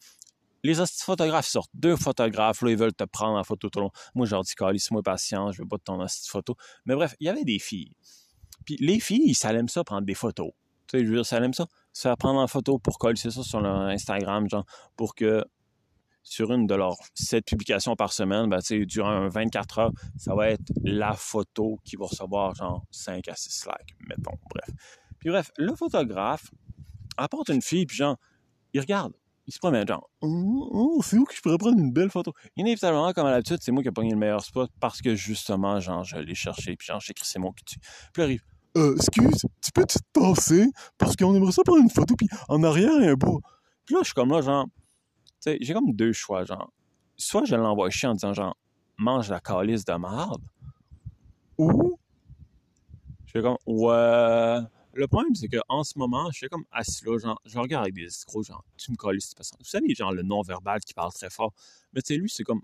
les 0.63 0.75
photographes 0.75 1.47
sortent. 1.47 1.71
Deux 1.73 1.97
photographes, 1.97 2.61
là, 2.61 2.71
ils 2.71 2.77
veulent 2.77 2.93
te 2.93 3.03
prendre 3.03 3.37
en 3.37 3.43
photo 3.43 3.69
tout 3.69 3.79
le 3.79 3.83
long. 3.83 3.91
Moi, 4.13 4.25
je 4.27 4.31
leur 4.31 4.43
dis, 4.43 4.55
calisse-moi 4.55 5.03
patient, 5.03 5.51
je 5.51 5.61
veux 5.61 5.67
pas 5.67 5.77
de 5.77 5.83
ton 5.83 6.05
photo. 6.25 6.55
Mais 6.85 6.95
bref, 6.95 7.15
il 7.19 7.27
y 7.27 7.29
avait 7.29 7.43
des 7.43 7.59
filles. 7.59 7.91
Puis 8.65 8.77
les 8.79 8.99
filles, 8.99 9.33
ça 9.33 9.53
aiment 9.53 9.69
ça 9.69 9.83
prendre 9.83 10.05
des 10.05 10.15
photos. 10.15 10.51
Tu 10.87 10.99
sais, 10.99 11.05
je 11.05 11.09
veux 11.09 11.15
dire, 11.15 11.25
ça 11.25 11.37
aime 11.37 11.53
ça. 11.53 11.65
Se 11.93 12.03
faire 12.03 12.17
prendre 12.17 12.39
en 12.39 12.47
photo 12.47 12.77
pour 12.77 12.97
coller 12.97 13.15
ça 13.15 13.31
sur 13.31 13.61
leur 13.61 13.81
Instagram, 13.81 14.49
genre, 14.49 14.65
pour 14.95 15.15
que 15.15 15.43
sur 16.25 16.51
une 16.51 16.65
de 16.65 16.75
leurs 16.75 16.97
sept 17.13 17.45
publications 17.45 17.95
par 17.95 18.11
semaine, 18.11 18.49
ben, 18.49 18.59
durant 18.87 19.27
24 19.29 19.79
heures, 19.79 19.91
ça 20.17 20.33
va 20.35 20.49
être 20.49 20.73
la 20.83 21.13
photo 21.13 21.79
qui 21.83 21.95
va 21.95 22.07
recevoir 22.07 22.55
genre 22.55 22.83
5 22.91 23.27
à 23.27 23.35
6 23.35 23.67
likes, 23.67 23.95
mettons. 24.09 24.37
Bref. 24.49 24.75
Puis 25.19 25.29
bref, 25.29 25.51
le 25.57 25.75
photographe 25.75 26.49
apporte 27.17 27.49
une 27.49 27.61
fille, 27.61 27.85
puis 27.85 27.95
genre, 27.95 28.17
il 28.73 28.81
regarde. 28.81 29.13
Il 29.47 29.53
se 29.53 29.59
promène, 29.59 29.87
genre, 29.87 30.09
oh, 30.21 30.69
oh, 30.71 31.01
c'est 31.03 31.19
où 31.19 31.23
que 31.23 31.35
je 31.35 31.41
pourrais 31.41 31.59
prendre 31.59 31.77
une 31.77 31.93
belle 31.93 32.09
photo? 32.09 32.33
Inévitablement, 32.57 33.13
comme 33.13 33.27
à 33.27 33.31
l'habitude, 33.31 33.59
c'est 33.61 33.71
moi 33.71 33.83
qui 33.83 33.89
ai 33.89 33.91
pogné 33.91 34.09
le 34.09 34.17
meilleur 34.17 34.43
spot 34.43 34.71
parce 34.79 35.03
que 35.03 35.13
justement, 35.13 35.79
genre, 35.79 36.03
je 36.03 36.17
l'ai 36.17 36.33
cherché, 36.33 36.75
puis 36.75 36.87
genre, 36.87 36.99
j'ai 36.99 37.11
écrit 37.11 37.27
c'est 37.27 37.37
mon 37.37 37.51
qui 37.51 37.63
tue. 37.63 37.79
Puis 38.11 38.23
arrive, 38.23 38.41
euh, 38.75 38.95
excuse, 38.95 39.45
tu 39.61 39.71
peux 39.73 39.85
te 39.85 39.97
passer? 40.13 40.67
Parce 40.97 41.15
qu'on 41.15 41.33
aimerait 41.35 41.51
ça 41.51 41.63
prendre 41.63 41.81
une 41.81 41.89
photo, 41.89 42.15
puis 42.15 42.27
en 42.47 42.63
arrière, 42.63 42.91
il 42.97 43.05
y 43.05 43.07
a 43.07 43.11
un 43.11 43.15
beau. 43.15 43.41
Puis 43.85 43.95
là, 43.95 44.01
je 44.01 44.05
suis 44.05 44.13
comme 44.13 44.29
là, 44.29 44.41
genre, 44.41 44.65
j'ai 45.45 45.73
comme 45.73 45.93
deux 45.93 46.13
choix, 46.13 46.43
genre. 46.45 46.71
Soit 47.17 47.45
je 47.45 47.55
l'envoie 47.55 47.89
chier 47.89 48.09
en 48.09 48.13
disant, 48.13 48.33
genre, 48.33 48.57
mange 48.97 49.29
la 49.29 49.39
calice 49.39 49.85
de 49.85 49.93
merde, 49.93 50.43
ou? 51.57 51.97
Je 53.25 53.31
fais 53.31 53.41
comme, 53.41 53.57
ouais. 53.65 54.59
Le 54.93 55.07
problème, 55.07 55.35
c'est 55.35 55.49
qu'en 55.49 55.83
ce 55.83 55.99
moment, 55.99 56.31
je 56.31 56.37
suis 56.37 56.47
comme 56.47 56.63
assis 56.71 57.03
là, 57.05 57.17
genre, 57.17 57.41
je 57.45 57.59
regarde 57.59 57.83
avec 57.83 57.95
des 57.95 58.05
escrocs, 58.05 58.45
genre, 58.45 58.63
tu 58.77 58.91
me 58.91 58.95
calices, 58.95 59.33
personne. 59.33 59.57
Vous 59.59 59.65
savez, 59.65 59.93
genre, 59.93 60.13
le 60.13 60.23
non-verbal 60.23 60.79
qui 60.81 60.93
parle 60.93 61.11
très 61.11 61.29
fort. 61.29 61.53
Mais 61.93 62.01
tu 62.01 62.13
sais, 62.13 62.19
lui, 62.19 62.29
c'est 62.29 62.43
comme. 62.43 62.61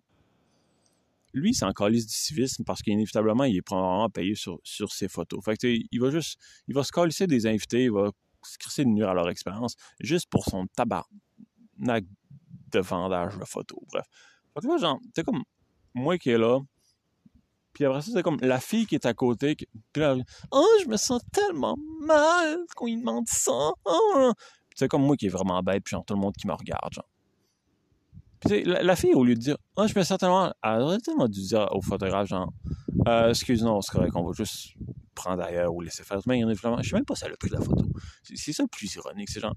Lui, 1.33 1.53
c'est 1.53 1.65
en 1.65 1.71
calice 1.71 2.07
du 2.07 2.13
civisme 2.13 2.63
parce 2.63 2.81
qu'inévitablement, 2.81 3.43
il 3.43 3.57
est 3.57 3.61
probablement 3.61 4.09
payé 4.09 4.35
sur, 4.35 4.59
sur 4.63 4.91
ses 4.91 5.07
photos. 5.07 5.43
Fait 5.43 5.57
que, 5.57 5.67
il 5.67 5.99
va 5.99 6.09
juste. 6.09 6.39
Il 6.67 6.75
va 6.75 6.83
se 6.83 6.91
calisser 6.91 7.27
des 7.27 7.47
invités, 7.47 7.85
il 7.85 7.91
va 7.91 8.11
se 8.43 8.57
crisser 8.57 8.83
de 8.83 8.89
nuire 8.89 9.09
à 9.09 9.13
leur 9.13 9.29
expérience, 9.29 9.75
juste 9.99 10.29
pour 10.29 10.45
son 10.45 10.67
tabac 10.67 11.05
de 11.77 12.79
vendage 12.79 13.37
de 13.37 13.45
photos. 13.45 13.79
Bref. 13.91 14.05
Fait 14.53 14.61
que 14.61 14.67
là, 14.67 14.77
genre, 14.77 14.99
c'est 15.15 15.23
comme 15.23 15.43
moi 15.93 16.17
qui 16.17 16.29
est 16.29 16.37
là. 16.37 16.59
Puis 17.73 17.85
après 17.85 18.01
ça, 18.01 18.11
c'est 18.13 18.23
comme 18.23 18.37
la 18.41 18.59
fille 18.59 18.85
qui 18.85 18.95
est 18.95 19.05
à 19.05 19.13
côté. 19.13 19.55
Qui, 19.55 19.67
puis 19.93 20.01
là, 20.01 20.15
oh, 20.51 20.67
je 20.83 20.87
me 20.87 20.97
sens 20.97 21.21
tellement 21.31 21.77
mal 22.01 22.59
quand 22.75 22.87
il 22.87 22.99
demande 22.99 23.27
ça. 23.27 23.71
Oh. 23.85 24.33
c'est 24.75 24.87
comme 24.87 25.03
moi 25.03 25.15
qui 25.15 25.27
est 25.27 25.29
vraiment 25.29 25.61
bête, 25.61 25.83
puis 25.83 25.91
genre 25.91 26.05
tout 26.05 26.13
le 26.13 26.19
monde 26.19 26.35
qui 26.35 26.47
me 26.47 26.53
regarde, 26.53 26.93
genre. 26.93 27.10
La, 28.45 28.95
fille, 28.95 29.13
au 29.13 29.23
lieu 29.23 29.35
de 29.35 29.39
dire, 29.39 29.57
oh, 29.77 29.85
je 29.87 29.97
me 29.97 30.03
sens 30.03 30.17
tellement 30.17 30.51
elle 30.63 30.81
aurait 30.81 30.99
tellement 30.99 31.27
dû 31.27 31.41
dire 31.41 31.67
au 31.71 31.81
photographe, 31.81 32.27
genre, 32.27 32.51
euh, 33.07 33.29
excuse-nous, 33.29 33.81
c'est 33.81 33.91
correct, 33.91 34.13
on 34.15 34.25
va 34.25 34.33
juste 34.33 34.73
prendre 35.13 35.43
ailleurs 35.43 35.73
ou 35.73 35.81
laisser 35.81 36.03
faire. 36.03 36.19
Mais 36.25 36.41
je 36.41 36.89
sais 36.89 36.95
même 36.95 37.05
pas 37.05 37.15
si 37.15 37.25
elle 37.25 37.33
a 37.33 37.37
pris 37.37 37.49
la 37.49 37.61
photo. 37.61 37.85
C'est 38.23 38.53
ça 38.53 38.63
le 38.63 38.67
plus 38.67 38.93
ironique. 38.95 39.29
C'est 39.29 39.39
genre, 39.39 39.55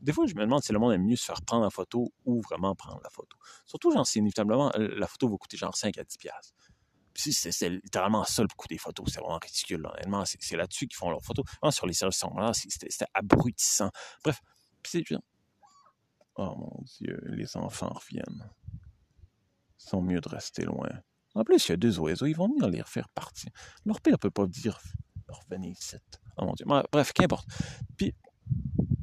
des 0.00 0.12
fois, 0.12 0.26
je 0.26 0.34
me 0.34 0.40
demande 0.40 0.62
si 0.62 0.72
le 0.72 0.78
monde 0.78 0.92
aime 0.92 1.04
mieux 1.04 1.16
se 1.16 1.24
faire 1.24 1.40
prendre 1.42 1.64
la 1.64 1.70
photo 1.70 2.12
ou 2.24 2.42
vraiment 2.42 2.74
prendre 2.74 3.00
la 3.02 3.10
photo. 3.10 3.36
Surtout, 3.64 3.92
genre, 3.92 4.06
c'est 4.06 4.18
inévitablement, 4.18 4.70
la 4.76 5.06
photo 5.06 5.28
va 5.28 5.36
coûter 5.36 5.56
genre 5.56 5.76
5 5.76 5.96
à 5.96 6.04
10 6.04 6.18
piastres. 6.18 6.52
Puis 7.14 7.32
c'est 7.32 7.68
littéralement 7.68 8.24
ça 8.24 8.42
le 8.42 8.48
coût 8.56 8.68
des 8.68 8.78
photos. 8.78 9.06
C'est 9.12 9.20
vraiment 9.20 9.38
ridicule, 9.42 9.86
honnêtement. 9.86 10.24
C'est 10.24 10.56
là-dessus 10.56 10.86
qu'ils 10.86 10.96
font 10.96 11.10
leurs 11.10 11.22
photos. 11.22 11.44
Vraiment, 11.60 11.70
sur 11.70 11.86
les 11.86 11.92
services 11.92 12.24
c'était 12.68 13.06
abrutissant. 13.14 13.90
Bref, 14.24 14.40
c'est 14.84 15.04
Oh 16.36 16.54
mon 16.56 16.82
Dieu, 16.82 17.20
les 17.26 17.56
enfants 17.56 17.92
reviennent. 17.92 18.48
Ils 18.72 19.88
sont 19.88 20.02
mieux 20.02 20.20
de 20.20 20.28
rester 20.28 20.64
loin. 20.64 20.88
En 21.34 21.44
plus, 21.44 21.66
il 21.66 21.70
y 21.70 21.72
a 21.72 21.76
deux 21.76 21.98
oiseaux, 21.98 22.26
ils 22.26 22.36
vont 22.36 22.48
venir 22.48 22.68
les 22.68 22.80
refaire 22.80 23.08
partir. 23.10 23.50
Leur 23.84 24.00
père 24.00 24.12
ne 24.12 24.16
peut 24.16 24.30
pas 24.30 24.46
dire 24.46 24.78
revenez 25.28 25.70
ici. 25.70 25.96
Oh 26.36 26.44
mon 26.44 26.52
Dieu. 26.52 26.66
Bref, 26.90 27.12
qu'importe. 27.12 27.48
Puis, 27.96 28.14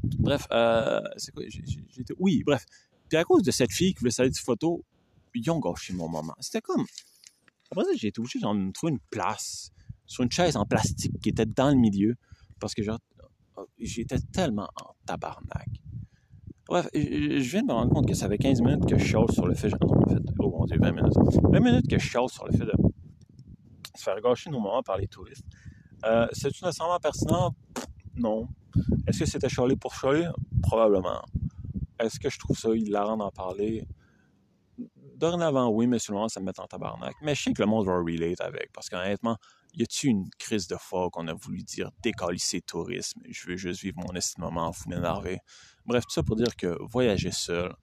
bref, 0.04 0.48
euh, 0.52 1.02
c'est 1.18 1.32
quoi 1.32 1.44
J'étais. 1.48 2.14
Oui, 2.20 2.44
bref. 2.46 2.66
Puis 3.08 3.18
à 3.18 3.24
cause 3.24 3.44
de 3.44 3.52
cette 3.52 3.72
fille 3.72 3.94
qui 3.94 4.00
voulait 4.00 4.12
salir 4.12 4.32
des 4.32 4.40
photos, 4.40 4.80
ils 5.34 5.50
ont 5.52 5.60
gâché 5.60 5.94
mon 5.94 6.08
moment. 6.08 6.36
C'était 6.40 6.62
comme. 6.62 6.86
Après 7.72 7.84
ça, 7.84 7.92
j'ai 7.96 8.08
été 8.08 8.20
obligé 8.20 8.40
de 8.40 8.72
trouver 8.72 8.94
une 8.94 9.00
place 9.12 9.72
sur 10.06 10.24
une 10.24 10.32
chaise 10.32 10.58
en 10.58 10.66
plastique 10.66 11.20
qui 11.22 11.30
était 11.30 11.46
dans 11.46 11.70
le 11.70 11.76
milieu 11.76 12.16
parce 12.60 12.74
que 12.74 12.82
j'étais 13.78 14.20
tellement 14.34 14.70
en 14.82 14.96
tabarnak. 15.06 15.70
Bref, 16.70 16.88
je 16.94 17.50
viens 17.50 17.64
de 17.64 17.68
me 17.68 17.74
rendre 17.74 17.92
compte 17.92 18.08
que 18.08 18.14
ça 18.14 18.30
fait 18.30 18.38
15 18.38 18.62
minutes 18.62 18.86
que 18.86 18.96
je 18.96 19.04
chasse 19.04 19.32
sur 19.32 19.48
le 19.48 19.56
fait. 19.56 19.70
Non, 19.82 19.90
en 19.92 20.08
fait, 20.08 20.22
oh 20.38 20.52
mon 20.52 20.66
dieu, 20.66 20.78
20 20.80 20.92
minutes. 20.92 21.14
20 21.52 21.60
minutes 21.62 21.90
que 21.90 21.98
je 21.98 22.06
chasse 22.06 22.32
sur 22.32 22.46
le 22.46 22.52
fait 22.52 22.66
de 22.66 22.72
se 23.98 24.04
faire 24.04 24.22
gâcher 24.22 24.52
nos 24.52 24.60
moments 24.60 24.84
par 24.84 24.98
les 24.98 25.08
touristes. 25.08 25.44
Euh, 26.06 26.28
C'est-tu 26.32 26.64
nécessairement 26.64 27.00
pertinent? 27.00 27.56
Non. 28.16 28.48
Est-ce 29.08 29.20
que 29.20 29.26
c'était 29.26 29.50
chialer 29.50 29.78
pour 29.78 29.96
chialer? 29.96 30.30
Probablement. 30.62 31.24
Est-ce 32.00 32.20
que 32.20 32.30
je 32.30 32.38
trouve 32.38 32.58
ça 32.58 32.70
hilarant 32.76 33.18
d'en 33.18 33.32
parler? 33.32 33.84
Dorénavant, 35.16 35.70
oui, 35.70 35.88
mais 35.88 35.98
seulement 35.98 36.30
ça 36.30 36.40
me 36.40 36.46
met 36.46 36.60
en 36.60 36.68
tabarnak. 36.68 37.16
Mais 37.24 37.34
je 37.34 37.44
sais 37.44 37.54
que 37.54 37.64
le 37.64 37.68
monde 37.68 37.88
va 37.88 37.98
relate 37.98 38.40
avec, 38.42 38.72
parce 38.72 38.90
qu'honnêtement, 38.90 39.38
y 39.74 39.84
a-t-il 39.84 40.12
une 40.12 40.30
crise 40.38 40.68
de 40.68 40.76
foi 40.76 41.10
qu'on 41.10 41.28
a 41.28 41.34
voulu 41.34 41.64
dire 41.64 41.90
décalisser 42.02 42.62
tourisme? 42.62 43.20
Je 43.28 43.48
veux 43.50 43.58
juste 43.58 43.82
vivre 43.82 43.98
mon 43.98 44.14
moment, 44.46 44.72
vous 44.72 44.90
m'énerver. 44.90 45.40
Bref, 45.90 46.04
tout 46.04 46.14
ça 46.14 46.22
pour 46.22 46.36
dire 46.36 46.56
que 46.56 46.78
voyager 46.88 47.32
seul, 47.32 47.74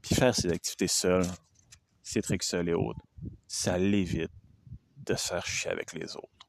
puis 0.00 0.14
faire 0.14 0.34
ses 0.34 0.50
activités 0.50 0.88
seul, 0.88 1.22
ses 2.02 2.22
trucs 2.22 2.42
seuls 2.42 2.66
et 2.70 2.72
autres, 2.72 3.00
ça 3.46 3.76
l'évite 3.76 4.32
de 5.04 5.14
se 5.14 5.28
faire 5.28 5.44
chier 5.44 5.70
avec 5.70 5.92
les 5.92 6.16
autres. 6.16 6.48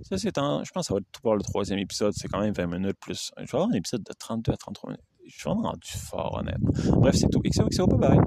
Ça, 0.00 0.16
c'est 0.16 0.34
je 0.34 0.40
pense 0.40 0.64
que 0.64 0.82
ça 0.82 0.94
va 0.94 1.00
être 1.00 1.12
tout 1.12 1.20
pour 1.20 1.36
le 1.36 1.42
troisième 1.42 1.78
épisode. 1.78 2.14
C'est 2.16 2.28
quand 2.28 2.40
même 2.40 2.54
20 2.54 2.68
minutes 2.68 2.96
plus. 2.98 3.32
Je 3.36 3.42
vais 3.42 3.48
avoir 3.52 3.68
un 3.68 3.74
épisode 3.74 4.02
de 4.02 4.14
32 4.14 4.50
à 4.50 4.56
33 4.56 4.90
minutes. 4.92 5.04
Je 5.26 5.32
suis 5.34 5.42
vraiment 5.42 5.68
rendu 5.68 5.90
fort, 5.90 6.38
honnêtement. 6.38 6.70
Bref, 6.98 7.16
c'est 7.16 7.28
tout. 7.28 7.42
XOXO, 7.42 7.86
bye 7.86 7.98
bye. 7.98 8.18